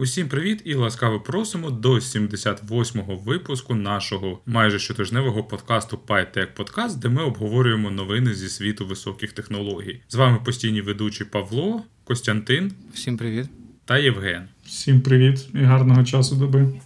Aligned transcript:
Усім 0.00 0.28
привіт 0.28 0.62
і 0.64 0.74
ласкаво 0.74 1.20
просимо 1.20 1.70
до 1.70 1.92
78-го 1.92 3.16
випуску 3.16 3.74
нашого 3.74 4.40
майже 4.46 4.78
щотижневого 4.78 5.44
подкасту 5.44 5.98
PyTech 6.06 6.46
Podcast, 6.56 6.98
де 6.98 7.08
ми 7.08 7.22
обговорюємо 7.22 7.90
новини 7.90 8.34
зі 8.34 8.48
світу 8.48 8.86
високих 8.86 9.32
технологій. 9.32 10.00
З 10.08 10.14
вами 10.14 10.38
постійні 10.44 10.80
ведучі 10.80 11.24
Павло, 11.24 11.82
Костянтин. 12.04 12.72
Всім 12.94 13.16
привіт. 13.16 13.46
Та 13.84 13.98
Євген. 13.98 14.48
Всім 14.64 15.00
привіт 15.00 15.48
і 15.54 15.58
гарного 15.58 16.04
часу 16.04 16.36
доби. 16.36 16.80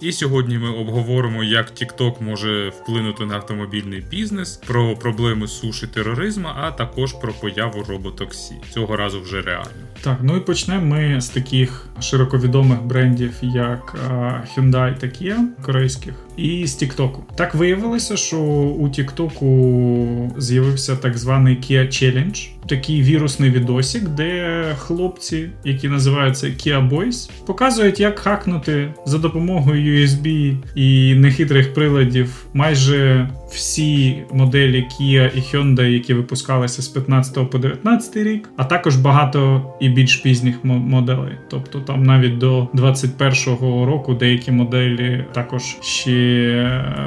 І 0.00 0.12
сьогодні 0.12 0.58
ми 0.58 0.68
обговоримо, 0.68 1.44
як 1.44 1.70
TikTok 1.70 2.22
може 2.22 2.68
вплинути 2.68 3.26
на 3.26 3.34
автомобільний 3.34 4.04
бізнес, 4.10 4.56
про 4.56 4.96
проблеми 4.96 5.48
суші 5.48 5.86
тероризму, 5.86 6.48
а 6.56 6.70
також 6.70 7.12
про 7.12 7.32
появу 7.32 7.84
роботоксі. 7.88 8.54
Цього 8.70 8.96
разу 8.96 9.20
вже 9.20 9.40
реально. 9.40 9.70
Так, 10.02 10.18
ну 10.22 10.36
і 10.36 10.40
почнемо 10.40 10.86
ми 10.86 11.20
з 11.20 11.28
таких 11.28 11.86
широковідомих 12.00 12.82
брендів, 12.82 13.32
як 13.42 13.94
Hyundai 14.56 14.98
та 14.98 15.06
Kia, 15.06 15.36
корейських, 15.62 16.14
і 16.40 16.66
з 16.66 16.82
TikTok. 16.82 17.10
Так 17.34 17.54
виявилося, 17.54 18.16
що 18.16 18.38
у 18.38 18.88
TikTok 18.88 20.40
з'явився 20.40 20.96
так 20.96 21.18
званий 21.18 21.56
Kia 21.56 21.86
Challenge, 21.86 22.48
такий 22.66 23.02
вірусний 23.02 23.50
відосик, 23.50 24.08
де 24.08 24.64
хлопці, 24.78 25.50
які 25.64 25.88
називаються 25.88 26.46
Kia 26.46 26.88
Boys, 26.90 27.30
показують, 27.46 28.00
як 28.00 28.18
хакнути 28.18 28.94
за 29.06 29.18
допомогою 29.18 30.06
USB 30.06 30.56
і 30.74 31.14
нехитрих 31.14 31.74
приладів 31.74 32.46
майже 32.52 33.28
всі 33.50 34.22
моделі 34.32 34.86
Kia 35.00 35.30
і 35.36 35.40
Hyundai, 35.40 35.88
які 35.88 36.14
випускалися 36.14 36.82
з 36.82 36.88
15 36.88 37.50
по 37.50 37.58
19 37.58 38.16
рік, 38.16 38.48
а 38.56 38.64
також 38.64 38.96
багато 38.96 39.62
і 39.80 39.88
більш 39.88 40.16
пізніх 40.16 40.64
моделей. 40.64 41.32
Тобто 41.50 41.80
там 41.80 42.02
навіть 42.02 42.38
до 42.38 42.64
21-го 42.74 43.86
року 43.86 44.14
деякі 44.14 44.52
моделі 44.52 45.24
також 45.32 45.62
ще 45.80 46.29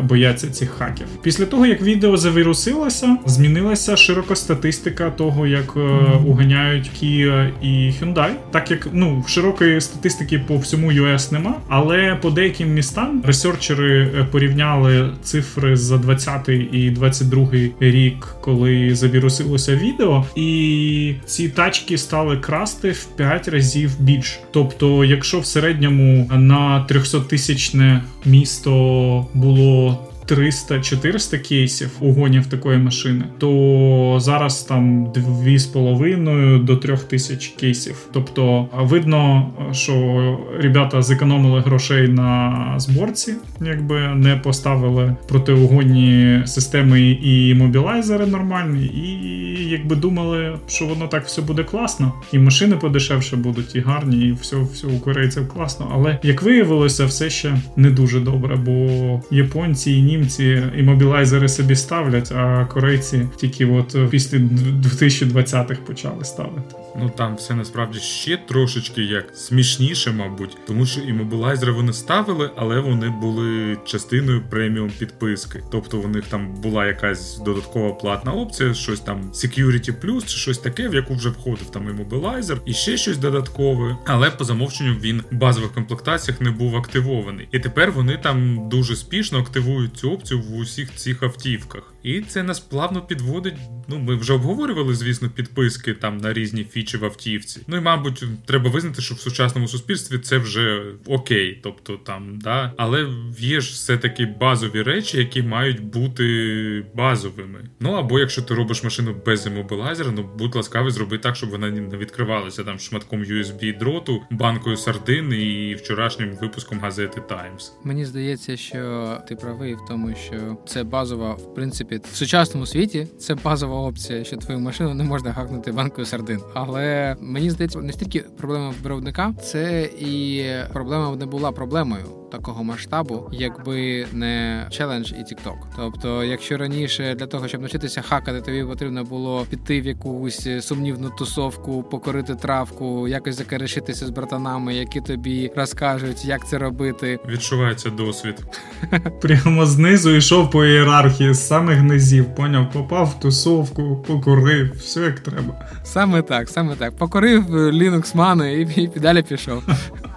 бояться 0.03 0.49
цих 0.49 0.69
хаків. 0.69 1.07
Після 1.21 1.45
того, 1.45 1.65
як 1.65 1.81
відео 1.81 2.17
завірусилося, 2.17 3.17
змінилася 3.25 3.95
широка 3.95 4.35
статистика 4.35 5.09
того, 5.09 5.47
як 5.47 5.75
mm-hmm. 5.75 6.25
уганяють 6.25 6.91
Kia 7.01 7.49
і 7.61 7.67
Hyundai. 7.67 8.31
Так 8.51 8.71
як 8.71 8.87
ну 8.93 9.23
широкої 9.27 9.81
статистики 9.81 10.39
по 10.39 10.57
всьому 10.57 10.91
US 10.91 11.33
нема, 11.33 11.55
але 11.67 12.17
по 12.21 12.29
деяким 12.29 12.73
містам 12.73 13.23
ресерчери 13.25 14.01
е, 14.01 14.23
порівняли 14.31 15.09
цифри 15.23 15.75
за 15.75 15.97
20 15.97 16.49
і 16.71 16.89
22 16.89 17.47
рік, 17.79 18.27
коли 18.41 18.95
завірусилося 18.95 19.75
відео, 19.75 20.25
і 20.35 21.13
ці 21.25 21.49
тачки 21.49 21.97
стали 21.97 22.37
красти 22.37 22.91
в 22.91 23.05
5 23.05 23.47
разів 23.47 23.91
більше. 23.99 24.39
Тобто, 24.51 25.05
якщо 25.05 25.39
в 25.39 25.45
середньому 25.45 26.29
на 26.33 26.83
300 26.83 27.19
тисячне 27.19 28.01
місто 28.25 29.12
було 29.33 29.97
300-400 30.27 31.39
кейсів 31.39 31.89
угонів 31.99 32.45
такої 32.45 32.77
машини, 32.77 33.25
то 33.37 34.17
зараз 34.21 34.63
там 34.63 35.07
2,5 35.07 36.63
до 36.63 36.77
3 36.77 36.97
тисяч 36.97 37.47
кейсів. 37.47 38.07
Тобто 38.13 38.67
видно, 38.79 39.51
що 39.71 40.37
ребята 40.59 41.01
зекономили 41.01 41.59
грошей 41.59 42.07
на 42.07 42.73
зборці, 42.77 43.33
якби 43.61 43.99
не 43.99 44.35
поставили 44.35 45.15
протиугонні 45.27 46.41
системи 46.45 47.01
і 47.23 47.55
мобілайзери 47.55 48.25
нормальні, 48.25 48.85
і 48.85 49.69
якби 49.69 49.95
думали, 49.95 50.59
що 50.67 50.85
воно 50.85 51.07
так 51.07 51.25
все 51.25 51.41
буде 51.41 51.63
класно, 51.63 52.13
і 52.31 52.39
машини 52.39 52.75
подешевше 52.75 53.35
будуть, 53.35 53.75
і 53.75 53.79
гарні, 53.79 54.27
і 54.27 54.31
все, 54.31 54.55
все 54.73 54.87
у 54.87 54.99
корейців 54.99 55.47
класно. 55.47 55.91
Але 55.93 56.19
як 56.23 56.43
виявилося, 56.43 57.05
все 57.05 57.29
ще 57.29 57.55
не 57.75 57.89
дуже 57.89 58.19
добре, 58.19 58.55
бо 58.55 59.21
японці 59.31 59.91
і 59.91 60.01
німці 60.17 60.63
і 60.77 60.83
мобілайзери 60.83 61.49
собі 61.49 61.75
ставлять, 61.75 62.31
а 62.31 62.65
корейці 62.65 63.27
тільки 63.37 63.65
от 63.65 63.95
після 64.09 64.37
2020-х 64.37 65.79
почали 65.87 66.25
ставити. 66.25 66.75
Ну 66.95 67.09
там 67.09 67.35
все 67.35 67.53
насправді 67.53 67.99
ще 67.99 68.37
трошечки 68.37 69.03
як 69.03 69.37
смішніше, 69.37 70.11
мабуть, 70.11 70.57
тому 70.67 70.85
що 70.85 71.01
імобілайзери 71.01 71.71
вони 71.71 71.93
ставили, 71.93 72.51
але 72.55 72.79
вони 72.79 73.09
були 73.09 73.77
частиною 73.85 74.41
преміум 74.49 74.91
підписки. 74.99 75.63
Тобто 75.71 75.99
у 75.99 76.07
них 76.07 76.23
там 76.27 76.55
була 76.55 76.85
якась 76.85 77.37
додаткова 77.37 77.93
платна 77.93 78.31
опція, 78.31 78.73
щось 78.73 78.99
там 78.99 79.21
Security 79.31 79.93
Plus 80.01 80.21
чи 80.21 80.37
щось 80.37 80.57
таке, 80.57 80.87
в 80.87 80.95
яку 80.95 81.13
вже 81.13 81.29
входив 81.29 81.69
там 81.69 81.89
імобілайзер, 81.89 82.61
і 82.65 82.73
ще 82.73 82.97
щось 82.97 83.17
додаткове. 83.17 83.97
Але 84.05 84.31
по 84.31 84.43
замовченню 84.43 84.93
він 85.01 85.23
в 85.31 85.35
базових 85.35 85.73
комплектаціях 85.73 86.41
не 86.41 86.51
був 86.51 86.75
активований. 86.75 87.47
І 87.51 87.59
тепер 87.59 87.91
вони 87.91 88.17
там 88.17 88.69
дуже 88.69 88.95
спішно 88.95 89.39
активують 89.39 89.97
цю 89.97 90.11
опцію 90.11 90.41
в 90.41 90.55
усіх 90.55 90.95
цих 90.95 91.23
автівках. 91.23 91.93
І 92.03 92.21
це 92.21 92.43
нас 92.43 92.59
плавно 92.59 93.01
підводить. 93.01 93.55
Ну, 93.87 93.99
ми 93.99 94.15
вже 94.15 94.33
обговорювали, 94.33 94.95
звісно, 94.95 95.29
підписки 95.29 95.93
там 95.93 96.17
на 96.17 96.33
різні 96.33 96.63
фічі 96.63 96.82
в 96.97 97.05
автівці. 97.05 97.61
Ну 97.67 97.77
і 97.77 97.79
мабуть, 97.79 98.23
треба 98.45 98.69
визнати, 98.69 99.01
що 99.01 99.15
в 99.15 99.19
сучасному 99.19 99.67
суспільстві 99.67 100.17
це 100.17 100.37
вже 100.37 100.83
окей, 101.07 101.59
тобто 101.63 101.97
там, 101.97 102.39
да. 102.39 102.73
Але 102.77 103.07
є 103.39 103.61
ж 103.61 103.71
все-таки 103.71 104.25
базові 104.25 104.81
речі, 104.81 105.17
які 105.17 105.41
мають 105.41 105.83
бути 105.83 106.85
базовими. 106.95 107.59
Ну 107.79 107.91
або 107.91 108.19
якщо 108.19 108.41
ти 108.41 108.53
робиш 108.53 108.83
машину 108.83 109.15
без 109.25 109.47
імобілайзера, 109.47 110.11
ну 110.11 110.29
будь 110.37 110.55
ласкавий, 110.55 110.91
зроби 110.91 111.17
так, 111.17 111.35
щоб 111.35 111.49
вона 111.49 111.69
не 111.69 111.97
відкривалася 111.97 112.63
там 112.63 112.79
шматком 112.79 113.23
USB 113.23 113.77
дроту, 113.77 114.21
банкою 114.31 114.77
сардин 114.77 115.33
і 115.33 115.75
вчорашнім 115.75 116.35
випуском 116.41 116.79
газети 116.79 117.21
Times. 117.21 117.71
Мені 117.83 118.05
здається, 118.05 118.57
що 118.57 119.17
ти 119.27 119.35
правий 119.35 119.73
в 119.73 119.79
тому, 119.87 120.15
що 120.15 120.57
це 120.67 120.83
базова, 120.83 121.33
в 121.33 121.55
принципі, 121.55 121.99
в 122.11 122.15
сучасному 122.15 122.65
світі 122.65 123.07
це 123.19 123.35
базова 123.35 123.75
опція, 123.75 124.23
що 124.23 124.37
твою 124.37 124.59
машину 124.59 124.93
не 124.93 125.03
можна 125.03 125.31
гакнути 125.31 125.71
банкою 125.71 126.05
сардин. 126.05 126.39
Але 126.53 126.72
мені 127.19 127.49
здається, 127.49 127.79
не 127.79 127.93
стільки 127.93 128.19
проблема 128.19 128.73
виробника, 128.83 129.33
це 129.43 129.83
і 129.99 130.43
проблема 130.73 131.15
не 131.15 131.25
була 131.25 131.51
проблемою 131.51 132.22
такого 132.33 132.63
масштабу, 132.63 133.29
якби 133.31 134.07
не 134.13 134.67
челендж 134.69 135.11
і 135.11 135.15
TikTok. 135.15 135.57
Тобто, 135.75 136.23
якщо 136.23 136.57
раніше 136.57 137.15
для 137.15 137.27
того, 137.27 137.47
щоб 137.47 137.61
навчитися 137.61 138.01
хакати, 138.01 138.41
тобі 138.41 138.63
потрібно 138.63 139.03
було 139.03 139.45
піти 139.49 139.81
в 139.81 139.85
якусь 139.85 140.47
сумнівну 140.61 141.09
тусовку, 141.09 141.83
покорити 141.83 142.35
травку, 142.35 143.07
якось 143.07 143.37
закарешитися 143.37 144.05
з 144.05 144.09
братанами, 144.09 144.75
які 144.75 145.01
тобі 145.01 145.51
розкажуть, 145.55 146.25
як 146.25 146.47
це 146.47 146.57
робити. 146.57 147.19
Відчувається 147.29 147.89
досвід. 147.89 148.35
Прямо 149.21 149.65
знизу 149.65 150.11
йшов 150.11 150.51
по 150.51 150.65
ієрархії 150.65 151.33
з 151.33 151.47
самих 151.47 151.81
низів. 151.81 152.35
Поняв, 152.35 152.71
попав 152.71 153.07
в 153.07 153.19
тусовку, 153.19 154.03
покорив, 154.07 154.73
все 154.77 155.01
як 155.01 155.19
треба. 155.19 155.69
Саме 155.83 156.21
так, 156.21 156.49
саме 156.49 156.75
так. 156.75 156.97
Покорив 156.97 157.55
Linux 157.55 158.15
мани 158.15 158.53
і, 158.61 158.81
і 158.81 158.99
далі 158.99 159.21
пішов. 159.21 159.63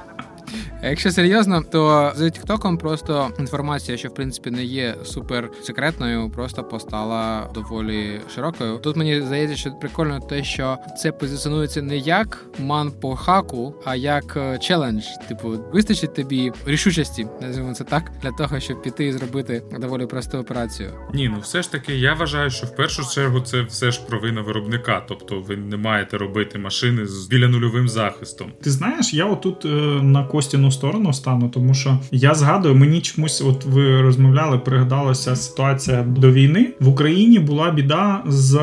Якщо 0.83 1.11
серйозно, 1.11 1.63
то 1.73 2.13
з 2.17 2.31
Тіктоком 2.31 2.79
просто 2.79 3.31
інформація, 3.39 3.99
що 3.99 4.09
в 4.09 4.15
принципі 4.15 4.51
не 4.51 4.65
є 4.65 4.95
супер 5.05 5.51
секретною, 5.63 6.31
просто 6.31 6.65
постала 6.65 7.51
доволі 7.55 8.21
широкою. 8.35 8.79
Тут 8.79 8.97
мені 8.97 9.21
здається, 9.21 9.57
що 9.57 9.71
прикольно 9.71 10.21
те, 10.21 10.45
що 10.45 10.79
це 10.99 11.13
позиціонується 11.13 11.83
не 11.83 11.97
як 11.97 12.47
ман 12.59 12.93
по 13.01 13.17
хаку, 13.17 13.75
а 13.85 13.97
як 13.97 14.37
е, 14.37 14.59
челендж. 14.59 15.05
Типу, 15.29 15.59
вистачить 15.73 16.15
тобі 16.15 16.53
рішучості, 16.67 17.27
називаємо 17.41 17.75
це 17.75 17.85
так, 17.85 18.13
для 18.23 18.31
того, 18.31 18.61
щоб 18.61 18.83
піти 18.83 19.07
і 19.07 19.13
зробити 19.13 19.63
доволі 19.81 20.07
просту 20.07 20.39
операцію. 20.39 20.91
Ні, 21.15 21.29
ну 21.29 21.41
все 21.41 21.63
ж 21.63 21.73
таки, 21.73 21.95
я 21.97 22.15
вважаю, 22.15 22.51
що 22.51 22.67
в 22.67 22.77
першу 22.77 23.11
чергу 23.15 23.41
це 23.41 23.63
все 23.63 23.91
ж 23.91 24.01
провина 24.09 24.41
виробника, 24.41 25.05
тобто 25.09 25.41
ви 25.41 25.57
не 25.57 25.77
маєте 25.77 26.19
робити 26.19 26.59
машини 26.59 27.07
з 27.07 27.27
біля 27.27 27.49
нульовим 27.49 27.89
захистом. 27.89 28.53
Ти 28.63 28.71
знаєш, 28.71 29.15
я 29.15 29.25
отут 29.25 29.65
е, 29.65 29.69
на 30.03 30.25
Костіну 30.25 30.66
сторону 30.71 31.13
стану, 31.13 31.49
тому 31.49 31.75
що 31.75 31.99
я 32.13 32.35
згадую, 32.35 32.75
мені 32.75 33.01
чомусь, 33.01 33.41
от 33.41 33.65
ви 33.65 34.03
розмовляли, 34.03 34.59
пригадалася 34.59 35.37
ситуація 35.37 36.03
до 36.03 36.33
війни. 36.33 36.69
В 36.81 36.89
Україні 36.89 37.39
була 37.39 37.71
біда 37.71 38.23
з 38.27 38.61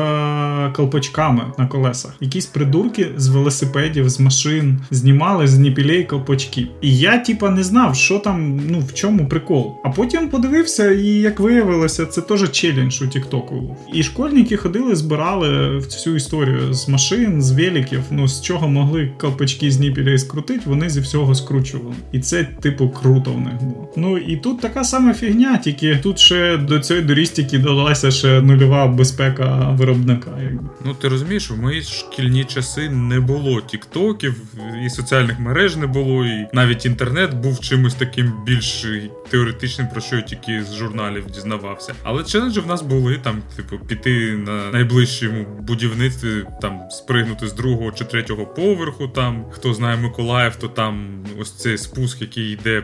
колпачками 0.76 1.42
на 1.58 1.66
колесах. 1.66 2.14
Якісь 2.20 2.46
придурки 2.46 3.06
з 3.16 3.28
велосипедів, 3.28 4.08
з 4.08 4.20
машин 4.20 4.80
знімали 4.90 5.46
з 5.46 5.58
ніпілей 5.58 6.04
колпачки. 6.04 6.68
І 6.80 6.98
я, 6.98 7.18
типа, 7.18 7.50
не 7.50 7.62
знав, 7.62 7.96
що 7.96 8.18
там, 8.18 8.60
ну 8.68 8.78
в 8.78 8.94
чому 8.94 9.28
прикол. 9.28 9.74
А 9.84 9.90
потім 9.90 10.28
подивився, 10.28 10.90
і 10.90 11.06
як 11.06 11.40
виявилося, 11.40 12.06
це 12.06 12.20
теж 12.20 12.52
челендж 12.52 13.02
у 13.02 13.06
Тіктоку. 13.06 13.76
І 13.92 14.02
школьники 14.02 14.56
ходили, 14.56 14.96
збирали 14.96 15.78
всю 15.78 16.16
історію 16.16 16.74
з 16.74 16.88
машин, 16.88 17.42
з 17.42 17.52
великів, 17.52 18.00
ну 18.10 18.28
з 18.28 18.42
чого 18.42 18.68
могли 18.68 19.12
колпачки 19.20 19.70
з 19.70 19.78
ніпілей 19.80 20.18
скрутити, 20.18 20.62
вони 20.66 20.90
зі 20.90 21.00
всього 21.00 21.34
скручували. 21.34 21.93
І 22.12 22.20
це, 22.20 22.44
типу, 22.44 22.88
круто 22.88 23.32
в 23.32 23.40
них 23.40 23.54
було. 23.62 23.92
Ну 23.96 24.18
і 24.18 24.36
тут 24.36 24.60
така 24.60 24.84
сама 24.84 25.14
фігня, 25.14 25.58
тільки 25.58 25.96
тут 25.96 26.18
ще 26.18 26.56
до 26.56 26.78
цієї 26.78 27.06
дорістики 27.06 27.58
додалася 27.58 28.10
ще 28.10 28.40
нульова 28.40 28.86
безпека 28.86 29.70
виробника. 29.70 30.30
Якби. 30.42 30.68
Ну 30.84 30.94
ти 30.94 31.08
розумієш, 31.08 31.50
в 31.50 31.58
мої 31.58 31.82
шкільні 31.82 32.44
часи 32.44 32.90
не 32.90 33.20
було 33.20 33.60
тіктоків, 33.60 34.42
і 34.86 34.90
соціальних 34.90 35.40
мереж 35.40 35.76
не 35.76 35.86
було, 35.86 36.24
і 36.26 36.46
навіть 36.52 36.86
інтернет 36.86 37.34
був 37.34 37.60
чимось 37.60 37.94
таким 37.94 38.32
більш 38.46 38.86
теоретичним, 39.30 39.88
про 39.88 40.00
що 40.00 40.16
я 40.16 40.22
тільки 40.22 40.64
з 40.64 40.74
журналів 40.74 41.24
дізнавався. 41.34 41.94
Але 42.02 42.24
челенджі 42.24 42.60
в 42.60 42.66
нас 42.66 42.82
були 42.82 43.18
там, 43.18 43.42
типу, 43.56 43.78
піти 43.78 44.32
на 44.46 44.70
найближчому 44.72 45.46
будівництві, 45.60 46.44
там 46.60 46.80
спригнути 46.90 47.48
з 47.48 47.52
другого 47.52 47.92
чи 47.92 48.04
третього 48.04 48.46
поверху. 48.46 49.08
Там 49.08 49.44
хто 49.50 49.74
знає 49.74 49.96
Миколаїв, 49.96 50.56
то 50.56 50.68
там 50.68 51.24
ось 51.40 51.52
цей 51.52 51.78
спуск, 51.84 52.20
який 52.20 52.52
йде 52.52 52.82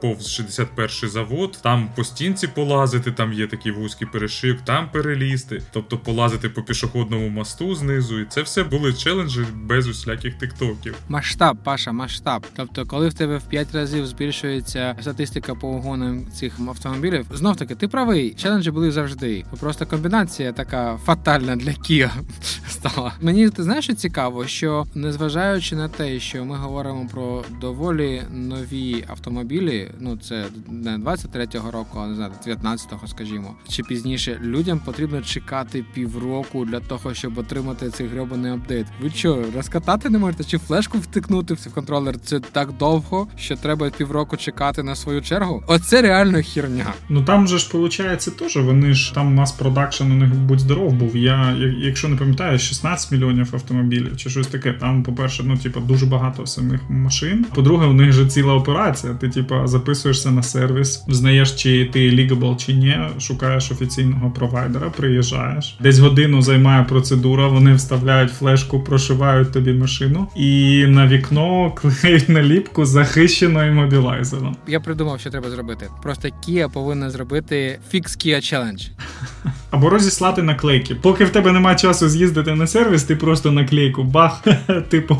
повз 0.00 0.40
61-й 0.40 1.08
завод. 1.08 1.58
Там 1.62 1.88
по 1.96 2.04
стінці 2.04 2.46
полазити, 2.46 3.12
там 3.12 3.32
є 3.32 3.46
такий 3.46 3.72
вузький 3.72 4.08
перешив, 4.12 4.60
там 4.64 4.90
перелізти, 4.90 5.62
тобто 5.72 5.98
полазити 5.98 6.48
по 6.48 6.62
пішохідному 6.62 7.28
мосту 7.28 7.74
знизу. 7.74 8.20
І 8.20 8.24
це 8.24 8.42
все 8.42 8.64
були 8.64 8.92
челенджі 8.92 9.40
без 9.54 9.88
усіляких 9.88 10.34
тиктоків. 10.34 10.94
Масштаб, 11.08 11.56
Паша, 11.64 11.92
масштаб. 11.92 12.46
Тобто, 12.56 12.86
коли 12.86 13.08
в 13.08 13.14
тебе 13.14 13.38
в 13.38 13.42
5 13.42 13.74
разів 13.74 14.06
збільшується 14.06 14.96
статистика 15.00 15.54
по 15.54 15.68
угонам 15.68 16.26
цих 16.32 16.60
автомобілів, 16.68 17.26
знов 17.34 17.56
таки 17.56 17.74
ти 17.74 17.88
правий, 17.88 18.34
челенджі 18.34 18.70
були 18.70 18.92
завжди. 18.92 19.44
Просто 19.60 19.86
комбінація 19.86 20.52
така 20.52 20.98
фатальна 21.04 21.56
для 21.56 21.70
Kia 21.70 22.10
стала. 22.68 23.12
Мені 23.20 23.50
ти 23.50 23.62
знаєш, 23.62 23.84
що 23.84 23.94
цікаво, 23.94 24.46
що 24.46 24.86
незважаючи 24.94 25.76
на 25.76 25.88
те, 25.88 26.20
що 26.20 26.44
ми 26.44 26.56
говоримо 26.56 27.08
про 27.12 27.44
доволі 27.60 28.22
нові 28.48 29.04
автомобілі, 29.08 29.90
ну 30.00 30.16
це 30.16 30.44
не 30.68 30.98
23-го 30.98 31.70
року, 31.70 31.98
а 31.98 32.06
не 32.06 32.14
знаю, 32.14 32.32
19-го, 32.46 33.06
скажімо, 33.06 33.54
чи 33.68 33.82
пізніше 33.82 34.40
людям 34.42 34.80
потрібно 34.84 35.22
чекати 35.22 35.84
півроку 35.94 36.64
для 36.64 36.80
того, 36.80 37.14
щоб 37.14 37.38
отримати 37.38 37.90
цей 37.90 38.06
гребаний 38.06 38.52
апдейт. 38.52 38.86
Ви 39.02 39.10
що, 39.10 39.44
розкатати 39.56 40.10
не 40.10 40.18
можете? 40.18 40.44
Чи 40.44 40.58
флешку 40.58 40.98
втикнути 40.98 41.54
в 41.54 41.74
контролер? 41.74 42.18
Це 42.18 42.40
так 42.40 42.72
довго, 42.72 43.28
що 43.36 43.56
треба 43.56 43.90
півроку 43.90 44.36
чекати 44.36 44.82
на 44.82 44.94
свою 44.94 45.22
чергу? 45.22 45.62
Оце 45.66 46.02
реально 46.02 46.40
херня. 46.40 46.94
Ну 47.08 47.24
там 47.24 47.48
же 47.48 47.58
ж 47.58 47.70
виходить 47.72 48.36
теж. 48.38 48.56
Вони 48.56 48.94
ж 48.94 49.14
там 49.14 49.34
mass 49.34 49.52
production 49.52 50.04
у 50.04 50.14
них 50.14 50.34
будь 50.34 50.60
здоров 50.60 50.92
був. 50.92 51.16
Я 51.16 51.56
якщо 51.78 52.08
не 52.08 52.16
пам'ятаю, 52.16 52.58
16 52.58 53.12
мільйонів 53.12 53.48
автомобілів 53.52 54.16
чи 54.16 54.30
щось 54.30 54.46
таке. 54.46 54.72
Там, 54.72 55.02
по-перше, 55.02 55.42
ну 55.46 55.56
типу, 55.56 55.80
дуже 55.80 56.06
багато 56.06 56.46
самих 56.46 56.80
машин. 56.90 57.46
По-друге, 57.54 57.86
у 57.86 57.92
них 57.92 58.12
же 58.12 58.26
ціла 58.30 58.54
операція. 58.54 59.14
Ти, 59.14 59.28
типу, 59.28 59.54
записуєшся 59.64 60.30
на 60.30 60.42
сервіс, 60.42 61.04
знаєш, 61.08 61.52
чи 61.52 61.90
ти 61.92 62.10
eligible 62.10 62.56
чи 62.56 62.72
ні, 62.72 62.98
шукаєш 63.20 63.70
офіційного 63.70 64.30
провайдера, 64.30 64.90
приїжджаєш. 64.90 65.76
Десь 65.80 65.98
годину 65.98 66.42
займає 66.42 66.84
процедура. 66.84 67.46
Вони 67.46 67.74
вставляють 67.74 68.32
флешку, 68.32 68.80
прошивають 68.80 69.52
тобі 69.52 69.72
машину, 69.72 70.28
і 70.36 70.84
на 70.88 71.06
вікно 71.06 71.70
клеють 71.76 72.28
наліпку 72.28 72.84
захищено 72.84 73.66
іммобілайзером. 73.66 74.56
Я 74.66 74.80
придумав, 74.80 75.20
що 75.20 75.30
треба 75.30 75.50
зробити. 75.50 75.86
Просто 76.02 76.28
Kia 76.28 76.72
повинна 76.72 77.10
зробити 77.10 77.78
Fix 77.94 78.02
Kia 78.02 78.36
Challenge. 78.36 78.90
Або 79.70 79.90
розіслати 79.90 80.42
наклейки. 80.42 80.94
Поки 80.94 81.24
в 81.24 81.30
тебе 81.30 81.52
немає 81.52 81.76
часу 81.76 82.08
з'їздити 82.08 82.54
на 82.54 82.66
сервіс, 82.66 83.02
ти 83.02 83.16
просто 83.16 83.52
наклейку 83.52 84.02
бах, 84.02 84.44
типу, 84.88 85.18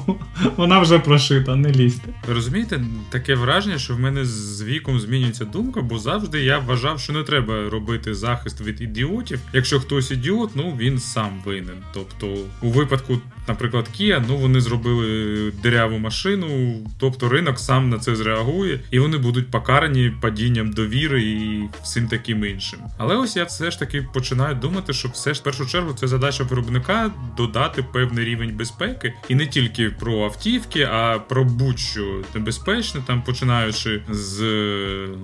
вона 0.57 0.81
вже 0.81 0.99
прошита, 0.99 1.57
не 1.57 1.73
лізьте. 1.73 2.09
Розумієте, 2.35 2.81
таке 3.11 3.35
враження, 3.35 3.79
що 3.79 3.95
в 3.95 4.01
мене 4.01 4.25
з 4.25 4.63
віком 4.63 5.01
змінюється 5.01 5.45
думка, 5.45 5.83
бо 5.83 5.99
завжди 5.99 6.45
я 6.45 6.59
вважав, 6.59 7.01
що 7.01 7.13
не 7.13 7.23
треба 7.23 7.71
робити 7.71 8.15
захист 8.15 8.61
від 8.61 8.81
ідіотів. 8.81 9.41
Якщо 9.53 9.81
хтось 9.81 10.11
ідіот, 10.11 10.51
ну 10.55 10.77
він 10.79 10.99
сам 10.99 11.43
винен. 11.45 11.77
Тобто, 11.95 12.37
у 12.63 12.71
випадку, 12.71 13.19
наприклад, 13.49 13.89
Kia, 14.01 14.25
ну 14.29 14.37
вони 14.37 14.61
зробили 14.61 15.53
деряву 15.63 15.99
машину, 15.99 16.77
тобто 16.99 17.29
ринок 17.29 17.59
сам 17.59 17.91
на 17.91 17.99
це 17.99 18.17
зреагує, 18.17 18.81
і 18.91 18.99
вони 18.99 19.19
будуть 19.19 19.51
покарані 19.51 20.13
падінням 20.21 20.71
довіри 20.73 21.23
і 21.23 21.69
всім 21.83 22.09
таким 22.09 22.45
іншим. 22.45 22.79
Але 22.99 23.17
ось 23.17 23.37
я 23.37 23.45
все 23.45 23.71
ж 23.71 23.79
таки 23.79 24.07
починаю 24.15 24.55
думати, 24.55 24.93
що 24.93 25.09
все 25.09 25.35
ж 25.35 25.41
в 25.41 25.43
першу 25.43 25.67
чергу 25.67 25.93
це 25.93 26.09
задача 26.09 26.45
виробника 26.45 27.11
додати 27.37 27.85
певний 27.93 28.25
рівень 28.25 28.57
безпеки, 28.57 29.15
і 29.29 29.35
не 29.35 29.47
тільки 29.47 29.91
про 29.91 30.25
автівки, 30.25 30.83
а 30.83 31.19
про 31.19 31.45
будь-що 31.45 32.23
небезпечне, 32.35 33.01
там 33.07 33.23
починаючи 33.23 34.03
з 34.11 34.43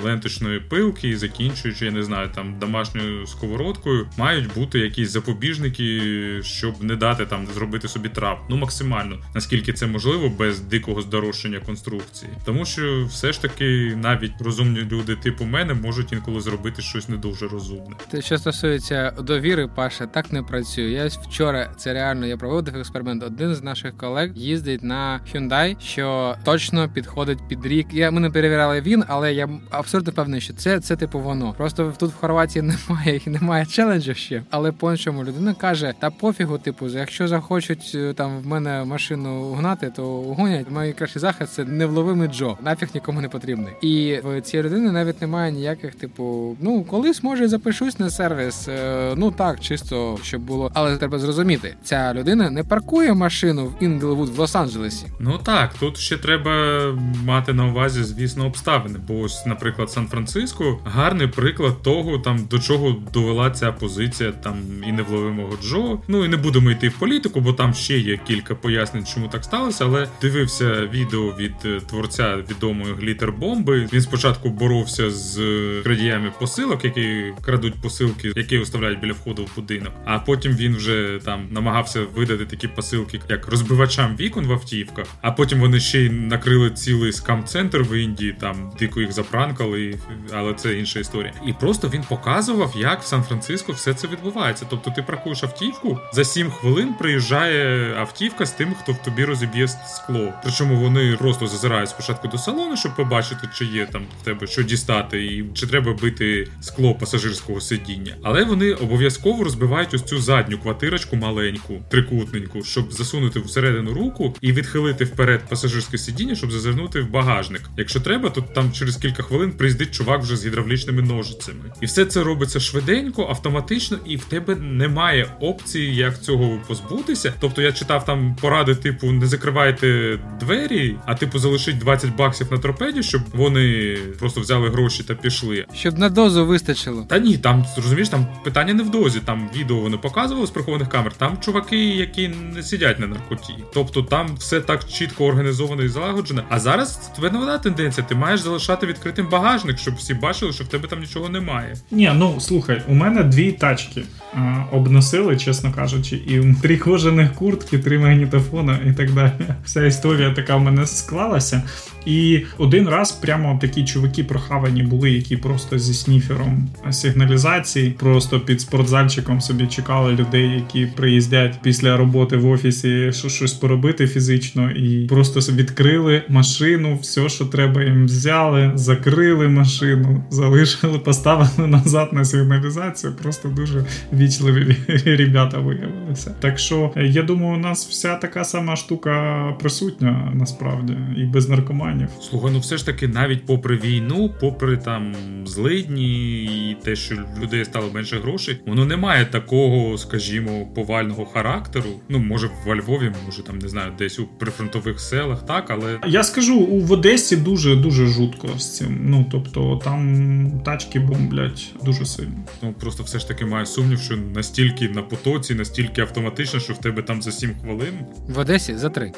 ленточної 0.05 0.61
пилки 0.61 1.09
і 1.09 1.17
закінчуючи, 1.17 1.85
я 1.85 1.91
не 1.91 2.03
знаю, 2.03 2.29
там 2.35 2.59
домашньою 2.59 3.27
сковородкою, 3.27 4.09
мають 4.19 4.55
бути 4.55 4.79
якісь 4.79 5.11
запобіжники, 5.11 6.03
щоб 6.43 6.83
не 6.83 6.97
дати 6.97 7.27
там 7.27 7.47
зробити 7.47 7.89
собі 7.89 8.06
трап. 8.08 8.38
Ну 8.50 8.56
максимально 8.56 9.19
наскільки 9.35 9.73
це 9.73 9.87
можливо, 9.87 10.29
без 10.29 10.61
дикого 10.61 11.03
здорожчання 11.03 11.61
конструкції, 11.61 12.32
тому 12.44 12.64
що 12.64 13.06
все 13.11 13.32
ж 13.32 13.43
таки 13.43 13.97
навіть 14.03 14.32
розумні 14.41 14.81
люди, 14.81 15.17
типу 15.17 15.44
мене, 15.44 15.75
можуть 15.75 16.12
інколи 16.12 16.41
зробити 16.41 16.82
щось 16.82 17.08
не 17.08 17.17
дуже 17.17 17.49
розумне. 17.49 17.97
Те, 18.11 18.23
що 18.23 18.38
стосується 18.38 19.11
довіри, 19.11 19.69
Паша, 19.69 20.06
так 20.06 20.32
не 20.32 20.43
працює. 20.43 20.91
Я 20.91 21.06
вчора 21.06 21.70
це 21.76 21.93
реально 21.93 22.26
я 22.26 22.37
проводив 22.37 22.76
експеримент. 22.76 23.23
Один 23.23 23.55
з 23.55 23.62
наших 23.62 23.97
колег 23.97 24.31
їздить 24.35 24.82
на 24.82 25.20
Hyundai, 25.35 25.81
що 25.81 26.37
точно 26.44 26.88
підходить 26.88 27.38
під 27.49 27.67
рік. 27.67 27.87
Я 27.93 28.11
ми 28.11 28.20
не 28.20 28.31
перевіряли 28.31 28.81
він, 28.81 29.05
але 29.09 29.35
я 29.35 29.49
абсолютно 29.70 30.12
певний, 30.12 30.41
що 30.41 30.55
це 30.55 30.81
це 30.81 30.97
типу 30.97 31.20
воно. 31.20 31.52
Просто 31.52 31.94
тут 31.99 32.11
в 32.11 32.17
Хорватії 32.17 32.62
немає 32.88 33.20
немає 33.26 33.67
челенджу 33.67 34.14
ще. 34.14 34.43
Але 34.50 34.73
по 34.73 34.91
іншому 34.91 35.25
людина 35.25 35.55
каже: 35.55 35.94
та 35.99 36.11
пофігу, 36.11 36.59
типу, 36.59 36.88
якщо 36.88 37.29
захочуть 37.29 37.96
е, 37.97 38.15
там 38.15 38.39
в 38.39 38.47
мене 38.47 38.85
машину 38.85 39.53
гнати, 39.53 39.93
то 39.97 40.07
гонять. 40.23 40.67
Кращий 40.99 41.21
захист 41.21 41.53
це 41.53 41.65
невловимий 41.65 42.29
Джо. 42.29 42.59
Нафіг 42.65 42.89
нікому 42.95 43.21
не 43.21 43.29
потрібний. 43.29 43.73
І 43.81 44.21
в 44.25 44.41
цієї 44.41 44.69
людини 44.69 44.93
навіть 44.93 45.21
немає 45.21 45.53
ніяких, 45.53 45.95
типу, 45.95 46.57
ну 46.61 46.85
колись 46.85 47.23
може 47.23 47.49
запишусь 47.49 47.99
на 47.99 48.11
сервіс. 48.11 48.69
Е, 48.69 49.15
ну 49.17 49.31
так, 49.31 49.61
чисто 49.61 50.19
щоб 50.23 50.41
було. 50.43 50.71
Але 50.75 50.97
треба 50.97 51.19
зрозуміти, 51.19 51.75
ця 51.85 52.15
людина 52.15 52.51
не 52.51 52.65
паркує 52.65 53.15
машину 53.15 53.65
в 53.67 53.83
Інглвуд 53.83 54.29
в 54.29 54.41
Лос-Анджелесі. 54.41 55.05
Ну 55.21 55.39
так, 55.39 55.75
тут 55.75 55.99
ще 55.99 56.17
треба 56.17 56.83
мати 57.25 57.53
на 57.53 57.67
увазі, 57.67 58.05
звісно, 58.05 58.47
обставини. 58.47 58.99
Бо 59.09 59.19
ось, 59.19 59.47
наприклад, 59.47 59.91
Сан-Франциско 59.91 60.79
гарний 60.85 61.27
приклад 61.27 61.83
того, 61.83 62.19
там 62.19 62.39
до 62.51 62.59
чого 62.59 62.97
довела 63.13 63.51
ця 63.51 63.73
позиція 63.73 64.33
там 64.33 64.57
і 64.88 64.93
невловимого 64.93 65.53
Джо. 65.62 65.99
Ну 66.09 66.25
і 66.25 66.29
не 66.29 66.37
будемо 66.37 66.71
йти 66.71 66.88
в 66.88 66.93
політику, 66.93 67.41
бо 67.41 67.53
там 67.53 67.75
ще 67.87 67.99
є 67.99 68.16
кілька 68.26 68.55
пояснень, 68.55 69.07
чому 69.07 69.28
так 69.28 69.45
сталося. 69.45 69.85
Але 69.85 70.09
дивився 70.21 70.87
відео 70.87 71.35
від 71.38 71.55
е, 71.64 71.81
творця 71.81 72.37
відомої 72.50 72.95
глітер-бомби. 72.95 73.88
Він 73.93 74.00
спочатку 74.00 74.49
боровся 74.49 75.11
з 75.11 75.40
крадіями 75.85 76.33
посилок, 76.38 76.85
які 76.85 77.33
крадуть 77.45 77.75
посилки, 77.83 78.33
які 78.37 78.59
оставляють 78.59 79.00
біля 79.00 79.12
входу 79.12 79.45
в 79.45 79.57
будинок. 79.57 79.93
А 80.05 80.19
потім 80.19 80.52
він 80.52 80.76
вже 80.76 81.21
там 81.25 81.49
намагався 81.50 82.00
видати 82.14 82.47
такі 82.47 82.69
посилки, 82.69 83.21
як 83.28 83.49
розбивачам 83.49 84.16
вікон 84.16 84.47
в 84.47 84.52
автівках. 84.52 85.07
А 85.21 85.33
потім 85.33 85.61
вони 85.61 85.81
ще 85.81 86.00
й 86.00 86.11
накрили 86.11 86.71
цілий 86.71 87.12
скам-центр 87.12 87.78
в 87.83 87.95
Індії, 87.95 88.37
там 88.40 88.73
дико 88.78 89.00
їх 89.00 89.12
запранкали, 89.12 89.99
але 90.33 90.55
це 90.55 90.78
інша 90.78 91.00
історія. 91.00 91.33
І 91.47 91.52
просто 91.52 91.88
він 91.88 92.02
показував, 92.09 92.75
як 92.76 93.02
в 93.02 93.07
Сан-Франциско 93.07 93.73
все 93.73 93.95
це 93.95 94.09
відбувається. 94.09 94.66
Тобто 94.71 94.90
ти 94.90 95.02
паркуєш 95.02 95.45
автівку 95.45 95.99
за 96.12 96.25
7 96.25 96.50
хвилин 96.50 96.95
приїжджає 96.99 97.75
автівка 97.97 98.47
з 98.47 98.50
тим, 98.50 98.75
хто 98.83 98.92
в 98.92 99.02
тобі 99.02 99.25
розіб'є 99.25 99.68
скло. 99.68 100.33
Причому 100.42 100.76
вони 100.76 101.16
просто 101.16 101.47
зазирають 101.47 101.90
спочатку 101.90 102.28
до 102.28 102.38
салону, 102.38 102.76
щоб 102.76 102.97
побачити, 102.97 103.49
чи 103.54 103.64
є 103.64 103.87
там 103.87 104.02
в 104.21 104.25
тебе 104.25 104.47
що 104.47 104.62
дістати, 104.62 105.25
і 105.25 105.45
чи 105.54 105.66
треба 105.66 105.92
бити 105.92 106.49
скло 106.61 106.95
пасажирського 106.95 107.61
сидіння. 107.61 108.16
Але 108.23 108.45
вони 108.45 108.73
обов'язково 108.73 109.45
розбивають 109.45 109.95
ось 109.95 110.02
цю 110.02 110.18
задню 110.18 110.59
квартирочку 110.59 111.16
маленьку, 111.16 111.83
трикутненьку, 111.90 112.64
щоб 112.64 112.92
засунути 112.92 113.40
всередину 113.40 113.95
руку 113.95 114.35
і 114.40 114.52
відхилити 114.52 115.04
вперед 115.04 115.40
пасажирське 115.49 115.99
сидіння, 115.99 116.35
щоб 116.35 116.52
зазирнути 116.52 117.00
в 117.00 117.11
багажник. 117.11 117.62
Якщо 117.76 118.00
треба, 118.00 118.30
то 118.30 118.40
там 118.40 118.73
через 118.73 118.97
кілька 118.97 119.23
хвилин 119.23 119.52
приїздить 119.52 119.90
чувак 119.95 120.23
вже 120.23 120.37
з 120.37 120.47
гідравлічними 120.47 121.02
ножицями. 121.02 121.73
І 121.80 121.87
все 121.87 122.04
це 122.04 122.23
робиться 122.23 122.61
швиденько, 122.61 123.26
автоматично, 123.30 123.99
і 124.06 124.16
в 124.16 124.25
тебе 124.25 124.54
немає 124.54 125.37
опції, 125.40 125.97
як 125.97 126.23
цього 126.23 126.61
позбутися. 126.68 127.33
Тобто 127.40 127.62
я 127.66 127.73
читав 127.73 128.04
там 128.04 128.37
поради, 128.40 128.75
типу, 128.75 129.12
не 129.12 129.26
закривайте 129.26 130.18
двері, 130.40 130.96
а 131.06 131.14
типу 131.14 131.38
залишить 131.38 131.78
20 131.78 132.16
баксів 132.16 132.46
на 132.50 132.58
торпеді, 132.58 133.02
щоб 133.02 133.23
вони 133.35 133.99
просто 134.18 134.40
взяли 134.40 134.70
гроші 134.70 135.02
та 135.02 135.14
пішли. 135.14 135.66
Щоб 135.75 135.99
на 135.99 136.08
дозу 136.08 136.46
вистачило. 136.46 137.06
Та 137.08 137.18
ні, 137.18 137.38
там 137.38 137.64
розумієш, 137.76 138.08
там 138.08 138.26
питання 138.44 138.75
не 138.75 138.82
в 138.82 138.90
дозі. 138.90 139.20
Там 139.25 139.50
відео 139.56 139.76
вони 139.76 139.96
показували 139.96 140.46
з 140.46 140.50
прихованих 140.50 140.88
камер. 140.88 141.12
Там 141.12 141.38
чуваки, 141.40 141.85
які 141.88 142.28
не 142.28 142.62
сидять 142.62 142.99
на 142.99 143.06
наркоті. 143.06 143.54
Тобто 143.75 144.02
там 144.02 144.37
все 144.38 144.61
так 144.61 144.88
чітко 144.88 145.26
організовано 145.26 145.82
і 145.82 145.88
залагоджено. 145.88 146.42
А 146.49 146.61
зараз 146.61 146.96
тебе 146.96 147.30
новина 147.30 147.58
тенденція. 147.58 148.06
Ти 148.06 148.14
маєш 148.14 148.40
залишати 148.40 148.87
відкритим 148.87 149.28
багажник, 149.28 149.78
щоб 149.78 149.94
всі 149.94 150.14
бачили, 150.14 150.52
що 150.52 150.64
в 150.64 150.68
тебе 150.68 150.88
там 150.88 151.00
нічого 151.00 151.28
немає. 151.28 151.76
Ні, 151.90 152.12
ну 152.14 152.40
слухай, 152.40 152.82
у 152.88 152.94
мене 152.94 153.23
дві 153.23 153.52
тачки 153.52 154.02
а, 154.35 154.64
обносили, 154.73 155.37
чесно 155.37 155.73
кажучи, 155.73 156.16
і 156.16 156.54
три 156.62 156.76
кожаних 156.76 157.35
куртки, 157.57 157.79
три 157.79 157.99
магнітофона 157.99 158.79
і 158.87 158.93
так 158.93 159.13
далі. 159.13 159.33
Вся 159.65 159.87
історія 159.87 160.31
така 160.31 160.57
в 160.57 160.61
мене 160.61 160.87
склалася. 160.87 161.63
І 162.07 162.43
один 162.59 162.89
раз 162.89 163.13
прямо 163.13 163.59
такі 163.61 163.85
чуваки 163.85 164.25
прохавані 164.25 164.83
були, 164.83 165.11
які 165.11 165.37
просто 165.37 165.79
зі 165.79 165.95
сніфером 165.95 166.69
сигналізації, 166.91 167.91
просто 167.91 168.41
під 168.41 168.61
спортзальчиком 168.61 169.41
собі 169.41 169.67
чекали 169.67 170.13
людей, 170.13 170.51
які 170.51 170.87
приїздять 170.87 171.59
після 171.63 171.97
роботи 171.97 172.37
в 172.37 172.47
офісі, 172.49 173.13
що 173.13 173.29
щось 173.29 173.53
поробити 173.53 174.07
фізично, 174.07 174.71
і 174.71 175.07
просто 175.07 175.53
відкрили 175.53 176.23
машину, 176.29 176.99
все, 177.03 177.29
що 177.29 177.45
треба, 177.45 177.83
їм 177.83 178.05
взяли, 178.05 178.73
закрили 178.75 179.49
машину, 179.49 180.25
залишили, 180.31 180.99
поставили 180.99 181.67
назад 181.67 182.09
на 182.13 182.25
сигналізацію. 182.25 183.13
Просто 183.23 183.49
дуже 183.49 183.85
вічливі 184.13 184.77
ребята 185.05 185.59
виявилися. 185.59 186.35
Так 186.41 186.59
що 186.59 186.93
я 186.97 187.23
думаю, 187.23 187.55
у 187.55 187.61
нас 187.61 187.87
вся 187.87 188.15
така 188.15 188.45
сама 188.45 188.77
штука 188.77 189.55
присутня 189.61 190.33
насправді 190.35 190.97
і 191.17 191.25
без 191.25 191.49
наркоманії 191.49 191.96
планів. 191.97 192.09
Слухай, 192.23 192.50
ну 192.53 192.59
все 192.59 192.76
ж 192.76 192.87
таки, 192.87 193.09
навіть 193.09 193.47
попри 193.47 193.76
війну, 193.76 194.35
попри 194.41 194.76
там 194.76 195.15
злидні 195.47 196.45
і 196.45 196.76
те, 196.85 196.97
що 196.97 197.15
людей 197.43 197.65
стало 197.65 197.91
менше 197.95 198.19
грошей, 198.19 198.61
воно 198.67 198.85
не 198.85 198.97
має 198.97 199.25
такого, 199.25 199.99
скажімо, 199.99 200.67
повального 200.75 201.26
характеру. 201.26 201.91
Ну, 202.09 202.19
може, 202.19 202.50
в 202.67 202.76
Львові, 202.76 203.12
може 203.26 203.43
там 203.43 203.59
не 203.59 203.69
знаю, 203.69 203.93
десь 203.99 204.19
у 204.19 204.26
прифронтових 204.26 205.00
селах, 205.00 205.47
так, 205.47 205.71
але 205.71 205.99
я 206.07 206.23
скажу 206.23 206.57
у 206.57 206.81
в 206.81 206.93
Одесі 206.93 207.37
дуже 207.37 207.76
дуже 207.76 208.07
жутко 208.07 208.49
з 208.59 208.76
цим. 208.76 208.99
Ну 209.03 209.26
тобто 209.31 209.81
там 209.85 210.61
тачки 210.65 211.00
бомблять 211.00 211.75
дуже 211.85 212.07
сильно. 212.07 212.45
Ну 212.62 212.73
просто 212.81 213.03
все 213.03 213.19
ж 213.19 213.29
таки 213.29 213.45
маю 213.45 213.67
сумнів, 213.67 213.99
що 213.99 214.17
настільки 214.17 214.88
на 214.88 215.03
потоці, 215.03 215.55
настільки 215.55 216.00
автоматично, 216.00 216.61
що 216.61 216.73
в 216.73 216.79
тебе 216.79 217.03
там 217.03 217.23
за 217.23 217.33
7 217.33 217.55
хвилин 217.62 217.95
в 218.29 218.38
Одесі 218.38 218.76
за 218.76 218.91
3. 218.91 219.12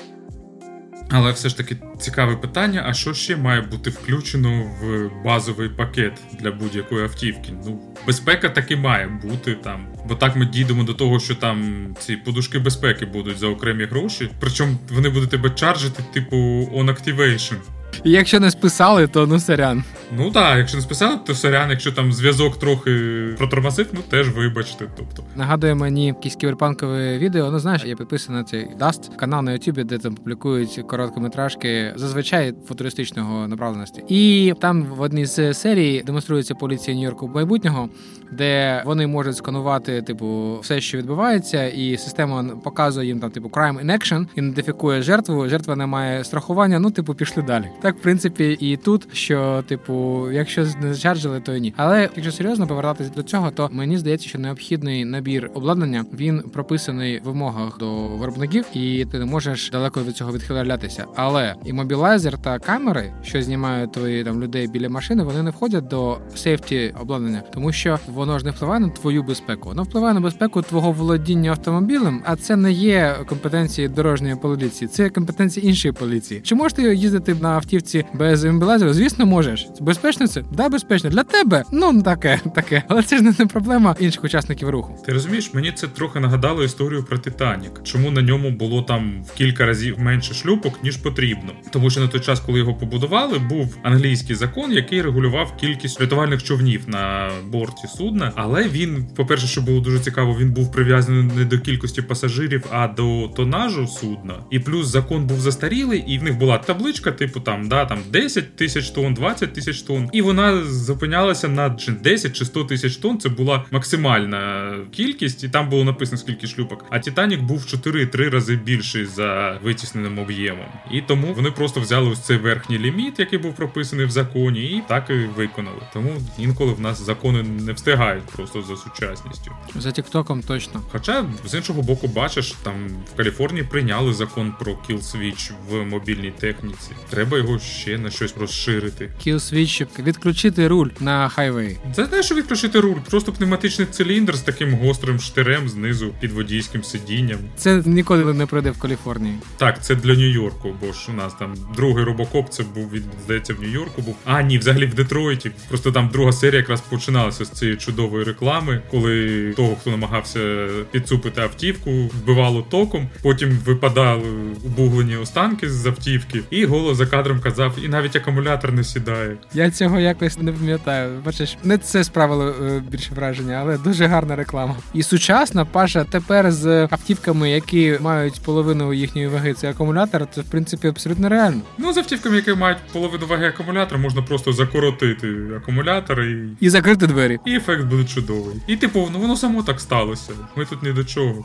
Але 1.11 1.33
все 1.33 1.49
ж 1.49 1.57
таки 1.57 1.77
цікаве 2.01 2.37
питання: 2.37 2.85
а 2.87 2.95
що 2.95 3.15
ще 3.15 3.37
має 3.37 3.61
бути 3.61 3.91
включено 3.91 4.71
в 4.81 5.11
базовий 5.25 5.69
пакет 5.69 6.13
для 6.41 6.51
будь-якої 6.51 7.03
автівки? 7.03 7.53
Ну, 7.67 7.81
безпека 8.07 8.49
таки 8.49 8.77
має 8.77 9.07
бути 9.07 9.55
там. 9.55 9.87
Бо 10.09 10.15
так 10.15 10.37
ми 10.37 10.47
дійдемо 10.47 10.83
до 10.83 10.95
того, 10.95 11.21
що 11.21 11.35
там 11.35 11.87
ці 11.99 12.17
подушки 12.17 12.59
безпеки 12.59 13.07
будуть 13.07 13.39
за 13.39 13.47
окремі 13.47 13.85
гроші. 13.85 14.31
Причому 14.41 14.79
вони 14.91 15.09
будуть 15.09 15.31
тебе 15.31 15.51
чаржити, 15.51 16.03
типу 16.13 16.37
on 16.75 16.85
activation. 16.85 17.57
І 18.05 18.11
якщо 18.11 18.41
не 18.41 18.51
списали, 18.51 19.07
то 19.07 19.27
ну 19.27 19.41
сорян. 19.41 19.85
Ну 20.17 20.31
так, 20.31 20.59
якщо 20.59 20.77
не 20.77 20.83
списали, 20.83 21.19
то 21.27 21.35
сорян, 21.35 21.71
якщо 21.71 21.93
там 21.93 22.13
зв'язок 22.13 22.59
трохи 22.59 22.91
протормозив, 23.39 23.87
ну 23.93 24.01
теж 24.11 24.29
вибачте. 24.31 24.85
Тобто 24.97 25.23
нагадує 25.37 25.75
мені 25.75 26.07
якісь 26.07 26.37
кіберпанкове 26.37 27.19
відео. 27.19 27.51
Ну 27.51 27.59
знаєш, 27.59 27.85
я 27.85 27.97
підписаний 27.97 28.41
на 28.41 28.45
цей 28.45 28.67
Dust, 28.81 29.17
канал 29.17 29.45
на 29.45 29.53
Ютубі, 29.53 29.85
де 29.85 29.99
там 29.99 30.15
публікують 30.15 30.85
короткометражки, 30.89 31.93
зазвичай 31.97 32.55
футуристичного 32.69 33.49
направленості. 33.49 34.05
І 34.09 34.55
там 34.61 34.85
в 34.85 35.01
одній 35.01 35.27
з 35.27 35.55
серій 35.55 36.03
демонструється 36.07 36.55
поліція 36.55 36.97
Нью-Йорку 36.97 37.29
майбутнього, 37.29 37.89
де 38.33 38.83
вони 38.87 39.07
можуть 39.07 39.37
сканувати, 39.37 40.03
типу, 40.03 40.59
все, 40.63 40.81
що 40.81 40.99
відбувається, 40.99 41.67
і 41.67 41.97
система 41.97 42.45
показує 42.45 43.07
їм 43.07 43.21
там, 43.21 43.31
типу, 43.31 43.49
crime 43.49 43.85
in 43.85 43.91
action, 43.91 44.27
ідентифікує 44.37 45.03
жертву. 45.03 45.49
Жертва 45.49 45.77
не 45.77 45.87
має 45.87 46.25
страхування. 46.25 46.79
Ну, 46.79 46.91
типу, 46.91 47.15
пішли 47.15 47.43
далі. 47.43 47.69
Так, 47.83 47.97
в 47.97 48.01
принципі, 48.01 48.57
і 48.61 48.77
тут, 48.77 49.09
що, 49.13 49.65
типу, 49.69 49.98
якщо 50.33 50.67
не 50.83 50.95
зачарджили, 50.95 51.41
то 51.41 51.55
і 51.55 51.61
ні. 51.61 51.75
Але 51.77 52.09
якщо 52.17 52.33
серйозно 52.33 52.67
повертатися 52.67 53.11
до 53.17 53.23
цього, 53.23 53.51
то 53.51 53.69
мені 53.73 53.99
здається, 53.99 54.29
що 54.29 54.39
необхідний 54.39 55.05
набір 55.05 55.51
обладнання 55.55 56.05
він 56.15 56.43
прописаний 56.53 57.19
в 57.19 57.23
вимогах 57.25 57.79
до 57.79 58.07
виробників, 58.07 58.65
і 58.75 59.07
ти 59.13 59.19
не 59.19 59.25
можеш 59.25 59.71
далеко 59.71 60.03
від 60.03 60.17
цього 60.17 60.33
відхилятися. 60.33 61.05
Але 61.17 61.55
і 61.65 61.73
мобілайзер 61.73 62.39
та 62.39 62.59
камери, 62.59 63.13
що 63.23 63.43
знімають 63.43 63.93
твої 63.93 64.25
там 64.25 64.43
людей 64.43 64.69
біля 64.69 64.89
машини, 64.89 65.23
вони 65.23 65.43
не 65.43 65.51
входять 65.51 65.89
до 65.89 66.19
сейфті 66.35 66.95
обладнання, 67.01 67.43
тому 67.55 67.73
що 67.73 67.99
воно 68.15 68.39
ж 68.39 68.45
не 68.45 68.51
впливає 68.51 68.81
на 68.81 68.89
твою 68.89 69.23
безпеку, 69.23 69.69
воно 69.69 69.83
впливає 69.83 70.15
на 70.15 70.21
безпеку 70.21 70.63
твого 70.63 70.93
володіння 70.93 71.51
автомобілем, 71.51 72.23
а 72.25 72.37
це 72.37 72.57
не 72.57 72.73
є 72.73 73.17
компетенції 73.29 73.89
дорожньої 73.89 74.37
поліції, 74.37 74.89
це 74.89 75.11
компетенції 75.11 75.67
іншої 75.67 75.93
поліції. 75.93 76.41
Чи 76.41 76.55
можете 76.55 76.95
їздити 76.95 77.35
на 77.35 77.49
автівці 77.49 78.05
без 78.15 78.45
імбілайзеру? 78.45 78.93
Звісно, 78.93 79.27
можеш. 79.27 79.69
Безпечно 79.89 80.29
це? 80.29 80.43
Да, 80.53 80.69
безпечно. 80.69 81.11
Для 81.11 81.25
тебе 81.25 81.65
ну 81.73 82.03
таке, 82.03 82.41
таке. 82.55 82.83
Але 82.89 83.03
це 83.03 83.17
ж 83.17 83.23
не 83.23 83.33
проблема 83.33 83.97
інших 84.01 84.25
учасників 84.25 84.71
руху. 84.71 85.03
Ти 85.07 85.13
розумієш, 85.13 85.55
мені 85.55 85.73
це 85.73 85.87
трохи 85.87 86.21
нагадало 86.21 86.65
історію 86.65 87.05
про 87.05 87.19
Титанік. 87.19 87.83
Чому 87.85 88.11
на 88.11 88.23
ньому 88.23 88.51
було 88.51 88.83
там 88.83 89.23
в 89.23 89.35
кілька 89.35 89.67
разів 89.67 89.99
менше 89.99 90.35
шлюпок, 90.35 90.85
ніж 90.85 90.97
потрібно? 90.97 91.53
Тому 91.71 91.91
що 91.91 92.01
на 92.01 92.09
той 92.09 92.21
час, 92.21 92.41
коли 92.41 92.59
його 92.59 92.75
побудували, 92.75 93.39
був 93.39 93.77
англійський 93.83 94.37
закон, 94.37 94.73
який 94.73 95.03
регулював 95.03 95.57
кількість 95.57 96.01
рятувальних 96.01 96.43
човнів 96.43 96.83
на 96.87 97.31
борті 97.51 97.89
судна. 97.97 98.33
Але 98.35 98.69
він, 98.69 99.07
по-перше, 99.17 99.47
що 99.47 99.63
було 99.63 99.81
дуже 99.81 100.01
цікаво, 100.01 100.37
він 100.41 100.53
був 100.53 100.73
прив'язаний 100.73 101.23
не 101.37 101.45
до 101.45 101.59
кількості 101.59 102.03
пасажирів, 102.03 102.67
а 102.71 102.89
до 102.89 103.31
тонажу 103.37 103.87
судна. 103.87 104.35
І 104.51 104.59
плюс 104.59 104.87
закон 104.87 105.27
був 105.27 105.41
застарілий, 105.41 106.05
і 106.07 106.19
в 106.19 106.23
них 106.23 106.39
була 106.39 106.59
табличка, 106.59 107.13
типу 107.13 107.41
там 107.41 107.69
да 107.69 107.85
там 107.85 107.99
10 108.11 108.57
тисяч 108.57 108.91
тонн, 108.91 109.15
20 109.15 109.53
тисяч 109.53 109.78
тонн. 109.83 110.11
І 110.13 110.23
вона 110.23 110.65
зупинялася 110.65 111.49
на 111.49 111.69
10 112.03 112.37
чи 112.37 112.45
100 112.45 112.65
тисяч 112.65 112.97
тонн. 112.97 113.19
Це 113.19 113.29
була 113.29 113.65
максимальна 113.71 114.73
кількість, 114.93 115.45
і 115.45 115.49
там 115.49 115.69
було 115.69 115.85
написано 115.85 116.19
скільки 116.19 116.47
шлюпок. 116.47 116.85
А 116.91 116.99
Титанік 116.99 117.41
був 117.41 117.61
4-3 117.61 118.31
рази 118.31 118.57
більший 118.57 119.05
за 119.05 119.59
витісненим 119.63 120.19
об'ємом. 120.19 120.67
І 120.91 121.01
тому 121.01 121.33
вони 121.35 121.51
просто 121.51 121.81
взяли 121.81 122.11
ось 122.11 122.21
цей 122.21 122.37
верхній 122.37 122.79
ліміт, 122.79 123.19
який 123.19 123.39
був 123.39 123.57
прописаний 123.57 124.07
в 124.07 124.11
законі, 124.11 124.61
і 124.61 124.83
так 124.89 125.11
і 125.11 125.13
виконали. 125.13 125.81
Тому 125.93 126.13
інколи 126.39 126.73
в 126.73 126.81
нас 126.81 127.03
закони 127.07 127.43
не 127.43 127.73
встигають 127.73 128.25
просто 128.25 128.63
за 128.63 128.77
сучасністю. 128.77 129.51
За 129.77 129.93
Тіктоком 129.93 130.43
точно. 130.43 130.83
Хоча 130.93 131.27
з 131.47 131.55
іншого 131.55 131.83
боку, 131.83 132.09
бачиш, 132.09 132.55
там 132.63 132.75
в 133.15 133.17
Каліфорнії 133.17 133.65
прийняли 133.65 134.13
закон 134.13 134.55
про 134.61 134.79
Switch 134.89 135.51
в 135.69 135.85
мобільній 135.85 136.31
техніці. 136.31 136.91
Треба 137.11 137.39
його 137.39 137.59
ще 137.59 137.99
на 137.99 138.11
щось 138.11 138.37
розширити. 138.37 139.11
Kill 139.27 139.35
Switch 139.69 140.03
відключити 140.03 140.69
руль 140.69 140.89
на 141.01 141.29
хайвей. 141.29 141.77
Це 141.95 142.07
не 142.13 142.23
що 142.23 142.35
відключити 142.35 142.81
руль, 142.81 142.97
просто 143.11 143.33
пневматичний 143.33 143.89
циліндр 143.91 144.37
з 144.37 144.41
таким 144.41 144.75
гострим 144.75 145.21
штирем 145.21 145.69
знизу 145.69 146.15
під 146.21 146.33
водійським 146.33 146.85
сидінням. 146.85 147.39
Це 147.57 147.83
ніколи 147.87 148.35
не 148.35 148.47
пройде 148.47 148.71
в 148.71 148.79
Каліфорнії. 148.79 149.35
Так, 149.57 149.85
це 149.85 149.95
для 149.95 150.15
Нью-Йорку, 150.15 150.75
бо 150.81 150.93
ж 150.93 150.99
у 151.09 151.13
нас 151.13 151.35
там 151.35 151.55
другий 151.77 152.05
робокоп, 152.05 152.51
це 152.51 152.63
був 152.75 152.91
він 152.93 153.03
здається 153.25 153.55
в 153.55 153.63
Нью-Йорку. 153.63 154.03
Був 154.03 154.17
а 154.25 154.43
ні, 154.43 154.59
взагалі 154.59 154.87
в 154.87 154.95
Детройті. 154.95 155.51
Просто 155.69 155.93
там 155.93 156.09
друга 156.09 156.33
серія 156.33 156.61
якраз 156.61 156.81
починалася 156.81 157.45
з 157.45 157.51
цієї 157.51 157.77
чудової 157.77 158.25
реклами, 158.25 158.83
коли 158.91 159.53
того, 159.57 159.77
хто 159.81 159.91
намагався 159.91 160.69
підцупити 160.91 161.41
автівку, 161.41 161.91
вбивало 161.91 162.63
током. 162.63 163.09
Потім 163.23 163.51
випадали 163.51 164.23
убуглені 164.65 165.17
останки 165.17 165.71
з 165.71 165.87
автівки, 165.87 166.43
і 166.51 166.65
голос 166.65 166.97
за 166.97 167.07
кадром 167.07 167.41
казав, 167.41 167.75
і 167.85 167.89
навіть 167.89 168.17
акумулятор 168.17 168.73
не 168.73 168.85
сідає. 168.85 169.37
Я 169.55 169.71
цього 169.71 169.99
якось 169.99 170.39
не 170.39 170.53
пам'ятаю. 170.53 171.21
Бачиш, 171.25 171.57
не 171.65 171.79
це 171.79 172.05
справило 172.05 172.49
е, 172.49 172.83
більше 172.91 173.15
враження, 173.15 173.55
але 173.55 173.79
дуже 173.79 174.07
гарна 174.07 174.37
реклама. 174.37 174.77
І 174.95 175.03
сучасна 175.03 175.65
паша 175.65 176.05
тепер 176.05 176.53
з 176.53 176.89
автівками, 176.91 177.51
які 177.51 177.99
мають 178.01 178.41
половину 178.45 178.93
їхньої 178.93 179.29
ваги, 179.29 179.55
це 179.55 179.71
акумулятор, 179.71 180.27
це 180.35 180.41
в 180.41 180.45
принципі 180.45 180.89
абсолютно 180.89 181.29
реально. 181.29 181.61
Ну 181.79 181.93
з 181.93 181.97
автівками, 181.97 182.37
які 182.37 182.55
мають 182.55 182.79
половину 182.93 183.27
ваги 183.27 183.47
акумулятора, 183.47 184.01
можна 184.01 184.23
просто 184.23 184.53
закоротити 184.53 185.29
акумулятор 185.57 186.21
і 186.23 186.49
І 186.61 186.69
закрити 186.71 187.07
двері. 187.07 187.39
І 187.45 187.55
ефект 187.55 187.85
буде 187.85 188.05
чудовий. 188.05 188.55
І 188.67 188.77
типу, 188.77 189.09
ну 189.13 189.19
воно 189.19 189.37
само 189.37 189.63
так 189.63 189.81
сталося. 189.81 190.33
Ми 190.57 190.65
тут 190.65 190.83
ні 190.83 190.93
до 190.93 191.05
чого. 191.05 191.45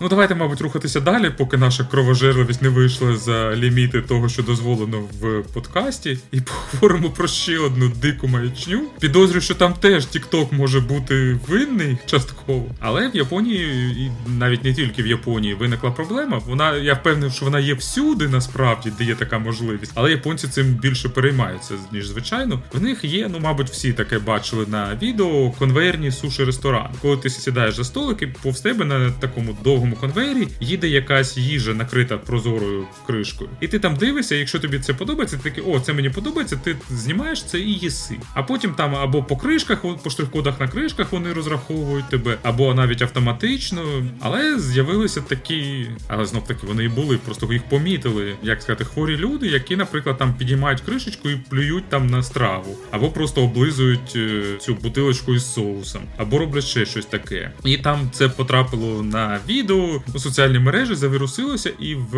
Ну 0.00 0.08
давайте, 0.08 0.34
мабуть, 0.34 0.60
рухатися 0.60 1.00
далі, 1.00 1.30
поки 1.30 1.56
наша 1.56 1.84
кровожерливість 1.84 2.62
не 2.62 2.68
вийшла 2.68 3.16
за 3.16 3.56
ліміти 3.56 4.02
того, 4.02 4.28
що 4.28 4.42
дозволено 4.42 5.00
в 5.20 5.42
подкасті, 5.42 6.18
і 6.32 6.40
поговоримо 6.72 7.10
про 7.10 7.28
ще 7.28 7.58
одну 7.58 7.88
дику 7.88 8.28
маячню. 8.28 8.82
Підозрюю, 9.00 9.40
що 9.40 9.54
там 9.54 9.74
теж 9.74 10.04
TikTok 10.06 10.54
може 10.54 10.80
бути 10.80 11.38
винний 11.48 11.98
частково, 12.06 12.66
але 12.80 13.08
в 13.08 13.16
Японії, 13.16 13.90
і 14.02 14.30
навіть 14.30 14.64
не 14.64 14.74
тільки 14.74 15.02
в 15.02 15.06
Японії, 15.06 15.54
виникла 15.54 15.90
проблема. 15.90 16.40
Вона 16.46 16.76
я 16.76 16.94
впевнений, 16.94 17.30
що 17.30 17.44
вона 17.44 17.60
є 17.60 17.74
всюди, 17.74 18.28
насправді, 18.28 18.92
де 18.98 19.04
є 19.04 19.14
така 19.14 19.38
можливість, 19.38 19.92
але 19.94 20.10
японці 20.10 20.48
цим 20.48 20.66
більше 20.66 21.08
переймаються 21.08 21.74
ніж 21.92 22.06
звичайно. 22.06 22.62
В 22.72 22.82
них 22.82 23.04
є, 23.04 23.28
ну 23.32 23.38
мабуть, 23.40 23.70
всі 23.70 23.92
таке 23.92 24.18
бачили 24.18 24.66
на 24.68 24.98
відео 25.02 25.50
конвейерні 25.50 26.10
суші 26.10 26.44
ресторан. 26.44 26.88
Коли 27.02 27.16
ти 27.16 27.30
сідаєш 27.30 27.74
за 27.74 27.84
столик 27.84 28.22
і 28.22 28.26
повз 28.26 28.60
тебе 28.60 28.84
на 28.84 29.10
такому 29.10 29.56
довгому 29.64 29.87
конвейері 29.96 30.48
їде 30.60 30.88
якась 30.88 31.36
їжа, 31.36 31.74
накрита 31.74 32.18
прозорою 32.18 32.86
кришкою. 33.06 33.50
І 33.60 33.68
ти 33.68 33.78
там 33.78 33.96
дивишся, 33.96 34.34
якщо 34.34 34.58
тобі 34.58 34.78
це 34.78 34.94
подобається, 34.94 35.36
ти 35.36 35.50
такий, 35.50 35.64
о, 35.64 35.80
це 35.80 35.92
мені 35.92 36.10
подобається, 36.10 36.56
ти 36.56 36.76
знімаєш 36.90 37.44
це 37.44 37.60
і 37.60 37.72
їси. 37.72 38.16
А 38.34 38.42
потім 38.42 38.74
там 38.74 38.94
або 38.94 39.22
по 39.22 39.36
кришках, 39.36 39.80
по 39.80 40.10
штрих-кодах 40.10 40.60
на 40.60 40.68
кришках 40.68 41.12
вони 41.12 41.32
розраховують 41.32 42.08
тебе, 42.08 42.36
або 42.42 42.74
навіть 42.74 43.02
автоматично. 43.02 43.82
Але 44.20 44.58
з'явилися 44.60 45.20
такі, 45.20 45.86
але 46.08 46.26
знов 46.26 46.44
таки 46.44 46.66
вони 46.66 46.84
і 46.84 46.88
були, 46.88 47.16
просто 47.16 47.52
їх 47.52 47.62
помітили, 47.62 48.34
як 48.42 48.62
сказати, 48.62 48.84
хворі 48.84 49.16
люди, 49.16 49.46
які, 49.46 49.76
наприклад, 49.76 50.18
там 50.18 50.34
підіймають 50.34 50.80
кришечку 50.80 51.30
і 51.30 51.36
плюють 51.36 51.88
там 51.88 52.06
на 52.06 52.22
страву, 52.22 52.76
або 52.90 53.10
просто 53.10 53.42
облизують 53.42 54.12
е, 54.16 54.42
цю 54.58 54.74
бутилочку 54.74 55.34
із 55.34 55.52
соусом, 55.52 56.02
або 56.16 56.38
роблять 56.38 56.64
ще 56.64 56.86
щось 56.86 57.06
таке. 57.06 57.50
І 57.64 57.76
там 57.76 58.10
це 58.12 58.28
потрапило 58.28 59.02
на 59.02 59.40
відео 59.48 59.77
у 60.14 60.18
соціальні 60.18 60.58
мережі, 60.58 60.94
завірусилося, 60.94 61.70
і 61.80 61.94
в 61.94 62.14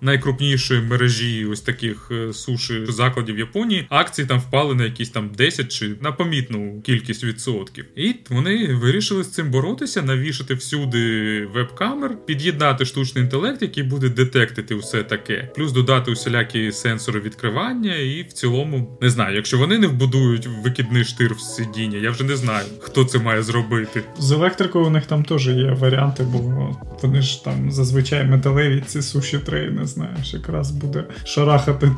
найкрупнішої 0.00 0.80
мережі 0.80 1.46
ось 1.46 1.60
таких 1.60 2.08
е, 2.10 2.32
суші 2.32 2.86
закладів 2.88 3.38
Японії 3.38 3.86
акції 3.88 4.28
там 4.28 4.40
впали 4.40 4.74
на 4.74 4.84
якісь 4.84 5.10
там 5.10 5.30
10 5.36 5.72
чи 5.72 5.94
на 6.00 6.12
помітну 6.12 6.82
кількість 6.82 7.24
відсотків. 7.24 7.84
І 7.96 8.14
вони 8.30 8.74
вирішили 8.74 9.24
з 9.24 9.30
цим 9.30 9.50
боротися, 9.50 10.02
навішати 10.02 10.54
всюди 10.54 11.46
веб-камер, 11.54 12.26
під'єднати 12.26 12.84
штучний 12.84 13.24
інтелект, 13.24 13.62
який 13.62 13.82
буде 13.82 14.08
детектити 14.08 14.74
все 14.74 15.02
таке, 15.02 15.50
плюс 15.56 15.72
додати 15.72 16.10
усілякі 16.10 16.72
сенсори 16.72 17.20
відкривання, 17.20 17.96
і 17.96 18.22
в 18.22 18.32
цілому 18.32 18.98
не 19.00 19.10
знаю, 19.10 19.36
якщо 19.36 19.58
вони 19.58 19.78
не 19.78 19.86
вбудують 19.86 20.48
викидний 20.64 21.04
штир 21.04 21.34
в 21.34 21.40
сидіння, 21.40 21.98
я 21.98 22.10
вже 22.10 22.24
не 22.24 22.36
знаю, 22.36 22.64
хто 22.80 23.04
це 23.04 23.18
має 23.18 23.42
зробити. 23.42 24.02
З 24.18 24.32
електрикою 24.32 24.86
у 24.86 24.90
них 24.90 25.06
там 25.06 25.24
теж 25.24 25.48
є 25.48 25.70
варіанти, 25.70 26.22
бо 26.32 26.76
вони 27.02 27.22
ж 27.22 27.44
там 27.44 27.70
зазвичай 27.70 28.24
металеві 28.24 28.82
ці 28.86 29.02
суші 29.02 29.38
трейни, 29.38 29.86
знаєш, 29.86 30.34
якраз 30.34 30.70
буде 30.70 31.04
шарахати 31.24 31.90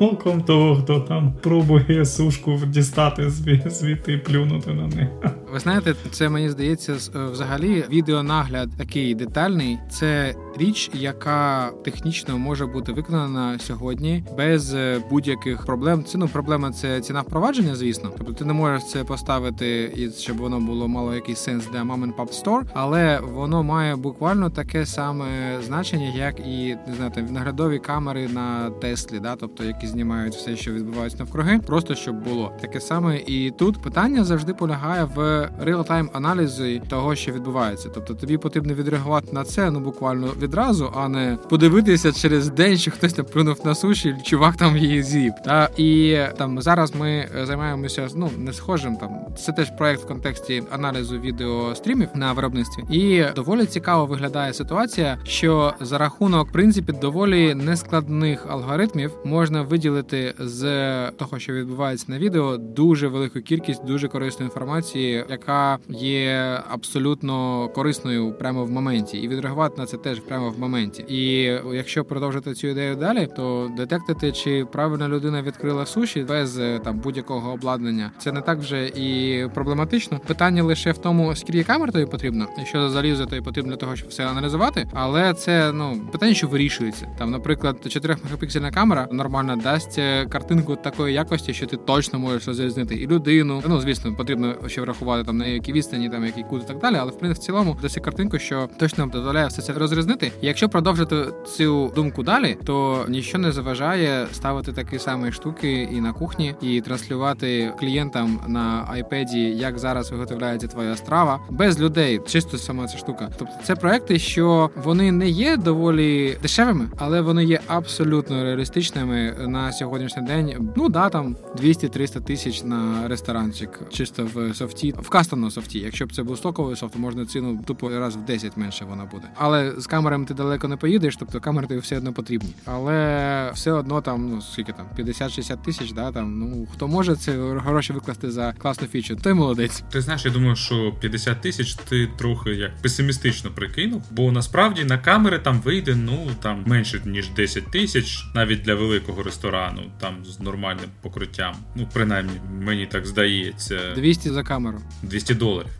оком 0.00 0.42
того, 0.42 0.76
хто 0.76 1.00
там 1.00 1.32
пробує 1.42 2.04
сушку 2.06 2.60
дістати 2.66 3.30
звідти 3.66 4.12
і 4.12 4.18
плюнути 4.18 4.70
на 4.70 4.86
них. 4.86 5.08
Ви 5.52 5.58
знаєте, 5.58 5.94
це 6.10 6.28
мені 6.28 6.50
здається, 6.50 6.92
е, 6.92 7.24
взагалі 7.32 7.84
відеонагляд 7.90 8.70
такий 8.78 9.14
детальний. 9.14 9.78
Це 9.90 10.34
річ, 10.56 10.90
яка 10.94 11.70
технічно 11.84 12.38
може 12.38 12.66
бути 12.66 12.92
виконана 12.92 13.58
сьогодні 13.58 14.24
без 14.36 14.74
е, 14.74 15.02
будь-яких 15.10 15.66
проблем. 15.66 16.04
Це 16.04 16.18
ну 16.18 16.28
проблема 16.28 16.72
це 16.72 17.00
ціна 17.00 17.20
впровадження, 17.20 17.74
звісно. 17.74 18.10
Тобто 18.18 18.32
ти 18.32 18.44
не 18.44 18.52
можеш 18.52 18.88
це 18.88 19.04
поставити 19.04 19.92
і 19.96 20.10
щоб 20.10 20.36
воно 20.36 20.60
було 20.60 20.88
мало 20.88 21.14
якийсь 21.14 21.38
сенс 21.38 21.66
для 21.72 21.84
мам 21.84 22.12
пап 22.12 22.32
стор, 22.32 22.66
але 22.74 23.20
воно 23.20 23.62
має 23.62 23.96
буквально 23.96 24.50
таке 24.50 24.86
саме 24.86 25.26
значення, 25.62 26.12
як 26.16 26.40
і 26.40 26.76
не 26.86 26.94
знаю, 26.96 27.10
там, 27.14 27.26
наглядові 27.32 27.78
камери 27.78 28.28
на 28.28 28.70
Теслі, 28.70 29.20
да, 29.20 29.36
тобто 29.36 29.64
які 29.64 29.86
знімають 29.86 30.34
все, 30.34 30.56
що 30.56 30.72
відбувається 30.72 31.18
навкруги, 31.18 31.58
просто 31.58 31.94
щоб 31.94 32.24
було 32.24 32.52
таке 32.60 32.80
саме. 32.80 33.18
І 33.26 33.50
тут 33.50 33.82
питання 33.82 34.24
завжди 34.24 34.54
полягає 34.54 35.04
в 35.04 35.18
реал-тайм 35.64 36.08
аналізі 36.12 36.82
того, 36.88 37.14
що 37.14 37.32
відбувається. 37.32 37.88
Тобто 37.94 38.14
тобі 38.14 38.38
потрібно 38.38 38.74
відреагувати 38.74 39.32
на 39.32 39.44
це 39.44 39.70
ну 39.70 39.80
буквально 39.80 40.28
відразу, 40.42 40.92
а 40.96 41.08
не 41.08 41.38
подивитися 41.50 42.12
через 42.12 42.48
день, 42.48 42.78
що 42.78 42.90
хтось 42.90 43.12
там 43.12 43.24
плюнув 43.24 43.60
на 43.64 43.74
суші, 43.74 44.16
чувак 44.24 44.56
там 44.56 44.76
її 44.76 45.02
з'їв. 45.02 45.32
Та 45.44 45.68
і 45.76 46.18
там 46.38 46.62
зараз 46.62 46.94
ми 46.94 47.28
займаємося 47.42 48.08
ну 48.14 48.30
не 48.38 48.52
схожим. 48.52 48.96
Там 48.96 49.10
це 49.38 49.52
теж 49.52 49.70
проект 49.78 50.02
в 50.02 50.06
контексті 50.06 50.62
аналізу 50.70 51.18
відеострімів 51.18 52.08
на 52.14 52.32
виробництві, 52.32 52.82
і 52.90 53.24
доволі 53.36 53.66
цікаво 53.66 54.06
виглядає 54.06 54.52
ситуація, 54.52 55.18
що 55.24 55.74
за 55.80 55.98
рахунок 55.98 56.48
в 56.48 56.52
принципі 56.52 56.92
доволі 56.92 57.54
нескладних 57.54 58.46
алгоритмів 58.50 59.12
можна 59.24 59.62
виділити 59.62 60.34
з 60.38 60.62
того, 61.10 61.38
що 61.38 61.52
відбувається 61.52 62.06
на 62.08 62.18
відео, 62.18 62.56
дуже 62.56 63.08
велику 63.08 63.40
кількість 63.40 63.84
дуже 63.84 64.08
корисної 64.08 64.46
інформації, 64.46 65.24
яка 65.30 65.78
є 65.88 66.60
абсолютно 66.68 67.68
корисною 67.68 68.32
прямо 68.32 68.64
в 68.64 68.70
моменті, 68.70 69.18
і 69.18 69.28
відреагувати 69.28 69.74
на 69.78 69.86
це 69.86 69.96
теж 69.96 70.20
прямо 70.32 70.50
в 70.50 70.58
моменті. 70.58 71.04
І 71.08 71.42
якщо 71.72 72.04
продовжити 72.04 72.54
цю 72.54 72.68
ідею 72.68 72.96
далі, 72.96 73.28
то 73.36 73.70
детектити, 73.76 74.32
чи 74.32 74.64
правильна 74.64 75.08
людина 75.08 75.42
відкрила 75.42 75.86
суші 75.86 76.22
без 76.22 76.60
там 76.84 76.98
будь-якого 76.98 77.52
обладнання, 77.52 78.10
це 78.18 78.32
не 78.32 78.40
так 78.40 78.58
вже 78.58 78.86
і 78.86 79.48
проблематично. 79.54 80.20
Питання 80.26 80.62
лише 80.62 80.92
в 80.92 80.98
тому, 80.98 81.36
скільки 81.36 81.62
камер 81.62 81.92
тобі 81.92 82.06
потрібно, 82.06 82.46
що 82.64 82.80
за 82.82 82.90
залізо 82.90 83.26
тобі 83.26 83.42
потрібно 83.42 83.70
для 83.70 83.76
того, 83.76 83.96
щоб 83.96 84.08
все 84.08 84.26
аналізувати. 84.26 84.88
Але 84.92 85.34
це 85.34 85.72
ну 85.72 86.08
питання, 86.12 86.34
що 86.34 86.48
вирішується. 86.48 87.08
Там, 87.18 87.30
наприклад, 87.30 87.76
4 87.88 88.16
мегапіксельна 88.24 88.70
камера 88.70 89.08
нормально 89.12 89.56
дасть 89.56 90.00
картинку 90.28 90.76
такої 90.76 91.14
якості, 91.14 91.54
що 91.54 91.66
ти 91.66 91.76
точно 91.76 92.18
можеш 92.18 92.46
розрізнити 92.46 92.94
і 92.94 93.06
людину. 93.06 93.62
Ну 93.68 93.80
звісно, 93.80 94.14
потрібно 94.14 94.54
ще 94.66 94.80
врахувати 94.80 95.24
там 95.24 95.36
на 95.36 95.46
якій 95.46 95.72
відстані, 95.72 96.08
там 96.08 96.24
який 96.24 96.44
кут 96.44 96.62
і 96.62 96.66
так 96.66 96.78
далі. 96.78 96.96
Але 97.00 97.10
в 97.10 97.18
принципі 97.18 97.42
в 97.42 97.44
цілому 97.44 97.76
дасть 97.82 98.00
картинку, 98.00 98.38
що 98.38 98.68
точно 98.78 99.06
дозволяє 99.06 99.46
все 99.46 99.62
це 99.62 99.72
розрізнити. 99.72 100.21
І 100.26 100.46
якщо 100.46 100.68
продовжити 100.68 101.16
цю 101.46 101.92
думку 101.94 102.22
далі, 102.22 102.56
то 102.64 103.04
нічого 103.08 103.42
не 103.42 103.52
заважає 103.52 104.26
ставити 104.32 104.72
такі 104.72 104.98
самі 104.98 105.32
штуки 105.32 105.88
і 105.92 106.00
на 106.00 106.12
кухні, 106.12 106.54
і 106.60 106.80
транслювати 106.80 107.72
клієнтам 107.80 108.40
на 108.48 108.84
айпеді, 108.90 109.40
як 109.40 109.78
зараз 109.78 110.10
виготовляється 110.10 110.66
твоя 110.66 110.96
страва, 110.96 111.40
без 111.50 111.80
людей, 111.80 112.20
чисто 112.26 112.58
сама 112.58 112.86
ця 112.86 112.98
штука. 112.98 113.28
Тобто 113.38 113.54
це 113.62 113.76
проекти, 113.76 114.18
що 114.18 114.70
вони 114.84 115.12
не 115.12 115.28
є 115.28 115.56
доволі 115.56 116.38
дешевими, 116.42 116.88
але 116.98 117.20
вони 117.20 117.44
є 117.44 117.60
абсолютно 117.66 118.44
реалістичними 118.44 119.34
на 119.46 119.72
сьогоднішній 119.72 120.22
день. 120.22 120.72
Ну 120.76 120.88
да, 120.88 121.08
там 121.08 121.36
200-300 121.56 122.20
тисяч 122.20 122.62
на 122.64 123.08
ресторанчик, 123.08 123.80
чисто 123.90 124.28
в 124.34 124.54
софті, 124.54 124.94
в 124.98 125.08
кастомному 125.08 125.50
софті. 125.50 125.78
Якщо 125.78 126.06
б 126.06 126.12
це 126.12 126.22
був 126.22 126.38
стоковий 126.38 126.76
софт, 126.76 126.96
можна 126.96 127.26
ціну 127.26 127.58
тупо 127.66 127.88
раз 127.88 128.16
в 128.16 128.20
10 128.20 128.56
менше 128.56 128.84
вона 128.84 129.04
буде. 129.04 129.24
Але 129.36 129.72
з 129.78 129.86
камерами 130.12 130.26
ти 130.26 130.34
далеко 130.34 130.68
не 130.68 130.76
поїдеш, 130.76 131.16
тобто 131.16 131.40
камери 131.40 131.66
тобі 131.66 131.80
все 131.80 131.96
одно 131.96 132.12
потрібні. 132.12 132.54
Але 132.64 133.50
все 133.54 133.72
одно 133.72 134.00
там, 134.00 134.30
ну 134.30 134.42
скільки 134.42 134.72
там 134.72 134.86
50-60 134.98 135.64
тисяч, 135.64 135.92
да 135.92 136.12
там 136.12 136.38
ну 136.38 136.66
хто 136.72 136.88
може 136.88 137.16
це 137.16 137.32
гроші 137.56 137.92
викласти 137.92 138.30
за 138.30 138.52
класну 138.52 138.86
фічу, 138.86 139.16
той 139.16 139.32
молодець. 139.32 139.82
Ти 139.90 140.00
знаєш, 140.00 140.24
я 140.24 140.30
думаю, 140.30 140.56
що 140.56 140.92
50 141.00 141.40
тисяч 141.40 141.74
ти 141.74 142.08
трохи 142.18 142.50
як 142.50 142.82
песимістично 142.82 143.50
прикинув, 143.50 144.02
бо 144.10 144.32
насправді 144.32 144.84
на 144.84 144.98
камери 144.98 145.38
там 145.38 145.60
вийде 145.60 145.94
ну 145.94 146.26
там 146.42 146.64
менше 146.66 147.00
ніж 147.04 147.30
10 147.30 147.70
тисяч, 147.70 148.24
навіть 148.34 148.62
для 148.62 148.74
великого 148.74 149.22
ресторану, 149.22 149.82
там 150.00 150.14
з 150.24 150.40
нормальним 150.40 150.90
покриттям. 151.02 151.54
Ну 151.74 151.88
принаймні 151.92 152.32
мені 152.60 152.86
так 152.86 153.06
здається. 153.06 153.78
200 153.94 154.30
за 154.30 154.42
камеру. 154.42 154.80
200 155.02 155.34
доларів. 155.34 155.70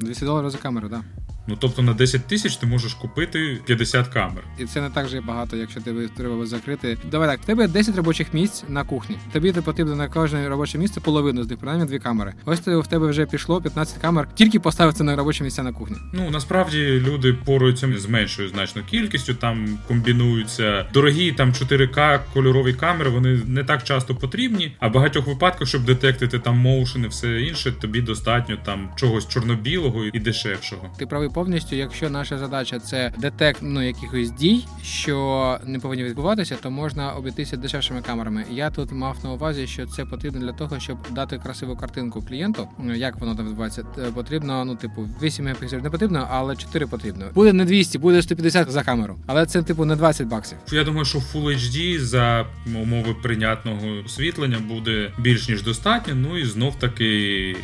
200 0.00 0.24
доларів 0.24 0.50
за 0.50 0.58
камеру, 0.58 0.88
так. 0.88 1.00
Да. 1.00 1.17
Ну 1.48 1.56
тобто 1.58 1.82
на 1.82 1.94
10 1.94 2.26
тисяч 2.26 2.56
ти 2.56 2.66
можеш 2.66 2.94
купити 2.94 3.60
50 3.64 4.08
камер. 4.08 4.44
І 4.58 4.64
це 4.64 4.80
не 4.80 4.90
так 4.90 5.08
же 5.08 5.20
багато, 5.20 5.56
якщо 5.56 5.80
тебе 5.80 6.08
треба 6.16 6.46
закрити. 6.46 6.98
Давай 7.10 7.28
так, 7.28 7.40
в 7.40 7.44
тебе 7.44 7.68
10 7.68 7.96
робочих 7.96 8.34
місць 8.34 8.64
на 8.68 8.84
кухні. 8.84 9.16
Тобі 9.32 9.52
потрібно 9.52 9.96
на 9.96 10.08
кожне 10.08 10.48
робоче 10.48 10.78
місце 10.78 11.00
половину 11.00 11.42
з 11.42 11.48
них, 11.50 11.58
принаймні 11.58 11.86
дві 11.86 11.98
камери. 11.98 12.34
Ось 12.44 12.60
в 12.60 12.86
тебе 12.86 13.06
вже 13.06 13.26
пішло 13.26 13.60
15 13.60 13.98
камер, 13.98 14.28
тільки 14.34 14.60
поставити 14.60 15.04
на 15.04 15.16
робочі 15.16 15.44
місця 15.44 15.62
на 15.62 15.72
кухні. 15.72 15.96
Ну 16.12 16.30
насправді 16.30 17.02
люди 17.06 17.32
поруються 17.32 17.88
з 17.98 18.06
меншою 18.06 18.48
значно 18.48 18.82
кількістю. 18.82 19.34
Там 19.34 19.78
комбінуються 19.88 20.86
дорогі 20.94 21.32
там 21.32 21.52
4К 21.52 22.20
кольорові 22.32 22.74
камери. 22.74 23.10
Вони 23.10 23.40
не 23.46 23.64
так 23.64 23.84
часто 23.84 24.14
потрібні. 24.14 24.76
А 24.78 24.88
в 24.88 24.92
багатьох 24.92 25.26
випадках, 25.26 25.68
щоб 25.68 25.84
детектити 25.84 26.38
там 26.38 26.58
моушен 26.58 27.04
і 27.04 27.08
все 27.08 27.40
інше, 27.40 27.72
тобі 27.72 28.00
достатньо 28.00 28.56
там 28.64 28.90
чогось 28.96 29.28
чорно-білого 29.28 30.04
і 30.04 30.20
дешевшого. 30.20 30.90
Ти 30.98 31.06
правий 31.06 31.28
повністю, 31.38 31.76
якщо 31.76 32.10
наша 32.10 32.38
задача 32.38 32.78
це 32.78 33.12
детект 33.18 33.58
ну, 33.62 33.82
якихось 33.82 34.30
дій, 34.30 34.64
що 34.82 35.58
не 35.64 35.78
повинні 35.78 36.04
відбуватися, 36.04 36.56
то 36.62 36.70
можна 36.70 37.12
обійтися 37.12 37.56
дешевшими 37.56 38.02
камерами. 38.02 38.44
Я 38.50 38.70
тут 38.70 38.92
мав 38.92 39.16
на 39.24 39.32
увазі, 39.32 39.66
що 39.66 39.86
це 39.86 40.04
потрібно 40.04 40.40
для 40.40 40.52
того, 40.52 40.80
щоб 40.80 40.98
дати 41.10 41.38
красиву 41.38 41.76
картинку 41.76 42.22
клієнту. 42.22 42.68
Як 42.94 43.20
воно 43.20 43.34
там 43.34 43.46
відбувається? 43.46 43.84
Е, 43.98 44.02
потрібно, 44.14 44.64
ну 44.64 44.76
типу, 44.76 45.08
8 45.22 45.44
мегапікселів 45.44 45.82
не 45.82 45.90
потрібно, 45.90 46.28
але 46.30 46.56
4 46.56 46.86
потрібно. 46.86 47.24
Буде 47.34 47.52
не 47.52 47.64
200, 47.64 47.98
буде 47.98 48.22
150 48.22 48.70
за 48.70 48.82
камеру, 48.82 49.18
але 49.26 49.46
це 49.46 49.62
типу 49.62 49.84
не 49.84 49.96
20 49.96 50.26
баксів. 50.26 50.58
Я 50.72 50.84
думаю, 50.84 51.04
що 51.04 51.18
Full 51.18 51.44
HD 51.44 51.98
за 51.98 52.46
умови 52.82 53.16
прийнятного 53.22 53.86
освітлення 54.06 54.58
буде 54.68 55.12
більш 55.18 55.48
ніж 55.48 55.62
достатньо. 55.62 56.14
Ну 56.14 56.38
і 56.38 56.44
знов 56.44 56.78
таки 56.78 57.06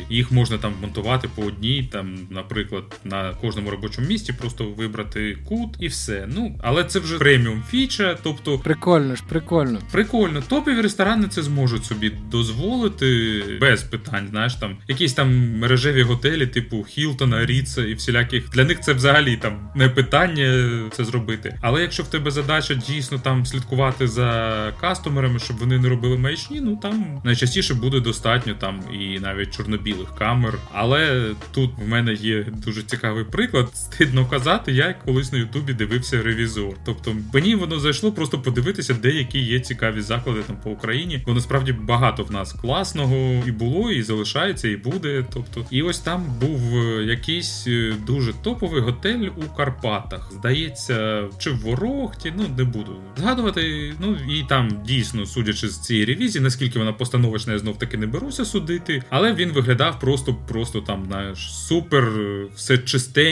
їх 0.09 0.31
можна 0.31 0.57
там 0.57 0.73
монтувати 0.81 1.29
по 1.35 1.41
одній, 1.41 1.89
там, 1.91 2.17
наприклад, 2.29 2.83
на 3.03 3.33
кожному 3.41 3.64
робочому 3.71 4.07
місці, 4.07 4.33
просто 4.33 4.63
вибрати 4.65 5.37
кут 5.45 5.69
і 5.79 5.87
все. 5.87 6.27
Ну 6.35 6.59
але 6.63 6.83
це 6.83 6.99
вже 6.99 7.17
преміум 7.17 7.63
фіча, 7.69 8.17
тобто 8.23 8.59
прикольно 8.59 9.15
ж, 9.15 9.23
прикольно. 9.29 9.79
Прикольно. 9.91 10.43
Топові 10.49 10.81
ресторани 10.81 11.27
це 11.27 11.41
зможуть 11.41 11.85
собі 11.85 12.11
дозволити 12.31 13.41
без 13.61 13.83
питань. 13.83 14.27
Знаєш, 14.29 14.55
там 14.55 14.77
якісь 14.87 15.13
там 15.13 15.57
мережеві 15.57 16.01
готелі, 16.01 16.47
типу 16.47 16.83
Хілтона, 16.83 17.45
Ріца 17.45 17.85
і 17.85 17.93
всіляких. 17.93 18.49
Для 18.49 18.63
них 18.63 18.79
це 18.79 18.93
взагалі 18.93 19.37
там 19.37 19.69
не 19.75 19.89
питання 19.89 20.79
це 20.91 21.05
зробити. 21.05 21.57
Але 21.61 21.81
якщо 21.81 22.03
в 22.03 22.07
тебе 22.07 22.31
задача 22.31 22.73
дійсно 22.73 23.19
там 23.19 23.45
слідкувати 23.45 24.07
за 24.07 24.73
кастомерами, 24.81 25.39
щоб 25.39 25.57
вони 25.57 25.79
не 25.79 25.89
робили 25.89 26.17
маячні, 26.17 26.61
ну 26.61 26.79
там 26.81 27.21
найчастіше 27.23 27.73
буде 27.73 27.99
достатньо 27.99 28.53
там 28.53 28.81
і 28.99 29.19
навіть 29.19 29.57
чорно-білих 29.57 30.15
камер. 30.17 30.53
Але 30.73 31.31
тут 31.51 31.71
в 31.77 31.87
мене 31.87 32.13
є 32.13 32.45
дуже 32.65 32.83
цікавий 32.83 33.23
приклад. 33.23 33.54
Стидно 33.73 34.25
казати, 34.25 34.71
я 34.71 34.95
колись 35.05 35.31
на 35.31 35.37
Ютубі 35.37 35.73
дивився 35.73 36.23
ревізор. 36.23 36.73
Тобто 36.85 37.15
мені 37.33 37.55
воно 37.55 37.79
зайшло 37.79 38.11
просто 38.11 38.39
подивитися, 38.39 38.93
деякі 38.93 39.39
є 39.39 39.59
цікаві 39.59 40.01
заклади 40.01 40.39
там 40.47 40.57
по 40.63 40.69
Україні. 40.69 41.23
Бо 41.25 41.33
насправді 41.33 41.73
багато 41.73 42.23
в 42.23 42.31
нас 42.31 42.53
класного 42.53 43.43
і 43.47 43.51
було, 43.51 43.91
і 43.91 44.03
залишається, 44.03 44.67
і 44.67 44.75
буде. 44.75 45.25
Тобто, 45.33 45.65
і 45.69 45.81
ось 45.81 45.99
там 45.99 46.25
був 46.41 46.77
е, 46.77 47.03
якийсь 47.03 47.67
е, 47.67 47.93
дуже 48.07 48.33
топовий 48.33 48.81
готель 48.81 49.29
у 49.37 49.55
Карпатах. 49.57 50.31
Здається, 50.31 51.23
чи 51.37 51.49
в 51.49 51.59
Ворохті, 51.59 52.33
ну 52.37 52.43
не 52.57 52.63
буду 52.63 52.95
згадувати. 53.17 53.93
Ну 53.99 54.17
і 54.29 54.43
там 54.49 54.81
дійсно, 54.85 55.25
судячи 55.25 55.69
з 55.69 55.79
цієї 55.79 56.05
ревізії, 56.05 56.43
наскільки 56.43 56.79
вона 56.79 56.93
постановочна, 56.93 57.53
я 57.53 57.59
знов 57.59 57.77
таки 57.77 57.97
не 57.97 58.07
беруся 58.07 58.45
судити, 58.45 59.03
але 59.09 59.33
він 59.33 59.51
виглядав 59.51 59.99
просто, 59.99 60.35
просто 60.47 60.81
там 60.81 61.05
знаєш, 61.05 61.53
супер, 61.53 62.11
все 62.55 62.77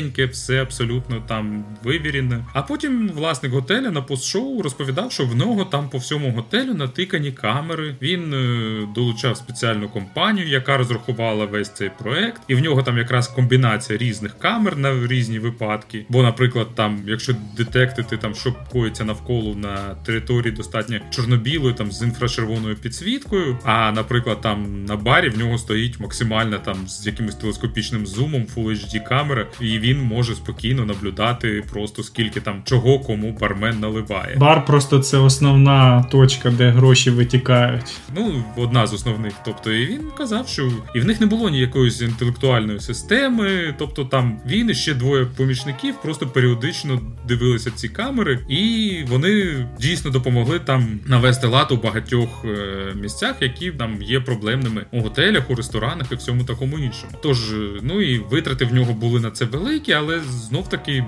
чистеньке, 0.04 0.26
все 0.26 0.62
абсолютно 0.62 1.24
там 1.28 1.66
вивірене. 1.84 2.46
А 2.54 2.62
потім 2.62 3.10
власник 3.10 3.52
готеля 3.52 3.92
на 3.92 4.02
постшоу 4.02 4.62
розповідав, 4.62 5.12
що 5.12 5.26
в 5.26 5.36
нього 5.36 5.66
там 5.66 5.90
по 5.90 5.98
всьому 5.98 6.32
готелю 6.32 6.74
натикані 6.74 7.32
камери. 7.32 7.96
Він 8.02 8.34
е, 8.34 8.88
долучав 8.96 9.38
спеціальну 9.38 9.90
компанію, 9.90 10.48
яка 10.48 10.78
розрахувала 10.78 11.46
весь 11.46 11.70
цей 11.70 11.92
проект, 12.00 12.42
і 12.48 12.56
в 12.56 12.60
нього 12.60 12.84
там 12.84 12.98
якраз 12.98 13.28
комбінація 13.28 13.98
різних 13.98 14.40
камер 14.40 14.78
на 14.78 15.08
різні 15.08 15.40
випадки. 15.40 16.06
Бо, 16.10 16.24
наприклад, 16.24 16.68
там, 16.76 17.04
якщо 17.08 17.36
детектити 17.58 18.18
там, 18.18 18.36
що 18.36 18.56
коїться 18.72 19.04
навколо 19.04 19.56
на 19.56 19.96
території 20.06 20.52
достатньо 20.52 21.00
чорно-білої, 21.12 21.74
там 21.74 21.92
з 21.92 22.04
інфрачервоною 22.04 22.76
підсвіткою. 22.76 23.58
А 23.64 23.92
наприклад, 23.92 24.42
там 24.42 24.86
на 24.86 24.96
барі 24.96 25.30
в 25.30 25.38
нього 25.38 25.58
стоїть 25.58 26.00
максимально 26.00 26.58
там 26.58 26.88
з 26.88 27.08
якимось 27.08 27.36
телескопічним 27.36 28.08
зумом 28.08 28.46
Full 28.56 28.70
HD 28.70 29.04
камера, 29.04 29.48
і 29.62 29.80
він 29.80 29.93
може 30.02 30.36
спокійно 30.36 30.86
наблюдати 30.86 31.64
просто 31.72 32.04
скільки 32.04 32.42
там 32.42 32.62
чого 32.66 33.00
кому 33.00 33.38
бармен 33.42 33.80
наливає. 33.80 34.36
Бар 34.38 34.66
просто 34.66 35.00
це 35.00 35.18
основна 35.18 36.04
точка, 36.04 36.52
де 36.52 36.70
гроші 36.70 37.10
витікають. 37.10 37.96
Ну, 38.16 38.44
одна 38.58 38.88
з 38.88 38.94
основних. 38.94 39.34
Тобто, 39.46 39.72
і 39.72 39.86
він 39.86 40.02
казав, 40.18 40.48
що 40.48 40.72
і 40.96 41.00
в 41.00 41.06
них 41.06 41.22
не 41.22 41.28
було 41.28 41.50
ніякої 41.50 41.92
інтелектуальної 42.02 42.80
системи. 42.80 43.76
Тобто, 43.78 44.06
там 44.06 44.40
він 44.48 44.70
і 44.70 44.74
ще 44.74 44.94
двоє 44.94 45.26
помічників 45.26 45.96
просто 46.04 46.28
періодично 46.28 47.02
дивилися 47.28 47.72
ці 47.72 47.90
камери, 47.90 48.40
і 48.50 48.92
вони 49.08 49.66
дійсно 49.80 50.12
допомогли 50.12 50.60
там 50.60 51.00
навести 51.06 51.48
лад 51.48 51.72
у 51.72 51.78
багатьох 51.78 52.46
е, 52.46 52.94
місцях, 52.96 53.36
які 53.42 53.72
там 53.72 54.02
є 54.02 54.20
проблемними 54.20 54.86
у 54.92 55.02
готелях, 55.02 55.50
у 55.50 55.56
ресторанах 55.56 56.12
і 56.12 56.16
всьому 56.16 56.44
такому 56.44 56.80
іншому. 56.80 57.14
Тож, 57.24 57.54
е, 57.54 57.70
ну 57.82 58.02
і 58.02 58.18
витрати 58.18 58.66
в 58.66 58.74
нього 58.74 58.94
були 58.94 59.20
на 59.20 59.32
це 59.32 59.46
великі, 59.46 59.83
але 59.92 60.20
знов 60.20 60.70
таки 60.70 61.06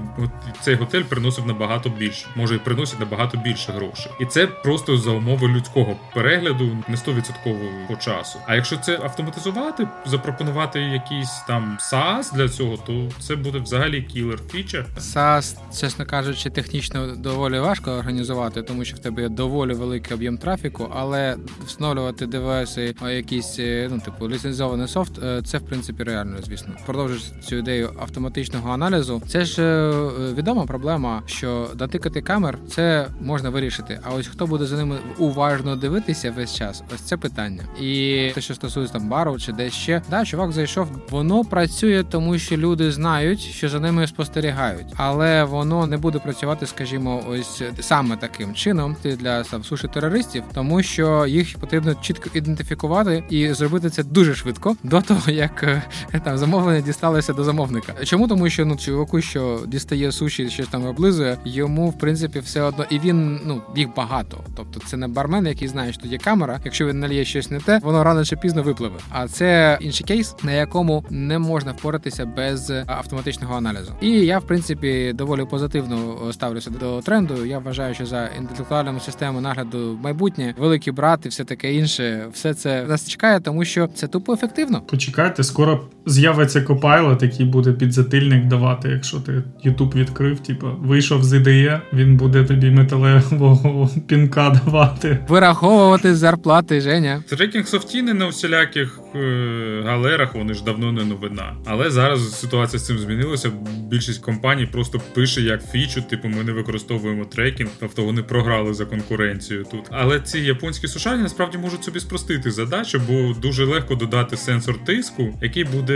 цей 0.62 0.76
готель 0.76 1.04
приносив 1.04 1.46
набагато 1.46 1.90
більше, 1.90 2.28
може 2.36 2.56
і 2.56 2.60
приносить 2.60 3.00
набагато 3.00 3.38
більше 3.38 3.72
грошей. 3.72 4.12
І 4.20 4.26
це 4.26 4.48
просто 4.48 4.98
за 4.98 5.12
умови 5.12 5.48
людського 5.48 5.98
перегляду, 6.14 6.78
не 6.88 6.96
100% 6.96 7.88
по 7.88 7.96
часу. 7.96 8.40
А 8.48 8.56
якщо 8.56 8.78
це 8.78 9.00
автоматизувати, 9.04 9.88
запропонувати 10.06 10.80
якийсь 10.80 11.42
там 11.48 11.78
SaaS 11.82 12.36
для 12.36 12.50
цього, 12.50 12.78
то 12.78 13.10
це 13.20 13.36
буде 13.36 13.60
взагалі 13.60 14.02
кілер 14.02 14.40
фіча. 14.52 14.86
SaaS, 15.00 15.58
чесно 15.80 16.06
кажучи, 16.06 16.50
технічно 16.50 17.16
доволі 17.16 17.60
важко 17.60 17.92
організувати, 17.92 18.62
тому 18.64 18.86
що 18.86 18.96
в 18.96 19.00
тебе 19.00 19.22
є 19.22 19.30
доволі 19.30 19.74
великий 19.74 20.14
об'єм 20.14 20.38
трафіку, 20.38 20.92
але 20.96 21.38
встановлювати 21.66 22.26
девайси, 22.26 22.96
якісь 23.02 23.60
ну 23.90 24.00
типу 24.06 24.30
ліцензований 24.30 24.88
софт, 24.88 25.24
е, 25.24 25.42
це 25.46 25.58
в 25.58 25.66
принципі 25.66 26.04
реально, 26.04 26.38
звісно. 26.46 26.74
Продовжуючи 26.86 27.26
цю 27.44 27.56
ідею 27.56 27.94
автоматичного 28.00 28.65
аналізу. 28.72 29.22
Це 29.28 29.46
ж 29.46 29.64
е, 29.64 30.34
відома 30.34 30.66
проблема, 30.66 31.22
що 31.26 31.68
натикати 31.80 32.22
камер 32.22 32.58
це 32.70 33.08
можна 33.22 33.50
вирішити. 33.50 34.00
А 34.04 34.14
ось 34.14 34.28
хто 34.28 34.48
буде 34.48 34.66
за 34.66 34.76
ними 34.76 34.98
уважно 35.18 35.76
дивитися 35.76 36.32
весь 36.32 36.56
час? 36.56 36.84
Ось 36.96 37.02
це 37.02 37.18
питання. 37.18 37.64
І 37.82 38.32
те, 38.36 38.42
що 38.42 38.56
стосується 38.56 38.98
там 38.98 39.10
бару 39.10 39.40
чи 39.40 39.52
десь 39.52 39.74
ще, 39.74 40.02
да, 40.10 40.26
чувак 40.26 40.52
зайшов, 40.52 40.88
воно 41.10 41.44
працює, 41.44 42.04
тому 42.10 42.38
що 42.38 42.58
люди 42.58 42.92
знають, 42.92 43.40
що 43.40 43.70
за 43.70 43.80
ними 43.80 44.08
спостерігають, 44.08 44.88
але 44.96 45.44
воно 45.44 45.88
не 45.88 45.98
буде 45.98 46.20
працювати, 46.20 46.66
скажімо, 46.66 47.24
ось 47.30 47.62
саме 47.80 48.18
таким 48.18 48.54
чином 48.54 48.96
для 49.04 49.44
там, 49.44 49.64
суші 49.64 49.88
терористів, 49.88 50.44
тому 50.54 50.84
що 50.84 51.26
їх 51.26 51.58
потрібно 51.58 51.96
чітко 51.96 52.30
ідентифікувати 52.34 53.24
і 53.30 53.54
зробити 53.54 53.90
це 53.90 54.04
дуже 54.04 54.36
швидко 54.36 54.76
до 54.84 55.02
того, 55.02 55.32
як 55.32 55.64
е, 55.64 55.82
там 56.24 56.38
замовлення 56.38 56.82
дісталося 56.82 57.34
до 57.34 57.44
замовника. 57.44 57.94
Чому 58.04 58.28
тому, 58.28 58.50
що 58.50 58.55
ну 58.64 58.76
чуваку, 58.76 59.22
що 59.22 59.60
дістає 59.68 60.12
суші, 60.12 60.50
щось 60.50 60.68
там 60.68 60.86
облизує, 60.86 61.38
йому 61.46 61.90
в 61.90 61.98
принципі 61.98 62.40
все 62.40 62.62
одно, 62.62 62.86
і 62.90 63.00
він 63.00 63.40
ну 63.46 63.62
їх 63.76 63.96
багато. 63.96 64.44
Тобто 64.56 64.80
це 64.86 64.98
не 64.98 65.08
бармен, 65.08 65.48
який 65.48 65.68
знає, 65.68 65.94
що 65.94 66.08
є 66.08 66.18
камера. 66.18 66.60
Якщо 66.66 66.88
він 66.88 67.00
наліє 67.00 67.26
щось 67.26 67.52
не 67.52 67.60
те, 67.60 67.80
воно 67.84 68.04
рано 68.04 68.26
чи 68.26 68.36
пізно 68.36 68.64
випливе. 68.64 68.96
А 69.10 69.28
це 69.28 69.78
інший 69.82 70.06
кейс, 70.06 70.36
на 70.44 70.52
якому 70.52 71.06
не 71.10 71.40
можна 71.40 71.72
впоратися 71.72 72.26
без 72.26 72.74
автоматичного 72.88 73.56
аналізу. 73.56 73.92
І 74.02 74.12
я, 74.12 74.40
в 74.40 74.48
принципі, 74.48 75.14
доволі 75.14 75.46
позитивно 75.46 76.18
ставлюся 76.32 76.70
до 76.70 77.02
тренду. 77.02 77.46
Я 77.46 77.60
вважаю, 77.60 77.94
що 77.94 78.06
за 78.06 78.30
інтелектуальними 78.40 79.00
системами 79.00 79.42
нагляду 79.42 80.00
майбутнє 80.04 80.56
великий 80.58 80.94
брат 80.94 81.26
і 81.26 81.30
все 81.30 81.44
таке 81.44 81.74
інше, 81.74 82.28
все 82.34 82.54
це 82.54 82.84
нас 82.84 83.10
чекає, 83.10 83.40
тому 83.40 83.66
що 83.66 83.88
це 83.88 84.08
тупо 84.08 84.34
ефективно. 84.34 84.82
Почекайте, 84.82 85.44
скоро 85.44 85.88
з'явиться 86.06 86.60
Copilot, 86.60 87.24
який 87.24 87.46
буде 87.46 87.72
підзатильник 87.72 88.45
давати, 88.48 88.90
якщо 88.90 89.20
ти 89.20 89.44
YouTube 89.66 89.96
відкрив, 89.96 90.40
типу, 90.40 90.68
вийшов 90.80 91.24
з 91.24 91.34
ідея, 91.34 91.82
він 91.94 92.18
буде 92.18 92.44
тобі 92.44 92.72
металевого 92.72 93.90
пінка 94.08 94.62
давати. 94.66 95.20
Вираховувати 95.28 96.16
зарплати, 96.16 96.82
Женя. 96.82 97.24
Трекінг 97.30 97.68
софтіни 97.68 98.14
на 98.14 98.28
всіляких 98.28 99.00
е- 99.16 99.82
галерах, 99.86 100.36
вони 100.36 100.54
ж 100.54 100.64
давно 100.64 100.92
не 100.92 101.06
новина. 101.06 101.54
Але 101.66 101.90
зараз 101.90 102.40
ситуація 102.40 102.80
з 102.80 102.86
цим 102.86 102.98
змінилася. 102.98 103.52
Більшість 103.90 104.22
компаній 104.22 104.66
просто 104.66 105.02
пише 105.14 105.42
як 105.42 105.72
фічу, 105.72 106.02
типу, 106.02 106.28
ми 106.28 106.44
не 106.44 106.52
використовуємо 106.52 107.26
трекінг, 107.26 107.70
тобто 107.80 108.04
вони 108.04 108.24
програли 108.24 108.74
за 108.74 108.86
конкуренцію 108.86 109.66
тут. 109.72 109.82
Але 109.92 110.20
ці 110.20 110.40
японські 110.40 110.88
сушарні 110.88 111.24
насправді 111.24 111.58
можуть 111.58 111.84
собі 111.84 112.00
спростити 112.00 112.52
задачу, 112.52 113.02
бо 113.10 113.34
дуже 113.42 113.66
легко 113.66 113.96
додати 113.96 114.38
сенсор 114.38 114.84
тиску, 114.86 115.40
який 115.42 115.64
буде 115.64 115.96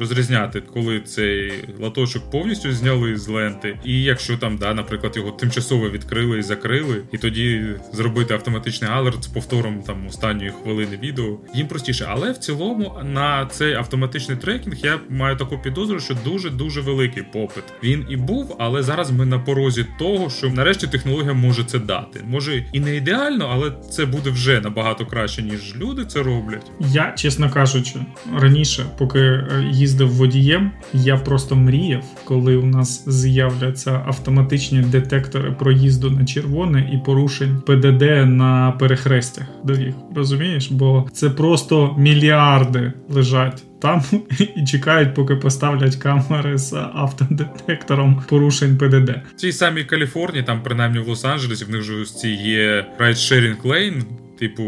розрізняти, 0.00 0.62
коли 0.74 1.00
цей 1.00 1.51
латочок 1.80 2.30
повністю 2.30 2.72
зняли 2.72 3.16
з 3.16 3.28
ленти, 3.28 3.78
і 3.84 4.02
якщо 4.02 4.36
там, 4.36 4.56
да, 4.56 4.74
наприклад, 4.74 5.16
його 5.16 5.30
тимчасово 5.30 5.90
відкрили 5.90 6.38
і 6.38 6.42
закрили, 6.42 7.02
і 7.12 7.18
тоді 7.18 7.64
зробити 7.92 8.34
автоматичний 8.34 8.90
алерт 8.90 9.24
з 9.24 9.26
повтором 9.26 9.82
там 9.82 10.06
останньої 10.06 10.50
хвилини 10.62 10.98
відео, 11.02 11.38
їм 11.54 11.66
простіше. 11.66 12.06
Але 12.08 12.32
в 12.32 12.38
цілому 12.38 12.92
на 13.04 13.46
цей 13.46 13.74
автоматичний 13.74 14.36
трекінг 14.36 14.76
я 14.76 15.00
маю 15.08 15.36
таку 15.36 15.58
підозру, 15.58 16.00
що 16.00 16.14
дуже 16.24 16.50
дуже 16.50 16.80
великий 16.80 17.22
попит. 17.22 17.64
Він 17.82 18.06
і 18.08 18.16
був, 18.16 18.56
але 18.58 18.82
зараз 18.82 19.10
ми 19.10 19.26
на 19.26 19.38
порозі 19.38 19.86
того, 19.98 20.30
що 20.30 20.48
нарешті 20.50 20.86
технологія 20.86 21.32
може 21.32 21.64
це 21.64 21.78
дати. 21.78 22.20
Може 22.28 22.64
і 22.72 22.80
не 22.80 22.96
ідеально, 22.96 23.48
але 23.52 23.72
це 23.90 24.06
буде 24.06 24.30
вже 24.30 24.60
набагато 24.60 25.06
краще, 25.06 25.42
ніж 25.42 25.76
люди 25.76 26.04
це 26.04 26.22
роблять. 26.22 26.70
Я, 26.80 27.12
чесно 27.16 27.50
кажучи, 27.50 27.94
раніше, 28.36 28.86
поки 28.98 29.18
е, 29.18 29.68
їздив 29.70 30.10
водієм, 30.10 30.70
я 30.92 31.16
просто 31.16 31.41
просто 31.42 31.56
мріяв, 31.56 32.04
коли 32.24 32.56
у 32.56 32.66
нас 32.66 33.08
з'являться 33.08 34.02
автоматичні 34.06 34.80
детектори 34.80 35.52
проїзду 35.52 36.10
на 36.10 36.24
червоне 36.24 36.90
і 36.94 36.98
порушень 37.06 37.62
ПДД 37.66 38.02
на 38.26 38.72
перехрестях 38.78 39.46
доріг. 39.64 39.94
Розумієш? 40.14 40.70
Бо 40.70 41.08
це 41.12 41.30
просто 41.30 41.94
мільярди 41.98 42.92
лежать. 43.08 43.62
Там 43.80 44.02
і 44.56 44.64
чекають, 44.64 45.14
поки 45.14 45.36
поставлять 45.36 45.96
камери 45.96 46.58
з 46.58 46.72
автодетектором 46.94 48.22
порушень 48.28 48.78
ПДД. 48.78 49.10
В 49.34 49.36
цій 49.36 49.52
самій 49.52 49.84
Каліфорнії, 49.84 50.44
там 50.44 50.62
принаймні 50.62 50.98
в 50.98 51.08
Лос-Анджелесі, 51.08 51.64
в 51.64 51.70
них 51.70 51.82
же 51.82 52.04
ці 52.04 52.28
є 52.28 52.86
ride-sharing 53.00 53.62
lane, 53.62 54.02
типу, 54.38 54.62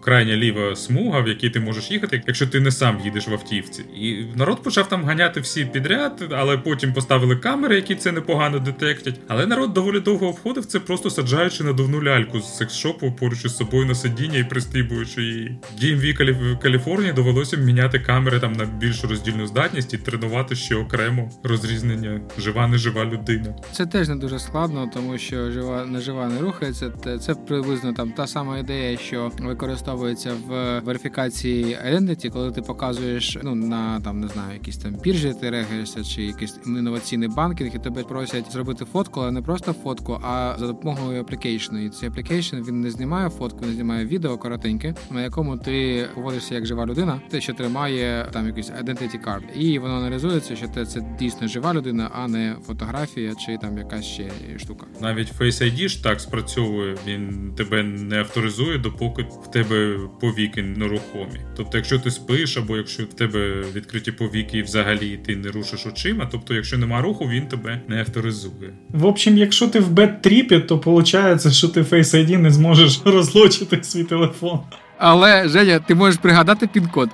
крайня 0.00 0.36
ліва 0.36 0.76
смуга, 0.76 1.20
в 1.20 1.28
якій 1.28 1.50
ти 1.50 1.60
можеш 1.60 1.90
їхати, 1.90 2.22
якщо 2.26 2.46
ти 2.46 2.60
не 2.60 2.70
сам 2.70 3.00
їдеш 3.04 3.28
в 3.28 3.32
автівці. 3.32 3.82
І 3.96 4.24
народ 4.36 4.62
почав 4.62 4.88
там 4.88 5.04
ганяти 5.04 5.40
всі 5.40 5.64
підряд, 5.64 6.24
але 6.30 6.58
потім 6.58 6.92
поставили 6.92 7.36
камери, 7.36 7.76
які 7.76 7.94
це 7.94 8.12
непогано 8.12 8.58
детектять. 8.58 9.20
Але 9.28 9.46
народ 9.46 9.72
доволі 9.72 10.00
довго 10.00 10.28
обходив 10.28 10.64
це, 10.64 10.80
просто 10.80 11.10
саджаючи 11.10 11.64
надувну 11.64 12.02
ляльку 12.02 12.40
з 12.40 12.58
секс-шопу 12.58 13.12
поруч 13.12 13.44
із 13.44 13.56
собою 13.56 13.86
на 13.86 13.94
сидіння 13.94 14.38
і 14.38 14.44
пристрібуючи 14.44 15.22
її. 15.22 15.58
DMV 15.82 16.12
Каліф... 16.12 16.36
Каліфорнії 16.62 17.12
довелося 17.12 17.56
міняти 17.56 17.98
камери 17.98 18.40
там 18.40 18.52
на 18.52 18.64
більшу 18.64 19.08
роздільну 19.08 19.46
здатність 19.46 19.94
і 19.94 19.98
тренувати 19.98 20.54
ще 20.54 20.74
окремо 20.74 21.30
розрізнення 21.42 22.20
жива, 22.38 22.68
нежива 22.68 23.04
людина. 23.04 23.54
Це 23.72 23.86
теж 23.86 24.08
не 24.08 24.16
дуже 24.16 24.38
складно, 24.38 24.90
тому 24.94 25.18
що 25.18 25.50
жива 25.50 25.86
нежива 25.86 26.28
не 26.28 26.40
рухається. 26.40 26.90
Це 27.20 27.34
приблизно 27.34 27.92
там 27.92 28.12
та 28.12 28.26
сама 28.26 28.58
ідея, 28.58 28.98
що 28.98 29.11
що 29.12 29.32
використовується 29.38 30.32
в 30.48 30.80
верифікації 30.80 31.78
identity, 31.86 32.30
коли 32.30 32.52
ти 32.52 32.62
показуєш 32.62 33.38
ну 33.42 33.54
на 33.54 34.00
там 34.00 34.20
не 34.20 34.28
знаю, 34.28 34.52
якісь 34.54 34.76
там 34.76 34.94
біржі, 34.94 35.34
ти 35.40 35.50
регаєшся, 35.50 36.04
чи 36.04 36.22
якийсь 36.22 36.58
інноваційний 36.66 37.28
банкінг, 37.28 37.70
і 37.74 37.78
тебе 37.78 38.02
просять 38.02 38.52
зробити 38.52 38.84
фотку, 38.84 39.20
але 39.20 39.30
не 39.30 39.42
просто 39.42 39.72
фотку, 39.72 40.20
а 40.22 40.56
за 40.58 40.66
допомогою 40.66 41.20
аплікейшну. 41.20 41.78
І 41.78 41.88
цей 41.88 42.08
аплікейшн 42.08 42.56
він 42.56 42.80
не 42.80 42.90
знімає 42.90 43.28
фотку, 43.28 43.66
не 43.66 43.72
знімає 43.72 44.06
відео 44.06 44.38
коротеньке, 44.38 44.94
на 45.10 45.22
якому 45.22 45.58
ти 45.58 46.06
поводишся 46.14 46.54
як 46.54 46.66
жива 46.66 46.86
людина, 46.86 47.20
те, 47.30 47.40
що 47.40 47.54
тримає 47.54 48.28
там 48.32 48.46
якийсь 48.46 48.70
identity 48.70 49.24
card. 49.24 49.42
і 49.56 49.78
воно 49.78 49.94
аналізується, 49.94 50.56
що 50.56 50.68
це, 50.68 50.86
це 50.86 51.16
дійсно 51.18 51.48
жива 51.48 51.74
людина, 51.74 52.10
а 52.14 52.28
не 52.28 52.56
фотографія 52.66 53.34
чи 53.34 53.58
там 53.58 53.78
якась 53.78 54.04
ще 54.04 54.30
штука. 54.58 54.86
Навіть 55.00 55.32
Face 55.40 55.62
ID 55.62 55.88
ж 55.88 56.02
так 56.02 56.20
спрацьовує. 56.20 56.96
Він 57.06 57.52
тебе 57.56 57.82
не 57.82 58.18
авторизує 58.18 58.78
до 58.78 58.91
поки 58.98 59.22
в 59.22 59.50
тебе 59.50 59.98
повіки 60.20 60.62
нерухомі. 60.62 61.40
Тобто, 61.56 61.78
якщо 61.78 61.98
ти 61.98 62.10
спиш, 62.10 62.56
або 62.56 62.76
якщо 62.76 63.02
в 63.02 63.14
тебе 63.14 63.64
відкриті 63.74 64.12
повіки 64.12 64.58
і 64.58 64.62
взагалі 64.62 65.16
ти 65.26 65.36
не 65.36 65.48
рушиш 65.50 65.86
очима, 65.86 66.28
тобто, 66.32 66.54
якщо 66.54 66.78
нема 66.78 67.00
руху, 67.00 67.28
він 67.28 67.46
тебе 67.46 67.80
не 67.88 68.00
авторизує. 68.00 68.72
В 68.90 69.06
общем, 69.06 69.38
якщо 69.38 69.68
ти 69.68 69.80
в 69.80 69.90
bad 69.90 70.13
trip 70.13 70.44
і, 70.44 70.60
то 70.60 70.76
виходить, 70.76 71.52
що 71.52 71.68
ти 71.68 71.82
Face 71.82 72.16
ID 72.16 72.38
не 72.38 72.50
зможеш 72.50 73.00
розлочити 73.04 73.78
свій 73.82 74.04
телефон. 74.04 74.60
Але 74.98 75.48
Женя, 75.48 75.78
ти 75.78 75.94
можеш 75.94 76.20
пригадати 76.20 76.66
пін-код. 76.66 77.10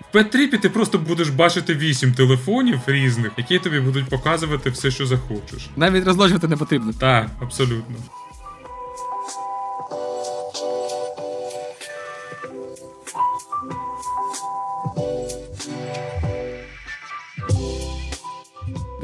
В 0.00 0.12
bad 0.12 0.29
trip 0.29 0.52
і 0.52 0.58
ти 0.58 0.68
просто 0.68 0.98
будеш 0.98 1.28
бачити 1.28 1.74
вісім 1.74 2.12
телефонів 2.12 2.78
різних, 2.86 3.32
які 3.36 3.58
тобі 3.58 3.80
будуть 3.80 4.04
показувати 4.08 4.70
все, 4.70 4.90
що 4.90 5.06
захочеш. 5.06 5.70
Навіть 5.76 6.06
розлочувати 6.06 6.48
не 6.48 6.56
потрібно. 6.56 6.92
Так, 6.92 7.30
абсолютно. 7.42 7.96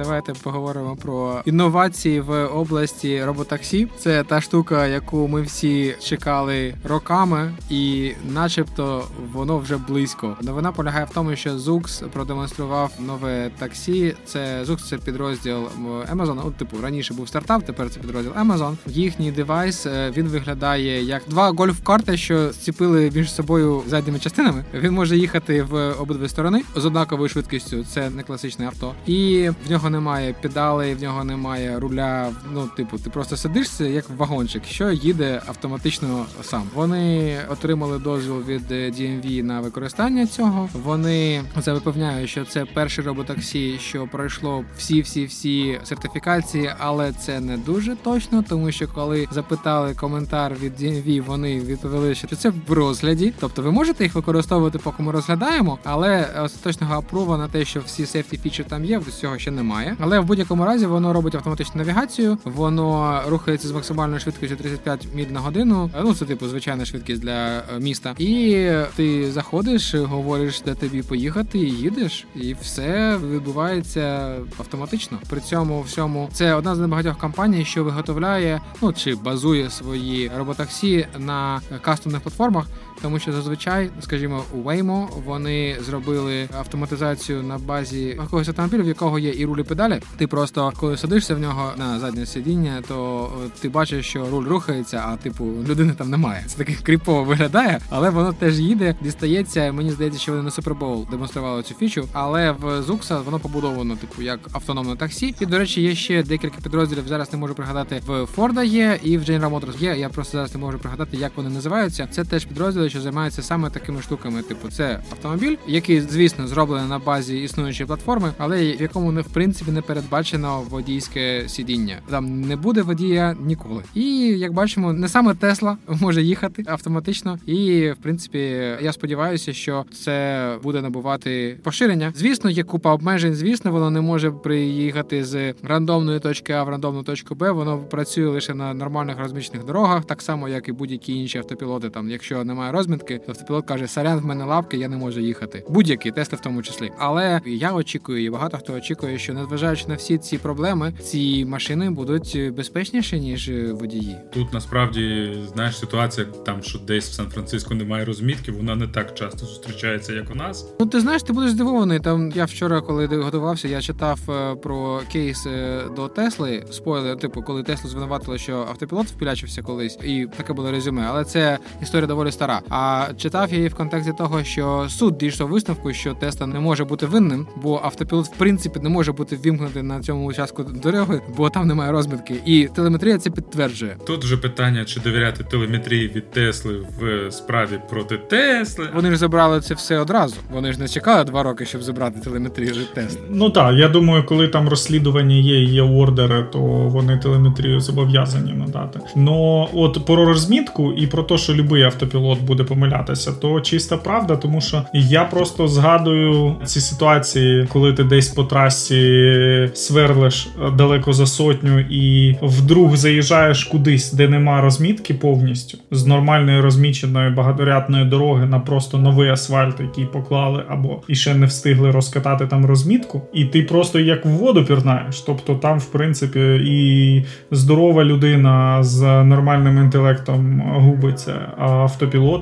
Давайте 0.03 0.33
поговоримо 0.33 0.97
про 0.97 1.43
інновації 1.45 2.21
в 2.21 2.47
області 2.47 3.25
роботаксі. 3.25 3.88
Це 3.99 4.25
та 4.25 4.41
штука, 4.41 4.87
яку 4.87 5.29
ми 5.29 5.43
всі 5.43 5.97
чекали 6.01 6.75
роками, 6.85 7.53
і, 7.71 8.12
начебто, 8.29 9.05
воно 9.33 9.59
вже 9.59 9.77
близько. 9.77 10.37
Новина 10.41 10.73
полягає 10.73 11.05
в 11.05 11.15
тому, 11.15 11.37
що 11.37 11.51
Zux 11.51 12.09
продемонстрував 12.09 12.93
нове 12.99 13.51
таксі. 13.59 14.15
Це 14.25 14.65
Zux– 14.65 14.77
це 14.88 14.99
підрозділ 14.99 15.65
Amazon. 16.12 16.47
От, 16.47 16.55
типу, 16.55 16.77
раніше 16.83 17.15
був 17.15 17.29
стартап, 17.29 17.62
тепер 17.62 17.91
це 17.91 18.01
підрозділ 18.01 18.33
Amazon. 18.33 18.77
Їхній 18.87 19.33
девайс 19.33 19.87
е, 19.87 20.12
він 20.17 20.29
виглядає 20.29 21.05
як 21.05 21.23
два 21.29 21.51
гольф-карти, 21.51 22.17
що 22.17 22.53
зціпили 22.53 23.11
між 23.15 23.35
собою 23.35 23.83
задніми 23.87 24.19
частинами. 24.19 24.65
Він 24.75 24.93
може 24.93 25.17
їхати 25.17 25.62
в 25.62 25.93
обидві 25.93 26.29
сторони 26.29 26.62
з 26.77 26.85
однаковою 26.85 27.29
швидкістю. 27.29 27.85
Це 27.85 28.11
не 28.11 28.23
класичне 28.23 28.67
авто, 28.67 28.95
і 29.07 29.51
в 29.67 29.71
нього 29.71 29.91
немає 29.93 30.35
педалей, 30.43 30.95
в 30.95 31.03
нього 31.03 31.25
немає 31.25 31.79
руля. 31.79 32.31
Ну, 32.53 32.67
типу, 32.77 32.99
ти 32.99 33.11
просто 33.11 33.37
сидишся 33.37 33.85
як 33.85 34.11
вагончик, 34.11 34.65
що 34.65 34.91
їде 34.91 35.43
автоматично 35.47 36.27
сам. 36.43 36.63
Вони 36.75 37.39
отримали 37.49 37.99
дозвіл 37.99 38.43
від 38.43 38.73
DMV 38.73 39.43
на 39.43 39.61
використання 39.61 40.27
цього. 40.27 40.69
Вони 40.85 41.43
запевняють, 41.57 42.31
що 42.31 42.45
це 42.45 42.65
перший 42.65 43.05
роботаксі, 43.05 43.79
що 43.79 44.07
пройшло 44.13 44.65
всі-всі-всі 44.77 45.81
сертифікації, 45.85 46.73
але 46.79 47.13
це 47.13 47.41
не 47.41 47.57
дуже 47.57 47.97
точно, 47.97 48.45
тому 48.49 48.73
що 48.73 48.89
коли 48.89 49.29
запитали 49.31 49.95
коментар 49.95 50.55
від 50.63 50.81
DMV, 50.81 51.25
вони 51.25 51.61
відповіли, 51.61 52.15
що 52.15 52.37
це 52.37 52.53
в 52.69 52.73
розгляді. 52.73 53.33
Тобто 53.41 53.63
ви 53.63 53.71
можете 53.71 54.05
їх 54.05 54.15
використовувати, 54.15 54.79
поки 54.79 55.03
ми 55.03 55.13
розглядаємо, 55.13 55.79
але 55.85 56.43
остаточного 56.45 56.95
апрува 56.95 57.39
на 57.39 57.49
те, 57.49 57.65
що 57.65 57.81
всі 57.81 58.07
сейфті 58.07 58.39
фічі 58.39 58.65
там 58.65 58.85
є, 58.85 59.01
цього 59.23 59.39
ще 59.39 59.51
немає 59.51 59.72
немає. 59.73 59.97
Але 60.01 60.21
в 60.21 60.25
будь-якому 60.25 60.65
разі 60.65 60.87
воно 60.87 61.13
робить 61.13 61.35
автоматичну 61.35 61.75
навігацію, 61.75 62.39
воно 62.45 63.23
рухається 63.29 63.69
з 63.69 63.73
максимальною 63.73 64.21
швидкістю 64.21 64.57
35 64.57 65.09
міль 65.15 65.27
на 65.27 65.41
годину. 65.41 65.91
Ну 66.03 66.15
це 66.15 66.25
типу 66.25 66.49
звичайна 66.49 66.85
швидкість 66.85 67.23
для 67.23 67.59
е, 67.59 67.63
міста. 67.81 68.15
І 68.19 68.69
ти 68.97 69.33
заходиш, 69.33 69.95
говориш, 69.95 70.61
де 70.61 70.75
тобі 70.75 71.03
поїхати, 71.03 71.59
і 71.59 71.71
їдеш, 71.71 72.27
і 72.35 72.55
все 72.61 73.19
відбувається 73.33 74.37
автоматично. 74.59 75.19
При 75.29 75.41
цьому 75.41 75.83
всьому 75.83 76.29
це 76.33 76.55
одна 76.55 76.75
з 76.75 76.79
небагатьох 76.79 77.19
компаній, 77.19 77.65
що 77.65 77.85
виготовляє, 77.85 78.61
ну 78.83 78.93
чи 78.93 79.15
базує 79.15 79.71
свої 79.71 80.31
роботаксі 80.39 81.07
на 81.19 81.61
кастомних 81.83 82.21
платформах 82.21 82.67
тому 83.03 83.19
що 83.19 83.33
зазвичай, 83.33 83.91
скажімо, 84.01 84.45
у 84.55 84.57
Waymo 84.57 85.09
вони 85.25 85.77
зробили 85.81 86.49
автоматизацію 86.59 87.43
на 87.43 87.59
базі 87.59 88.01
якогось 88.01 88.49
автомобіля, 88.49 88.83
в 88.83 88.87
якого 88.87 89.19
є 89.19 89.35
і 89.37 89.45
рулі 89.45 89.62
педалі. 89.62 90.01
Ти 90.17 90.27
просто 90.27 90.73
коли 90.77 90.97
садишся 90.97 91.35
в 91.35 91.38
нього 91.38 91.73
на 91.77 91.99
заднє 91.99 92.27
сидіння, 92.27 92.83
то 92.88 93.31
ти 93.61 93.69
бачиш, 93.69 94.07
що 94.07 94.31
руль 94.31 94.45
рухається, 94.45 95.05
а 95.07 95.17
типу 95.17 95.45
людини 95.69 95.93
там 95.99 96.11
немає. 96.11 96.45
Це 96.47 96.59
таке 96.59 96.75
кріпово 96.83 97.25
виглядає, 97.25 97.81
але 97.91 98.11
воно 98.11 98.33
теж 98.33 98.61
їде, 98.61 98.97
дістається. 99.01 99.73
Мені 99.73 99.91
здається, 99.91 100.21
що 100.21 100.33
вони 100.33 100.45
на 100.45 100.51
Bowl 100.51 101.11
демонстрували 101.11 101.62
цю 101.62 101.75
фічу, 101.75 102.09
але 102.12 102.51
в 102.51 102.65
Zux 102.65 103.25
воно 103.25 103.38
побудовано, 103.38 103.97
типу, 103.97 104.23
як 104.23 104.41
автономне 104.53 104.97
таксі. 104.97 105.35
І 105.41 105.47
до 105.47 105.59
речі, 105.59 105.83
є 105.83 105.95
ще 105.95 106.23
декілька 106.23 106.61
підрозділів. 106.62 107.09
Зараз 107.09 107.33
не 107.33 107.38
можу 107.38 107.55
пригадати 107.55 108.03
в 108.07 108.11
Ford 108.11 108.65
є 108.65 108.99
і 109.03 109.19
в 109.19 109.21
General 109.21 109.51
Motors 109.51 109.83
є. 109.83 109.97
Я 109.97 110.09
просто 110.09 110.33
зараз 110.33 110.55
не 110.55 110.61
можу 110.61 110.79
пригадати, 110.79 111.17
як 111.17 111.33
вони 111.37 111.51
називаються. 111.51 112.09
Це 112.11 112.25
теж 112.25 112.45
підрозділи 112.45 112.91
що 112.93 113.01
займається 113.01 113.43
саме 113.43 113.71
такими 113.71 114.03
штуками. 114.03 114.43
Типу, 114.43 114.69
це 114.69 115.01
автомобіль, 115.11 115.57
який, 115.67 116.01
звісно, 116.01 116.47
зроблений 116.47 116.89
на 116.89 116.99
базі 116.99 117.43
існуючої 117.43 117.87
платформи, 117.87 118.33
але 118.39 118.77
в 118.77 118.83
якому 118.83 119.13
не 119.13 119.21
в 119.21 119.29
принципі 119.29 119.71
не 119.71 119.83
передбачено 119.83 120.63
водійське 120.71 121.45
сидіння. 121.49 121.97
Там 122.11 122.41
не 122.41 122.57
буде 122.57 122.83
водія 122.83 123.37
ніколи. 123.41 123.83
І 123.95 124.05
як 124.39 124.53
бачимо, 124.53 124.93
не 124.93 125.09
саме 125.09 125.35
Тесла 125.35 125.77
може 125.87 126.23
їхати 126.23 126.65
автоматично. 126.67 127.39
І 127.47 127.91
в 127.91 128.03
принципі, 128.03 128.39
я 128.83 128.93
сподіваюся, 128.93 129.53
що 129.53 129.85
це 129.93 130.49
буде 130.63 130.83
набувати 130.83 131.59
поширення. 131.63 132.13
Звісно, 132.17 132.51
є 132.51 132.63
купа 132.63 132.93
обмежень. 132.93 133.35
Звісно, 133.35 133.73
воно 133.73 133.91
не 133.91 134.01
може 134.01 134.31
приїхати 134.31 135.25
з 135.25 135.55
рандомної 135.63 136.21
точки 136.21 136.53
А 136.53 136.63
в 136.63 136.69
рандомну 136.69 137.03
точку 137.03 137.35
Б. 137.35 137.51
Воно 137.51 137.79
працює 137.79 138.27
лише 138.27 138.55
на 138.55 138.75
нормальних 138.75 139.19
розмічних 139.19 139.65
дорогах, 139.65 140.05
так 140.05 140.23
само 140.23 140.49
як 140.49 140.69
і 140.69 140.73
будь-які 140.73 141.15
інші 141.15 141.39
автопілоти. 141.39 141.91
Там, 141.91 142.11
якщо 142.11 142.45
немає 142.45 142.72
розмітки, 142.73 143.21
автопілот 143.29 143.67
каже, 143.67 143.87
сорян, 143.87 144.19
в 144.21 144.25
мене 144.25 144.45
лапки, 144.45 144.77
я 144.77 144.89
не 144.89 144.97
можу 144.97 145.21
їхати. 145.21 145.65
Будь-які 145.69 146.11
тести 146.11 146.37
в 146.37 146.41
тому 146.41 146.63
числі. 146.63 146.91
Але 146.99 147.41
я 147.47 147.73
очікую, 147.73 148.25
і 148.25 148.31
багато 148.31 148.59
хто 148.59 148.73
очікує, 148.75 149.19
що 149.19 149.35
незважаючи 149.35 149.85
на 149.89 149.95
всі 149.95 150.19
ці 150.19 150.39
проблеми, 150.39 150.93
ці 151.03 151.45
машини 151.45 151.91
будуть 151.91 152.39
безпечніші 152.57 153.21
ніж 153.21 153.51
водії. 153.73 154.17
Тут 154.33 154.53
насправді 154.53 155.37
знаєш 155.55 155.79
ситуація, 155.79 156.27
там 156.27 156.63
що 156.63 156.79
десь 156.79 157.09
в 157.11 157.13
Сан-Франциско 157.13 157.75
немає 157.75 158.05
розмітки, 158.05 158.53
вона 158.53 158.77
не 158.77 158.87
так 158.87 159.15
часто 159.15 159.47
зустрічається, 159.47 160.13
як 160.13 160.31
у 160.31 160.35
нас. 160.35 160.75
Ну 160.81 160.87
ти 160.87 161.01
знаєш, 161.01 161.23
ти 161.23 161.33
будеш 161.33 161.51
здивований. 161.51 162.01
Там 162.01 162.33
я 162.35 162.45
вчора, 162.45 162.81
коли 162.81 163.07
готувався, 163.07 163.69
я 163.69 163.81
читав 163.81 164.21
е, 164.29 164.55
про 164.55 165.01
кейс 165.13 165.47
е, 165.47 165.83
до 165.97 166.09
Тесли. 166.09 166.65
Спойлер, 166.71 167.19
типу, 167.19 167.43
коли 167.43 167.63
Теслу 167.63 167.91
звинуватили, 167.91 168.39
що 168.39 168.57
автопілот 168.57 169.07
впілячився 169.07 169.63
колись, 169.63 169.99
і 170.05 170.27
таке 170.37 170.53
було 170.53 170.71
резюме. 170.71 171.07
Але 171.09 171.25
це 171.25 171.59
історія 171.83 172.07
доволі 172.07 172.33
стара. 172.33 172.62
А 172.68 173.09
читав 173.16 173.51
я 173.51 173.57
її 173.57 173.68
в 173.68 173.75
контексті 173.75 174.12
того, 174.18 174.44
що 174.44 174.87
суд 174.88 175.18
дійшов 175.18 175.51
висновку, 175.51 175.92
що 175.92 176.14
Тесла 176.14 176.46
не 176.46 176.61
може 176.61 176.85
бути 176.85 177.07
винним, 177.07 177.46
бо 177.62 177.81
автопілот 177.85 178.27
в 178.27 178.37
принципі 178.37 178.81
не 178.81 178.88
може 178.88 179.12
бути 179.12 179.33
бути 179.33 179.48
вімкнути 179.48 179.83
на 179.83 180.01
цьому 180.01 180.27
участку 180.27 180.62
дороги, 180.62 181.20
бо 181.37 181.51
там 181.51 181.68
немає 181.68 181.92
розмітки. 181.92 182.35
І 182.44 182.68
телеметрія 182.75 183.18
це 183.18 183.31
підтверджує. 183.31 183.96
Тут 184.07 184.25
вже 184.25 184.37
питання, 184.37 184.85
чи 184.85 185.01
довіряти 185.01 185.44
телеметрії 185.44 186.09
від 186.09 186.31
Тесли 186.31 186.75
в 187.01 187.31
справі 187.31 187.79
проти 187.90 188.16
Тесли. 188.16 188.88
Вони 188.94 189.11
ж 189.11 189.16
забрали 189.16 189.61
це 189.61 189.75
все 189.75 189.98
одразу. 189.98 190.37
Вони 190.51 190.72
ж 190.72 190.81
не 190.81 190.88
чекали 190.88 191.25
два 191.25 191.42
роки, 191.42 191.66
щоб 191.66 191.83
забрати 191.83 192.20
телеметрію 192.20 192.72
від 192.72 192.94
Тесли. 192.94 193.20
Ну 193.31 193.51
так, 193.51 193.75
я 193.77 193.88
думаю, 193.88 194.27
коли 194.27 194.48
там 194.48 194.68
розслідування 194.68 195.37
є, 195.37 195.62
є 195.62 195.83
ордери, 195.83 196.42
то 196.53 196.59
вони 196.59 197.18
телеметрію 197.18 197.81
зобов'язані 197.81 198.53
надати. 198.53 199.01
Ну 199.16 199.68
от 199.72 200.07
про 200.07 200.25
розмітку 200.25 200.92
і 200.92 201.07
про 201.07 201.22
те, 201.22 201.38
що 201.38 201.53
будь-який 201.53 201.83
автопілот 201.83 202.40
буде 202.40 202.52
помилятися, 202.57 203.33
то 203.33 203.61
чиста 203.61 203.97
правда, 203.97 204.37
тому 204.37 204.61
що 204.61 204.83
я 204.95 205.25
просто 205.25 205.69
згадую 205.69 206.57
ці 206.65 206.81
ситуації, 206.81 207.69
коли 207.73 207.93
ти 207.93 208.05
десь 208.05 208.29
по 208.29 208.45
трасі 208.45 209.71
сверлиш 209.75 210.49
далеко 210.77 211.12
за 211.12 211.27
сотню 211.27 211.81
і 211.81 212.37
вдруг 212.43 212.97
заїжджаєш 212.97 213.65
кудись, 213.65 214.12
де 214.12 214.29
нема 214.29 214.61
розмітки 214.61 215.15
повністю 215.15 215.79
з 215.91 216.07
нормальної 216.07 216.61
розміченої 216.61 217.31
багаторядної 217.31 218.05
дороги 218.05 218.47
на 218.47 218.61
просто 218.61 218.99
новий 218.99 219.31
асфальт, 219.31 219.81
який 219.81 220.05
поклали, 220.05 220.65
або 220.69 221.03
і 221.09 221.15
ще 221.15 221.35
не 221.35 221.47
встигли 221.47 221.91
розкатати 221.91 222.47
там 222.47 222.67
розмітку, 222.67 223.23
і 223.33 223.45
ти 223.45 223.62
просто 223.62 224.01
як 224.01 224.25
в 224.25 224.29
воду 224.29 224.65
пірнаєш. 224.65 225.21
Тобто 225.21 225.55
там, 225.55 225.79
в 225.79 225.87
принципі, 225.87 226.41
і 226.65 227.25
здорова 227.51 228.05
людина 228.05 228.83
з 228.83 229.25
нормальним 229.25 229.79
інтелектом 229.79 230.61
губиться, 230.61 231.35
а 231.59 231.85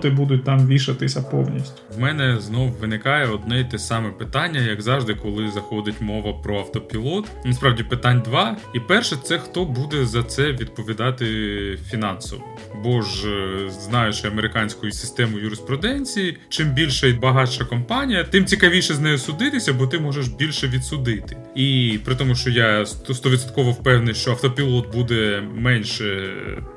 автопілоти 0.01 0.11
будуть 0.11 0.45
там 0.45 0.67
вішатися 0.67 1.23
повністю. 1.23 1.83
В 1.97 2.01
мене 2.01 2.39
знов 2.41 2.71
виникає 2.81 3.27
одне 3.27 3.61
й 3.61 3.65
те 3.65 3.79
саме 3.79 4.11
питання, 4.11 4.61
як 4.61 4.83
завжди, 4.83 5.15
коли 5.15 5.51
заходить 5.51 6.01
мова 6.01 6.33
про 6.33 6.59
автопілот. 6.59 7.29
Насправді 7.45 7.83
питань 7.83 8.23
два. 8.25 8.57
І 8.75 8.81
перше, 8.81 9.17
це 9.17 9.39
хто 9.39 9.65
буде 9.65 10.07
за 10.07 10.23
це 10.23 10.53
відповідати 10.53 11.27
фінансово. 11.91 12.43
Бо 12.85 13.03
ж 13.03 13.29
е, 13.29 13.71
знаючи 13.71 14.29
американську 14.29 14.91
систему 14.91 15.39
юриспруденції, 15.39 16.39
чим 16.49 16.69
більша 16.69 17.07
і 17.07 17.13
багатша 17.13 17.65
компанія, 17.65 18.25
тим 18.25 18.45
цікавіше 18.45 18.95
з 18.95 19.01
нею 19.01 19.19
судитися, 19.19 19.73
бо 19.73 19.87
ти 19.87 19.99
можеш 19.99 20.29
більше 20.29 20.69
відсудити. 20.69 21.37
І 21.55 21.99
при 22.05 22.15
тому, 22.15 22.35
що 22.35 22.51
я 22.51 22.87
стовідсотково 22.87 23.71
впевнений, 23.71 24.15
що 24.15 24.31
автопілот 24.31 24.93
буде 24.93 25.43
менше 25.55 26.31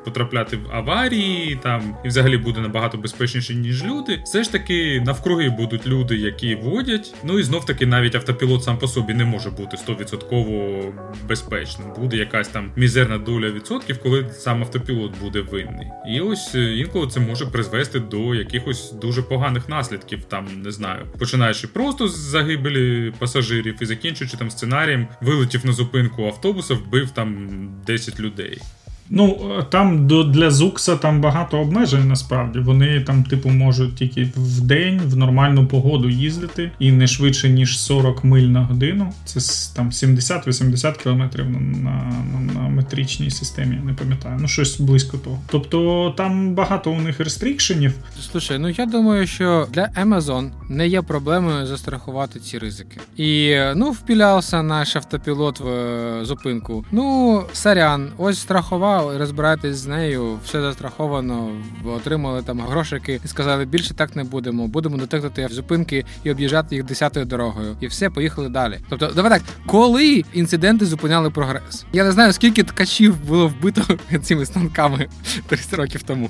потрапляти 0.06 0.58
в 0.58 0.72
аварії, 0.72 1.60
там 1.64 1.96
і 2.06 2.08
взагалі 2.08 2.38
буде 2.38 2.62
набагато 2.62 2.98
безпечніше, 2.98 3.13
ніж 3.50 3.84
люди. 3.84 4.22
Все 4.26 4.44
ж 4.44 4.52
таки 4.52 5.02
навкруги 5.06 5.50
будуть 5.50 5.88
люди, 5.88 6.16
які 6.16 6.56
водять. 6.56 7.16
Ну 7.24 7.40
і 7.40 7.44
знов 7.44 7.66
таки 7.66 7.86
навіть 7.86 8.16
автопілот 8.16 8.64
сам 8.64 8.78
по 8.78 8.88
собі 8.88 9.14
не 9.14 9.26
може 9.26 9.50
бути 9.50 9.78
стовідсотково 9.78 10.84
безпечним. 11.28 11.88
Буде 11.98 12.18
якась 12.18 12.48
там 12.48 12.72
мізерна 12.76 13.18
доля 13.18 13.50
відсотків, 13.50 14.00
коли 14.04 14.30
сам 14.32 14.62
автопілот 14.62 15.12
буде 15.22 15.42
винний. 15.42 15.88
І 16.08 16.20
ось 16.20 16.56
е, 16.56 16.78
інколи 16.78 17.08
це 17.08 17.20
може 17.20 17.46
призвести 17.46 18.00
до 18.00 18.36
якихось 18.36 18.92
дуже 18.92 19.22
поганих 19.22 19.70
наслідків. 19.70 20.24
Там 20.24 20.48
не 20.64 20.72
знаю, 20.72 21.06
починаючи 21.20 21.68
просто 21.68 22.08
з 22.08 22.18
загибелі 22.18 23.14
пасажирів 23.20 23.76
і 23.82 23.86
закінчуючи 23.86 24.38
там 24.38 24.52
сценарієм, 24.52 25.08
вилетів 25.22 25.66
на 25.66 25.72
зупинку 25.74 26.26
автобуса, 26.26 26.74
вбив 26.74 27.10
там 27.10 27.50
10 27.88 28.20
людей. 28.20 28.62
Ну, 29.10 29.38
е, 29.60 29.64
там 29.70 30.08
для 30.08 30.52
Зукса 30.52 30.96
там 30.96 31.22
багато 31.22 31.60
обмежень 31.60 32.08
насправді. 32.08 32.60
Вони 32.60 33.02
там, 33.02 33.24
типу, 33.24 33.50
можуть 33.50 33.96
тільки 33.96 34.30
в 34.36 34.62
день 34.62 35.02
в 35.06 35.18
нормальну 35.18 35.68
погоду 35.68 36.10
їздити 36.10 36.72
і 36.80 36.92
не 36.92 37.08
швидше, 37.08 37.50
ніж 37.50 37.80
40 37.80 38.24
миль 38.24 38.48
на 38.48 38.64
годину. 38.64 39.14
Це 39.26 39.40
там 39.76 39.90
70-80 39.90 41.04
кілометрів 41.04 41.50
на, 41.50 41.60
на, 41.60 42.54
на 42.54 42.70
метричній 42.70 43.30
системі, 43.30 43.80
не 43.86 43.94
пам'ятаю. 43.94 44.38
Ну, 44.42 44.48
щось 44.48 44.80
близько 44.80 45.18
того. 45.18 45.40
Тобто 45.48 46.14
там 46.18 46.54
багато 46.54 46.92
у 46.92 47.02
них 47.02 47.20
рестрікшенів. 47.20 47.94
Слушай, 48.32 48.60
ну 48.60 48.70
я 48.70 48.86
думаю, 48.86 49.28
що 49.28 49.68
для 49.74 49.90
Amazon 50.04 50.50
не 50.70 50.88
є 50.88 51.02
проблемою 51.02 51.68
застрахувати 51.68 52.40
ці 52.40 52.58
ризики. 52.58 53.00
І 53.18 53.58
ну, 53.76 53.92
впілявся 53.92 54.64
наш 54.64 54.96
автопілот 54.96 55.60
в 55.60 55.68
е, 55.68 56.26
зупинку. 56.26 56.86
Ну, 56.92 57.42
сорян, 57.54 58.12
ось 58.18 58.40
страхова 58.40 58.93
розбиратись 59.02 59.76
з 59.76 59.88
нею, 59.88 60.40
все 60.46 60.62
застраховано, 60.62 61.52
отримали 61.86 62.42
там 62.42 62.62
грошики 62.62 63.22
і 63.26 63.28
сказали, 63.28 63.66
більше 63.66 63.94
так 63.94 64.16
не 64.16 64.24
будемо. 64.24 64.68
Будемо 64.68 64.98
детектити 64.98 65.48
зупинки 65.54 66.06
і 66.24 66.32
об'їжджати 66.32 66.76
їх 66.76 66.84
десятою 66.84 67.26
дорогою. 67.26 67.78
І 67.80 67.88
все, 67.88 68.10
поїхали 68.10 68.50
далі. 68.50 68.80
Тобто, 68.90 69.08
давай 69.16 69.32
так, 69.32 69.42
коли 69.66 70.24
інциденти 70.34 70.86
зупиняли 70.86 71.30
прогрес? 71.30 71.86
Я 71.94 72.04
не 72.04 72.12
знаю, 72.12 72.34
скільки 72.34 72.64
ткачів 72.64 73.26
було 73.26 73.48
вбито 73.48 73.98
цими 74.24 74.46
станками 74.46 75.08
30 75.48 75.74
років 75.74 76.04
тому. 76.04 76.30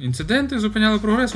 Інциденти 0.00 0.58
зупиняли 0.58 0.98
прогрес. 0.98 1.34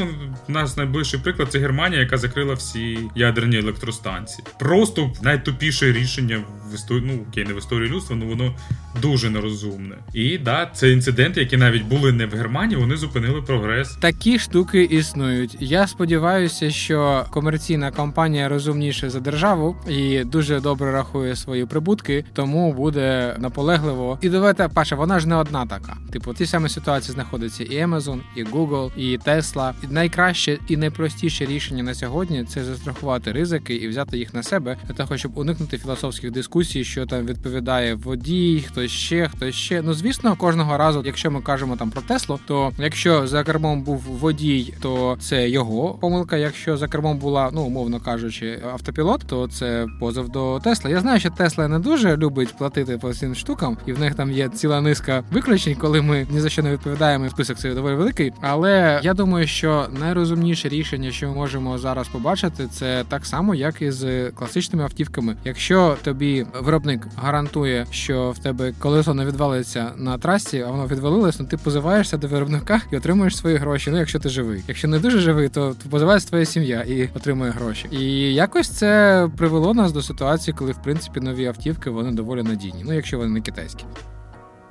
У 0.48 0.52
нас 0.52 0.76
найближчий 0.76 1.20
приклад 1.20 1.52
це 1.52 1.58
Германія, 1.58 2.00
яка 2.00 2.16
закрила 2.16 2.54
всі 2.54 2.98
ядерні 3.14 3.58
електростанції. 3.58 4.46
Просто 4.58 5.12
найтупіше 5.22 5.92
рішення 5.92 6.42
в 6.70 6.74
історії, 6.74 7.04
ну 7.06 7.24
окей, 7.30 7.44
не 7.44 7.54
в 7.54 7.58
історії 7.58 7.90
людства, 7.90 8.16
але 8.20 8.30
воно 8.30 8.54
дуже 9.02 9.30
нерозумне. 9.30 9.96
І 10.14 10.38
да, 10.38 10.70
це 10.74 10.92
інциденти, 10.92 11.40
які 11.40 11.56
навіть 11.56 11.84
були 11.84 12.12
не 12.12 12.26
в 12.26 12.30
Германії, 12.30 12.80
вони 12.80 12.96
зупинили 12.96 13.42
прогрес. 13.42 13.96
Такі 13.96 14.38
штуки 14.38 14.82
існують. 14.82 15.56
Я 15.60 15.86
сподіваюся, 15.86 16.70
що 16.70 17.24
комерційна 17.30 17.90
компанія 17.90 18.48
розумніша 18.48 19.10
за 19.10 19.20
державу 19.20 19.76
і 19.88 20.24
дуже 20.24 20.60
добре 20.60 20.92
рахує 20.92 21.36
свої 21.36 21.66
прибутки, 21.66 22.24
тому 22.32 22.72
буде 22.72 23.36
наполегливо. 23.38 24.18
І 24.22 24.28
давайте, 24.28 24.68
Паша, 24.68 24.96
вона 24.96 25.20
ж 25.20 25.28
не 25.28 25.34
одна 25.34 25.66
така. 25.66 25.96
Типу, 26.12 26.34
ті 26.34 26.46
самі 26.46 26.68
ситуації 26.68 27.14
знаходиться 27.14 27.64
і 27.64 27.84
Amazon, 27.84 28.20
і 28.36 28.44
Google, 28.44 28.90
і 28.96 29.18
Tesla. 29.18 29.72
І 29.84 29.86
найкраще 29.86 30.58
і 30.68 30.76
найпростіше 30.76 31.46
рішення 31.46 31.82
на 31.82 31.94
сьогодні 31.94 32.44
це 32.44 32.64
застрахувати 32.64 33.32
ризики 33.32 33.74
і 33.74 33.88
взяти 33.88 34.18
їх 34.18 34.34
на 34.34 34.42
себе 34.42 34.76
для 34.88 34.94
того, 34.94 35.16
щоб 35.16 35.38
уникнути 35.38 35.78
філософських 35.78 36.30
дискусій, 36.30 36.59
що 36.68 37.06
там 37.06 37.26
відповідає 37.26 37.94
водій, 37.94 38.64
хтось 38.68 38.90
ще, 38.90 39.28
хтось 39.28 39.54
ще. 39.54 39.82
Ну 39.82 39.94
звісно, 39.94 40.36
кожного 40.36 40.76
разу, 40.76 41.02
якщо 41.06 41.30
ми 41.30 41.40
кажемо 41.40 41.76
там 41.76 41.90
про 41.90 42.02
Теслу, 42.02 42.40
то 42.46 42.72
якщо 42.78 43.26
за 43.26 43.44
кермом 43.44 43.82
був 43.82 43.98
водій, 43.98 44.74
то 44.80 45.16
це 45.20 45.48
його 45.48 45.98
помилка. 46.00 46.36
Якщо 46.36 46.76
за 46.76 46.88
кермом 46.88 47.18
була, 47.18 47.50
ну 47.52 47.62
умовно 47.62 48.00
кажучи, 48.00 48.60
автопілот, 48.72 49.22
то 49.26 49.48
це 49.48 49.86
позов 50.00 50.28
до 50.28 50.60
Тесла. 50.64 50.90
Я 50.90 51.00
знаю, 51.00 51.20
що 51.20 51.30
Тесла 51.30 51.68
не 51.68 51.78
дуже 51.78 52.16
любить 52.16 52.56
платити 52.58 52.98
по 52.98 53.14
цим 53.14 53.34
штукам, 53.34 53.78
і 53.86 53.92
в 53.92 54.00
них 54.00 54.14
там 54.14 54.30
є 54.30 54.48
ціла 54.48 54.80
низка 54.80 55.24
виключень, 55.32 55.74
коли 55.74 56.02
ми 56.02 56.26
ні 56.30 56.40
за 56.40 56.48
що 56.48 56.62
не 56.62 56.72
відповідаємо. 56.72 57.30
Список 57.30 57.58
це 57.58 57.74
доволі 57.74 57.94
великий. 57.94 58.32
Але 58.40 59.00
я 59.02 59.14
думаю, 59.14 59.46
що 59.46 59.86
найрозумніше 60.00 60.68
рішення, 60.68 61.10
що 61.10 61.28
ми 61.28 61.34
можемо 61.34 61.78
зараз 61.78 62.08
побачити, 62.08 62.66
це 62.66 63.04
так 63.08 63.26
само, 63.26 63.54
як 63.54 63.82
і 63.82 63.90
з 63.90 64.30
класичними 64.30 64.84
автівками. 64.84 65.36
Якщо 65.44 65.96
тобі 66.02 66.46
виробник 66.60 67.06
гарантує, 67.16 67.86
що 67.90 68.30
в 68.30 68.38
тебе 68.38 68.72
колесо 68.78 69.14
не 69.14 69.24
відвалиться 69.24 69.92
на 69.96 70.18
трасі, 70.18 70.60
а 70.60 70.70
воно 70.70 70.86
відвалилось, 70.86 71.40
ну 71.40 71.46
ти 71.46 71.56
позиваєшся 71.56 72.16
до 72.16 72.28
виробника 72.28 72.80
і 72.92 72.96
отримуєш 72.96 73.36
свої 73.36 73.56
гроші. 73.56 73.90
Ну, 73.90 73.98
якщо 73.98 74.18
ти 74.18 74.28
живий. 74.28 74.62
Якщо 74.68 74.88
не 74.88 74.98
дуже 74.98 75.18
живий, 75.18 75.48
то 75.48 75.74
позивається 75.90 76.28
твоя 76.28 76.44
сім'я 76.44 76.80
і 76.80 77.08
отримує 77.14 77.50
гроші. 77.50 77.88
І 77.90 78.34
якось 78.34 78.68
це 78.68 79.28
привело 79.36 79.74
нас 79.74 79.92
до 79.92 80.02
ситуації, 80.02 80.54
коли 80.58 80.72
в 80.72 80.82
принципі 80.82 81.20
нові 81.20 81.46
автівки 81.46 81.90
вони 81.90 82.12
доволі 82.12 82.42
надійні. 82.42 82.84
Ну 82.86 82.92
якщо 82.92 83.18
вони 83.18 83.30
не 83.30 83.40
китайські. 83.40 83.84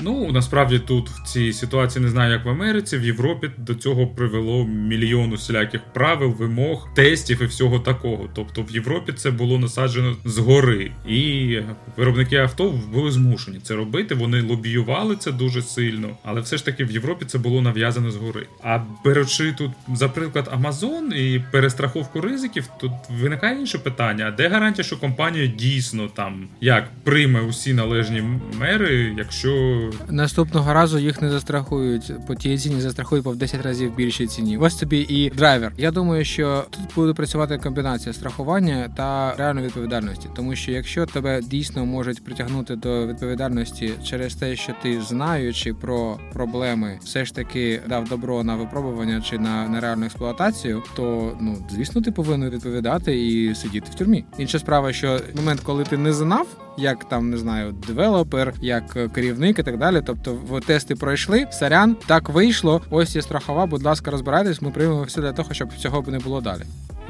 Ну 0.01 0.31
насправді 0.31 0.79
тут 0.79 1.09
в 1.09 1.23
цій 1.23 1.53
ситуації 1.53 2.03
не 2.03 2.09
знаю, 2.09 2.31
як 2.33 2.45
в 2.45 2.49
Америці, 2.49 2.97
в 2.97 3.05
Європі 3.05 3.51
до 3.57 3.75
цього 3.75 4.07
привело 4.07 4.65
мільйон 4.65 5.33
усіляких 5.33 5.81
правил, 5.93 6.29
вимог, 6.29 6.89
тестів 6.95 7.41
і 7.41 7.45
всього 7.45 7.79
такого. 7.79 8.29
Тобто 8.35 8.61
в 8.61 8.71
Європі 8.71 9.13
це 9.13 9.31
було 9.31 9.59
насаджено 9.59 10.15
згори, 10.25 10.91
і 11.07 11.59
виробники 11.97 12.37
авто 12.37 12.79
були 12.93 13.11
змушені 13.11 13.59
це 13.63 13.75
робити. 13.75 14.15
Вони 14.15 14.41
лобіювали 14.41 15.15
це 15.15 15.31
дуже 15.31 15.61
сильно, 15.61 16.17
але 16.23 16.41
все 16.41 16.57
ж 16.57 16.65
таки 16.65 16.83
в 16.83 16.91
Європі 16.91 17.25
це 17.25 17.37
було 17.37 17.61
нав'язано 17.61 18.11
згори. 18.11 18.47
А 18.63 18.79
беручи 19.05 19.53
тут, 19.57 19.71
за 19.93 20.09
приклад, 20.09 20.59
Amazon 20.61 21.13
і 21.13 21.43
перестраховку 21.51 22.21
ризиків, 22.21 22.67
тут 22.79 22.91
виникає 23.21 23.59
інше 23.59 23.77
питання: 23.77 24.25
а 24.27 24.31
де 24.31 24.47
гарантія, 24.47 24.83
що 24.83 24.97
компанія 24.97 25.47
дійсно 25.47 26.07
там 26.07 26.47
як 26.61 26.89
прийме 27.03 27.41
усі 27.41 27.73
належні 27.73 28.23
мери, 28.59 29.15
якщо 29.17 29.88
наступного 30.09 30.73
разу 30.73 30.99
їх 30.99 31.21
не 31.21 31.29
застрахують 31.29 32.13
по 32.27 32.35
тій 32.35 32.57
ціні, 32.57 32.81
застрахують 32.81 33.23
по 33.23 33.31
в 33.31 33.35
10 33.35 33.61
разів 33.61 33.95
більшій 33.95 34.27
ціні. 34.27 34.57
Ось 34.57 34.75
тобі 34.75 34.99
і 35.09 35.29
драйвер. 35.29 35.71
Я 35.77 35.91
думаю, 35.91 36.25
що 36.25 36.65
тут 36.69 36.95
буде 36.95 37.13
працювати 37.13 37.57
комбінація 37.57 38.13
страхування 38.13 38.89
та 38.97 39.35
реальної 39.37 39.67
відповідальності, 39.67 40.29
тому 40.35 40.55
що 40.55 40.71
якщо 40.71 41.05
тебе 41.05 41.41
дійсно 41.41 41.85
можуть 41.85 42.23
притягнути 42.23 42.75
до 42.75 43.07
відповідальності 43.07 43.93
через 44.03 44.35
те, 44.35 44.55
що 44.55 44.73
ти 44.81 45.01
знаючи 45.01 45.73
про 45.73 46.19
проблеми, 46.33 46.99
все 47.03 47.25
ж 47.25 47.35
таки 47.35 47.81
дав 47.87 48.09
добро 48.09 48.43
на 48.43 48.55
випробування 48.55 49.21
чи 49.21 49.39
на 49.39 49.67
нереальну 49.67 50.05
експлуатацію, 50.05 50.83
то 50.95 51.37
ну 51.41 51.57
звісно 51.69 52.01
ти 52.01 52.11
повинен 52.11 52.49
відповідати 52.49 53.27
і 53.27 53.55
сидіти 53.55 53.91
в 53.91 53.95
тюрмі. 53.95 54.25
Інша 54.37 54.59
справа, 54.59 54.93
що 54.93 55.19
момент, 55.35 55.59
коли 55.59 55.83
ти 55.83 55.97
не 55.97 56.13
знав, 56.13 56.47
як 56.77 57.09
там 57.09 57.29
не 57.29 57.37
знаю, 57.37 57.71
девелопер, 57.87 58.53
як 58.61 59.13
керівник 59.13 59.59
і 59.59 59.63
так 59.63 59.77
далі. 59.79 60.01
Тобто, 60.05 60.37
в 60.49 60.61
тести 60.61 60.95
пройшли, 60.95 61.47
сорян, 61.51 61.95
так 62.07 62.29
вийшло. 62.29 62.81
Ось 62.89 63.15
є 63.15 63.21
страхова. 63.21 63.65
Будь 63.65 63.83
ласка, 63.83 64.11
розбирайтесь. 64.11 64.61
Ми 64.61 64.71
приймемо 64.71 65.03
все 65.03 65.21
для 65.21 65.33
того, 65.33 65.53
щоб 65.53 65.69
цього 65.77 66.03
не 66.07 66.19
було 66.19 66.41
далі. 66.41 66.61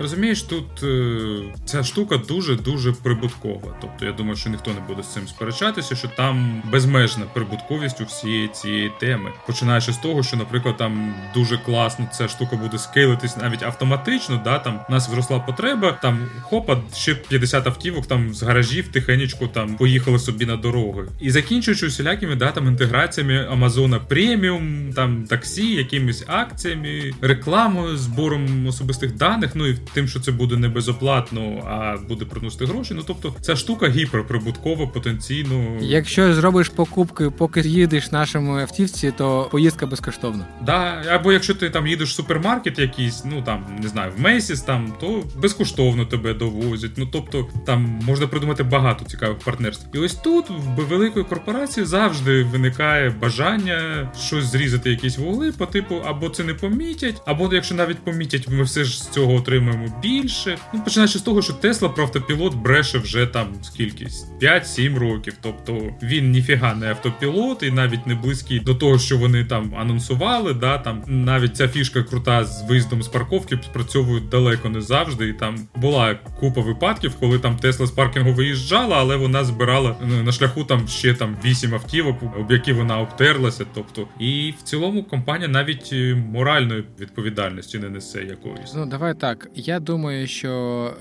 Розумієш, 0.01 0.41
тут 0.41 0.83
е, 0.83 1.27
ця 1.65 1.83
штука 1.83 2.17
дуже-дуже 2.17 2.91
прибуткова. 2.91 3.77
Тобто, 3.81 4.05
я 4.05 4.11
думаю, 4.11 4.35
що 4.35 4.49
ніхто 4.49 4.71
не 4.71 4.79
буде 4.87 5.03
з 5.03 5.13
цим 5.13 5.27
сперечатися, 5.27 5.95
що 5.95 6.07
там 6.07 6.63
безмежна 6.71 7.25
прибутковість 7.33 8.01
у 8.01 8.05
всієї 8.05 8.47
цієї 8.47 8.91
теми. 8.99 9.31
Починаючи 9.47 9.93
з 9.93 9.97
того, 9.97 10.23
що, 10.23 10.37
наприклад, 10.37 10.77
там 10.77 11.15
дуже 11.33 11.57
класно 11.57 12.09
ця 12.13 12.27
штука 12.27 12.55
буде 12.55 12.77
скейлитись 12.77 13.37
навіть 13.37 13.63
автоматично. 13.63 14.41
Да, 14.43 14.59
там 14.59 14.79
у 14.89 14.91
нас 14.91 15.09
зросла 15.09 15.39
потреба, 15.39 15.91
там 16.01 16.19
хопа, 16.41 16.77
ще 16.95 17.15
50 17.15 17.67
автівок 17.67 18.07
там 18.07 18.33
з 18.33 18.43
гаражів 18.43 18.87
тихенечко 18.87 19.47
там 19.47 19.75
поїхали 19.75 20.19
собі 20.19 20.45
на 20.45 20.57
дороги. 20.57 21.07
І 21.19 21.31
закінчуючи 21.31 21.87
усілякими 21.87 22.35
да, 22.35 22.51
там, 22.51 22.67
інтеграціями 22.67 23.47
Amazon'а 23.51 23.99
Premium, 23.99 24.93
там 24.93 25.23
таксі, 25.23 25.73
якимись 25.73 26.23
акціями, 26.27 27.13
рекламою, 27.21 27.97
збором 27.97 28.67
особистих 28.67 29.15
даних. 29.15 29.55
Ну 29.55 29.67
і 29.67 29.77
тим, 29.93 30.07
що 30.07 30.19
це 30.19 30.31
буде 30.31 30.57
не 30.57 30.69
безоплатно, 30.69 31.63
а 31.67 31.97
буде 32.07 32.25
приносити 32.25 32.65
гроші. 32.65 32.93
Ну 32.93 33.03
тобто 33.07 33.33
ця 33.41 33.55
штука 33.55 33.89
гіперприбуткова 33.89 34.87
потенційно. 34.87 35.77
Якщо 35.81 36.33
зробиш 36.33 36.69
покупки, 36.69 37.29
поки 37.29 37.61
їдеш 37.61 38.11
нашому 38.11 38.57
автівці, 38.57 39.13
то 39.17 39.47
поїздка 39.51 39.85
безкоштовна. 39.85 40.45
Да, 40.65 41.03
або 41.09 41.33
якщо 41.33 41.55
ти 41.55 41.69
там 41.69 41.87
їдеш 41.87 42.09
в 42.09 42.13
супермаркет, 42.13 42.79
якийсь, 42.79 43.25
ну 43.25 43.41
там 43.41 43.65
не 43.81 43.87
знаю, 43.87 44.11
в 44.17 44.21
Мейсіс, 44.21 44.61
там 44.61 44.93
то 44.99 45.23
безкоштовно 45.35 46.05
тебе 46.05 46.33
довозять. 46.33 46.91
Ну 46.97 47.07
тобто 47.11 47.47
там 47.65 47.99
можна 48.05 48.27
придумати 48.27 48.63
багато 48.63 49.05
цікавих 49.05 49.39
партнерств. 49.39 49.87
І 49.93 49.97
ось 49.97 50.15
тут 50.15 50.45
в 50.49 50.81
великої 50.81 51.25
корпорації 51.25 51.85
завжди 51.85 52.43
виникає 52.43 53.09
бажання 53.09 54.11
щось 54.21 54.45
зрізати, 54.45 54.89
якісь 54.89 55.17
вугли 55.17 55.51
по 55.51 55.65
типу, 55.65 55.95
або 56.05 56.29
це 56.29 56.43
не 56.43 56.53
помітять, 56.53 57.21
або 57.25 57.49
якщо 57.53 57.75
навіть 57.75 57.97
помітять, 57.97 58.47
ми 58.49 58.63
все 58.63 58.83
ж 58.83 59.03
з 59.03 59.07
цього 59.09 59.33
отримаємо 59.33 59.68
більше. 60.01 60.57
Ну, 60.73 60.81
починаючи 60.83 61.19
з 61.19 61.21
того, 61.21 61.41
що 61.41 61.53
Тесла 61.53 61.89
про 61.89 62.03
автопілот 62.03 62.55
бреше 62.55 62.97
вже 62.97 63.25
там 63.25 63.47
скільки 63.61 64.07
5-7 64.41 64.97
років. 64.99 65.33
Тобто 65.41 65.81
він 66.03 66.31
ніфіга 66.31 66.75
не 66.75 66.89
автопілот, 66.89 67.63
і 67.63 67.71
навіть 67.71 68.07
не 68.07 68.15
близький 68.15 68.59
до 68.59 68.75
того, 68.75 68.99
що 68.99 69.17
вони 69.17 69.45
там 69.45 69.75
анонсували. 69.75 70.53
Да, 70.53 70.77
там 70.77 71.03
навіть 71.07 71.57
ця 71.57 71.67
фішка 71.67 72.03
крута 72.03 72.45
з 72.45 72.69
виїздом 72.69 73.03
з 73.03 73.07
парковки 73.07 73.59
спрацьовують 73.63 74.29
далеко 74.29 74.69
не 74.69 74.81
завжди. 74.81 75.27
І 75.27 75.33
там 75.33 75.55
була 75.75 76.15
купа 76.15 76.61
випадків, 76.61 77.15
коли 77.19 77.39
там 77.39 77.57
Тесла 77.57 77.85
з 77.85 77.91
паркінгу 77.91 78.33
виїжджала, 78.33 78.97
але 78.97 79.15
вона 79.15 79.43
збирала 79.43 79.95
ну, 80.05 80.23
на 80.23 80.31
шляху 80.31 80.63
там 80.63 80.87
ще 80.87 81.13
там 81.13 81.37
8 81.45 81.73
автівок, 81.73 82.23
об 82.39 82.51
які 82.51 82.73
вона 82.73 82.99
обтерлася. 82.99 83.65
Тобто, 83.73 84.07
і 84.19 84.53
в 84.59 84.61
цілому 84.61 85.03
компанія 85.03 85.47
навіть 85.47 85.89
е, 85.93 86.15
моральної 86.15 86.83
відповідальності 86.99 87.79
не 87.79 87.89
несе 87.89 88.23
якоїсь. 88.23 88.73
Ну 88.75 88.85
давай 88.85 89.13
так. 89.19 89.47
Я 89.65 89.79
думаю, 89.79 90.27
що 90.27 90.51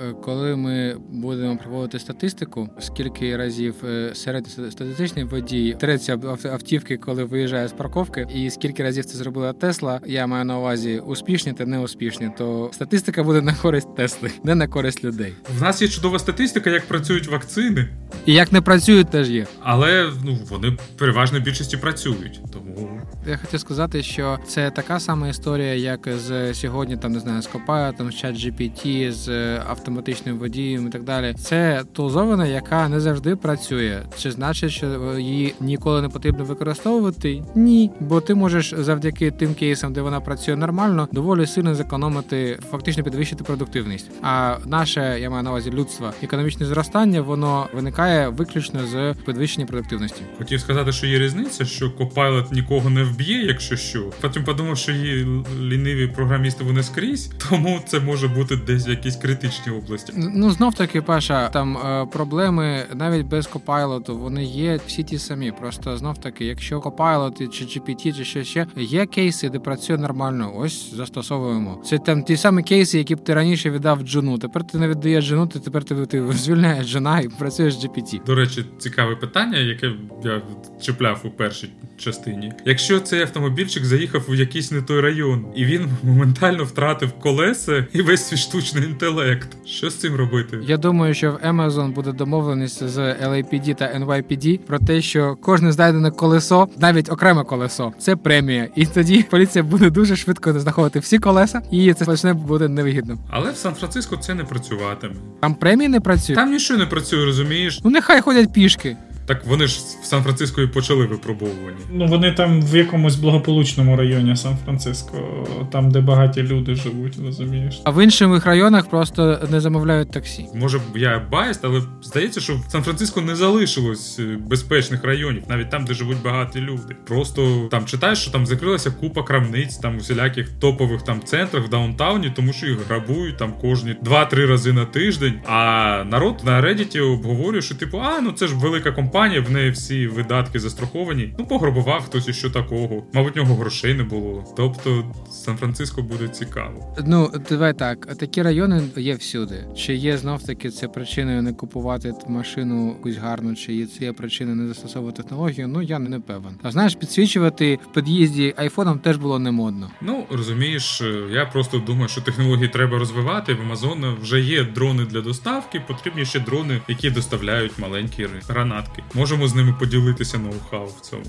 е, 0.01 0.13
коли 0.13 0.57
ми 0.57 0.97
будемо 1.11 1.57
проводити 1.57 1.99
статистику, 1.99 2.69
скільки 2.81 3.37
разів 3.37 3.75
е, 3.85 4.15
середньостатистичний 4.15 5.25
водій 5.25 5.77
треться 5.81 6.19
автівки, 6.53 6.97
коли 6.97 7.25
виїжджає 7.25 7.69
з 7.69 7.73
парковки, 7.73 8.27
і 8.35 8.51
скільки 8.51 8.83
разів 8.83 9.05
це 9.05 9.19
зробила 9.19 9.53
Тесла, 9.53 10.01
я 10.07 10.27
маю 10.27 10.45
на 10.45 10.59
увазі 10.59 10.99
успішні 10.99 11.53
та 11.53 11.67
неуспішні, 11.67 12.31
то 12.39 12.71
статистика 12.73 13.23
буде 13.23 13.41
на 13.41 13.55
користь 13.55 13.97
Тесли, 13.97 14.31
не 14.45 14.55
на 14.55 14.69
користь 14.69 15.05
людей. 15.05 15.35
В 15.59 15.63
нас 15.63 15.83
є 15.83 15.89
чудова 15.89 16.19
статистика, 16.19 16.71
як 16.71 16.87
працюють 16.87 17.27
вакцини, 17.27 17.89
і 18.27 18.35
як 18.35 18.53
не 18.53 18.61
працюють, 18.61 19.11
теж 19.11 19.31
є. 19.31 19.47
Але 19.61 20.11
ну 20.25 20.39
вони 20.49 20.77
переважно 20.99 21.41
більшості 21.41 21.77
працюють. 21.77 22.41
Тому 22.53 23.01
я 23.29 23.37
хотів 23.37 23.61
сказати, 23.61 24.03
що 24.03 24.39
це 24.47 24.71
така 24.71 25.01
сама 25.01 25.29
історія, 25.29 25.75
як 25.75 26.09
з 26.27 26.55
сьогодні, 26.55 26.97
там 26.97 27.13
не 27.13 27.21
знаю, 27.21 27.43
з 27.43 27.49
Copilot, 27.49 28.13
з 28.13 28.39
ChatGPT, 28.49 29.13
з 29.13 29.29
автоматичним 29.59 30.39
водієм 30.39 30.87
і 30.87 30.91
так 30.91 31.03
далі. 31.03 31.35
Це 31.39 31.85
тулзовина, 31.93 32.47
яка 32.47 32.89
не 32.89 33.01
завжди 33.01 33.37
працює. 33.37 34.03
Чи 34.19 34.31
значить, 34.31 34.71
що 34.71 35.19
її 35.19 35.55
ніколи 35.61 36.03
не 36.03 36.09
потрібно 36.09 36.45
використовувати? 36.45 37.43
Ні, 37.55 37.91
бо 38.01 38.21
ти 38.21 38.35
можеш 38.35 38.75
завдяки 38.79 39.31
тим 39.31 39.55
кейсам, 39.55 39.93
де 39.93 40.01
вона 40.01 40.21
працює 40.21 40.57
нормально, 40.57 41.09
доволі 41.13 41.47
сильно 41.47 41.75
зекономити, 41.75 42.59
фактично 42.71 43.03
підвищити 43.05 43.45
продуктивність. 43.45 44.11
А 44.23 44.57
наше 44.67 45.19
я 45.21 45.31
маю 45.31 45.43
на 45.43 45.51
увазі 45.51 45.71
людство, 45.71 46.13
економічне 46.23 46.67
зростання, 46.67 47.21
воно 47.21 47.67
виникає 47.75 48.29
виключно 48.29 48.87
з 48.87 49.15
підвищення 49.27 49.67
продуктивності. 49.67 50.23
Хотів 50.39 50.61
сказати, 50.61 50.93
що 50.93 51.07
є 51.07 51.19
різниця, 51.19 51.65
що 51.65 51.87
Copilot 51.87 52.55
нікого 52.55 52.91
не 52.91 53.05
вб'є, 53.05 53.43
якщо 53.43 53.77
що. 53.77 54.11
Потім 54.21 54.45
подумав, 54.45 54.79
що 54.79 54.93
її 54.93 55.27
ліниві 55.61 56.07
програмісти 56.07 56.65
вони 56.65 56.83
скрізь, 56.83 57.31
тому 57.51 57.81
це 57.87 58.01
може 58.01 58.29
бути 58.29 58.38
десь 58.67 58.89
в 58.89 58.91
якісь 58.91 59.17
критичні 59.17 59.73
області. 59.73 60.13
Ну 60.17 60.51
знов 60.51 60.75
таки, 60.75 61.03
Паша, 61.03 61.49
там 61.49 61.77
е, 61.77 62.07
проблеми 62.13 62.87
навіть 62.95 63.27
без 63.27 63.49
Copilot, 63.49 64.19
вони 64.19 64.45
є 64.45 64.81
всі 64.87 65.03
ті 65.03 65.19
самі. 65.19 65.53
Просто 65.53 65.97
знов 65.97 66.19
таки, 66.19 66.45
якщо 66.45 66.79
Copilot 66.79 67.49
чи 67.49 67.65
GPT, 67.65 68.17
чи 68.17 68.25
що 68.25 68.45
ще 68.45 68.67
є 68.77 69.07
кейси, 69.07 69.49
де 69.49 69.59
працює 69.59 69.99
нормально, 69.99 70.53
ось 70.57 70.95
застосовуємо. 70.95 71.83
Це 71.85 71.99
там 71.99 72.23
ті 72.23 72.37
самі 72.37 72.63
кейси, 72.63 72.99
які 72.99 73.15
б 73.15 73.25
ти 73.25 73.35
раніше 73.35 73.71
віддав 73.71 74.03
джуну. 74.03 74.39
Тепер 74.39 74.67
ти 74.67 74.79
не 74.79 74.89
віддаєш 74.89 75.29
джуну, 75.29 75.47
ти 75.47 75.59
тепер 75.59 75.85
ти, 75.85 76.07
ти 76.07 76.33
звільняєш 76.33 76.87
джуна 76.87 77.21
і 77.21 77.29
працюєш 77.29 77.75
GPT. 77.75 78.25
До 78.25 78.35
речі, 78.35 78.65
цікаве 78.79 79.17
питання, 79.17 79.59
яке 79.59 79.93
я 80.25 80.43
чіпляв 80.81 81.21
у 81.25 81.31
першій 81.31 81.71
частині. 81.97 82.53
Якщо 82.65 83.01
цей 83.01 83.21
автомобільчик 83.23 83.85
заїхав 83.85 84.25
у 84.29 84.35
якийсь 84.35 84.71
не 84.71 84.83
той 84.83 85.01
район, 85.01 85.47
і 85.57 85.65
він 85.65 85.89
моментально 86.03 86.65
втратив 86.65 87.13
колеса 87.13 87.87
і 87.93 88.03
весь 88.03 88.28
свій 88.29 88.37
штучний 88.37 88.85
інтелект, 88.85 89.49
що 89.67 89.91
з 89.91 89.97
цим 89.97 90.15
робити? 90.15 90.59
Я 90.63 90.77
думаю, 90.77 91.15
що 91.15 91.33
в 91.33 91.37
Amazon 91.47 91.93
буде 91.93 92.13
домовленість 92.13 92.89
з 92.89 92.99
LAPD 92.99 93.75
та 93.75 93.85
NYPD 93.85 94.59
про 94.59 94.79
те, 94.79 95.03
що 95.03 95.37
кожне 95.43 95.73
знайдене 95.73 96.11
колесо, 96.11 96.69
навіть 96.79 97.13
окреме 97.13 97.45
колесо, 97.45 97.93
це 97.99 98.17
премія, 98.17 98.69
і 98.77 98.87
тоді 98.87 99.23
поліція 99.23 99.65
буде 99.65 99.91
дуже 99.91 100.17
швидко 100.17 100.61
знаходити 100.61 100.99
всі 100.99 101.19
колеса, 101.19 101.63
і 101.71 101.95
це 101.95 102.05
почне 102.05 102.35
буде 102.35 102.69
невигідно. 102.69 103.19
Але 103.31 103.51
в 103.51 103.57
Сан-Франциско 103.57 104.17
це 104.17 104.35
не 104.35 104.45
працюватиме. 104.45 105.15
Там 105.41 105.55
премії 105.55 105.89
не 105.89 106.01
працює. 106.01 106.37
Там 106.37 106.51
нічого 106.51 106.81
не 106.81 106.87
працює, 106.87 107.25
розумієш? 107.25 107.81
Ну 107.85 107.91
нехай 107.91 108.21
ходять 108.21 108.53
пішки. 108.53 108.97
Так 109.29 109.47
вони 109.47 109.67
ж 109.67 109.81
в 110.03 110.05
Сан-Франциско 110.05 110.63
і 110.63 110.67
почали 110.67 111.07
випробовування. 111.07 111.79
Ну 111.93 112.07
вони 112.07 112.33
там 112.33 112.63
в 112.63 112.77
якомусь 112.77 113.17
благополучному 113.17 113.97
районі 113.97 114.37
Сан-Франциско, 114.37 115.47
там 115.73 115.91
де 115.91 116.01
багаті 116.01 116.43
люди 116.43 116.75
живуть, 116.75 117.19
розумієш. 117.27 117.81
А 117.85 117.91
в 117.91 118.05
інших 118.05 118.47
районах 118.47 118.89
просто 118.91 119.39
не 119.51 119.61
замовляють 119.61 120.11
таксі. 120.11 120.47
Може 120.55 120.81
я 120.95 121.23
biased, 121.33 121.65
але 121.65 121.83
здається, 122.03 122.41
що 122.41 122.55
в 122.55 122.71
Сан-Франциско 122.71 123.21
не 123.21 123.37
залишилось 123.37 124.19
е, 124.19 124.39
безпечних 124.41 125.05
районів, 125.05 125.43
навіть 125.49 125.71
там, 125.71 125.85
де 125.85 125.95
живуть 125.95 126.23
багаті 126.23 126.57
люди. 126.57 126.97
Просто 127.07 127.69
там 127.71 127.85
читаєш, 127.85 128.19
що 128.19 128.31
там 128.31 128.47
закрилася 128.47 128.91
купа 128.91 129.23
крамниць, 129.23 129.77
там 129.77 129.97
усіляких 129.97 130.49
топових 130.49 131.03
там 131.03 131.21
центрах 131.25 131.67
в 131.67 131.69
даунтауні, 131.69 132.33
тому 132.37 132.53
що 132.53 132.67
їх 132.67 132.79
грабують 132.89 133.37
там 133.37 133.53
кожні 133.61 133.97
2-3 134.05 134.47
рази 134.47 134.73
на 134.73 134.85
тиждень. 134.85 135.35
А 135.47 136.05
народ 136.11 136.41
на 136.45 136.63
Reddit 136.63 137.13
обговорює, 137.13 137.63
що 137.63 137.75
типу, 137.75 137.99
а 137.99 138.21
ну 138.21 138.33
це 138.33 138.47
ж 138.47 138.55
велика 138.55 138.93
компанія 138.93 139.18
компанія, 139.19 139.41
в 139.41 139.51
неї 139.51 139.71
всі 139.71 140.07
видатки 140.07 140.61
застраховані. 140.61 141.35
Ну, 141.39 141.47
пограбував 141.47 142.03
хтось 142.03 142.29
і 142.29 142.33
що 142.33 142.51
такого. 142.51 143.05
Мабуть, 143.13 143.37
нього 143.37 143.55
грошей 143.55 143.95
не 143.95 144.05
було. 144.05 144.45
Тобто 144.57 145.15
Сан-Франциско 145.31 146.03
буде 146.03 146.29
цікаво. 146.29 146.97
Ну, 147.07 147.31
давай 147.51 147.75
так. 147.75 148.07
Такі 148.17 148.43
райони 148.43 148.83
є 148.97 149.15
всюди. 149.15 149.65
Чи 149.77 149.95
є 149.95 150.19
знов 150.19 150.43
таки 150.43 150.71
це 150.71 150.89
причиною 150.89 151.43
не 151.43 151.53
купувати 151.53 152.13
машину 152.29 152.89
якусь 152.89 153.17
гарну, 153.17 153.55
чи 153.55 153.75
є 153.75 153.87
це 153.87 154.13
причина 154.13 154.55
не 154.55 154.69
застосовувати 154.69 155.23
технологію? 155.23 155.69
Ну 155.69 155.83
я 155.83 155.99
не 155.99 156.21
певен. 156.21 156.53
А 156.63 156.71
знаєш, 156.71 156.95
підсвічувати 156.95 157.79
в 157.91 157.95
під'їзді 157.95 158.55
айфоном 158.57 158.99
теж 158.99 159.17
було 159.17 159.39
не 159.39 159.51
модно. 159.51 159.91
Ну 160.01 160.27
розумієш, 160.31 161.01
е, 161.01 161.23
я 161.31 161.47
просто 161.47 161.79
думаю, 161.79 162.09
що 162.09 162.21
технології 162.21 162.69
треба 162.69 162.99
розвивати. 162.99 163.55
В 163.55 163.61
Амазон 163.61 164.17
вже 164.23 164.41
є 164.41 164.65
дрони 164.65 165.05
для 165.05 165.21
доставки. 165.21 165.81
Потрібні 165.89 166.25
ще 166.25 166.41
дрони, 166.41 166.81
які 166.89 167.11
доставляють 167.11 167.79
маленькі 167.79 168.29
гранатки. 168.49 169.03
Можемо 169.15 169.49
з 169.49 169.55
ними 169.55 169.75
поділитися 169.79 170.39
ноу-хау 170.39 170.87
в 170.87 171.01
цьому. 171.01 171.25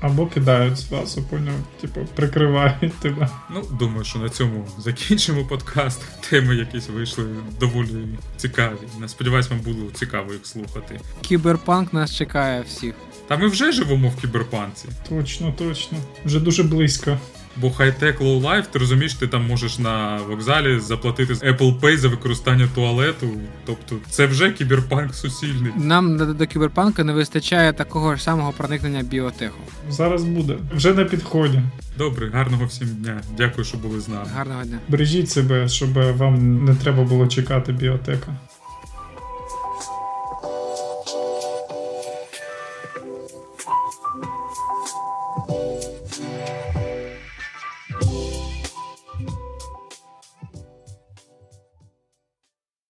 Або 0.00 0.26
кидають 0.26 0.76
зразу, 0.76 1.22
поняв, 1.22 1.54
типу, 1.80 2.00
прикривають 2.14 2.94
тебе. 2.94 3.28
Ну, 3.50 3.62
думаю, 3.78 4.04
що 4.04 4.18
на 4.18 4.28
цьому 4.28 4.66
закінчимо 4.78 5.44
подкаст. 5.44 6.02
Теми 6.30 6.56
якісь 6.56 6.88
вийшли 6.88 7.24
доволі 7.60 8.06
цікаві. 8.36 8.76
Я 9.00 9.08
сподіваюсь, 9.08 9.50
вам 9.50 9.60
було 9.60 9.90
цікаво 9.94 10.32
їх 10.32 10.46
слухати. 10.46 11.00
Кіберпанк 11.20 11.92
нас 11.92 12.14
чекає 12.14 12.62
всіх. 12.62 12.94
Та 13.28 13.36
ми 13.36 13.46
вже 13.46 13.72
живемо 13.72 14.08
в 14.08 14.20
кіберпанці. 14.20 14.88
Точно, 15.08 15.54
точно. 15.58 15.98
Вже 16.24 16.40
дуже 16.40 16.62
близько. 16.62 17.18
Бо 17.56 17.70
high-tech 17.70 18.20
low-life, 18.20 18.64
ти 18.70 18.78
розумієш, 18.78 19.14
ти 19.14 19.26
там 19.26 19.46
можеш 19.46 19.78
на 19.78 20.16
вокзалі 20.28 20.78
заплатити 20.80 21.34
з 21.34 21.42
Apple 21.42 21.80
Pay 21.80 21.96
за 21.96 22.08
використання 22.08 22.68
туалету. 22.74 23.26
Тобто 23.66 23.96
це 24.10 24.26
вже 24.26 24.50
кіберпанк 24.50 25.14
суцільний. 25.14 25.72
Нам 25.76 26.36
до, 26.36 26.46
кіберпанку 26.46 27.04
не 27.04 27.12
вистачає 27.12 27.72
такого 27.72 28.16
ж 28.16 28.22
самого 28.22 28.52
проникнення 28.52 29.02
біотеху. 29.02 29.58
Зараз 29.90 30.24
буде. 30.24 30.56
Вже 30.74 30.94
на 30.94 31.04
підході. 31.04 31.62
Добре, 31.98 32.30
гарного 32.30 32.64
всім 32.66 32.88
дня. 32.88 33.20
Дякую, 33.36 33.64
що 33.64 33.78
були 33.78 34.00
з 34.00 34.08
нами. 34.08 34.26
Гарного 34.34 34.64
дня. 34.64 34.78
Бережіть 34.88 35.30
себе, 35.30 35.68
щоб 35.68 35.92
вам 35.92 36.64
не 36.64 36.74
треба 36.74 37.02
було 37.02 37.26
чекати 37.26 37.72
біотека. 37.72 38.36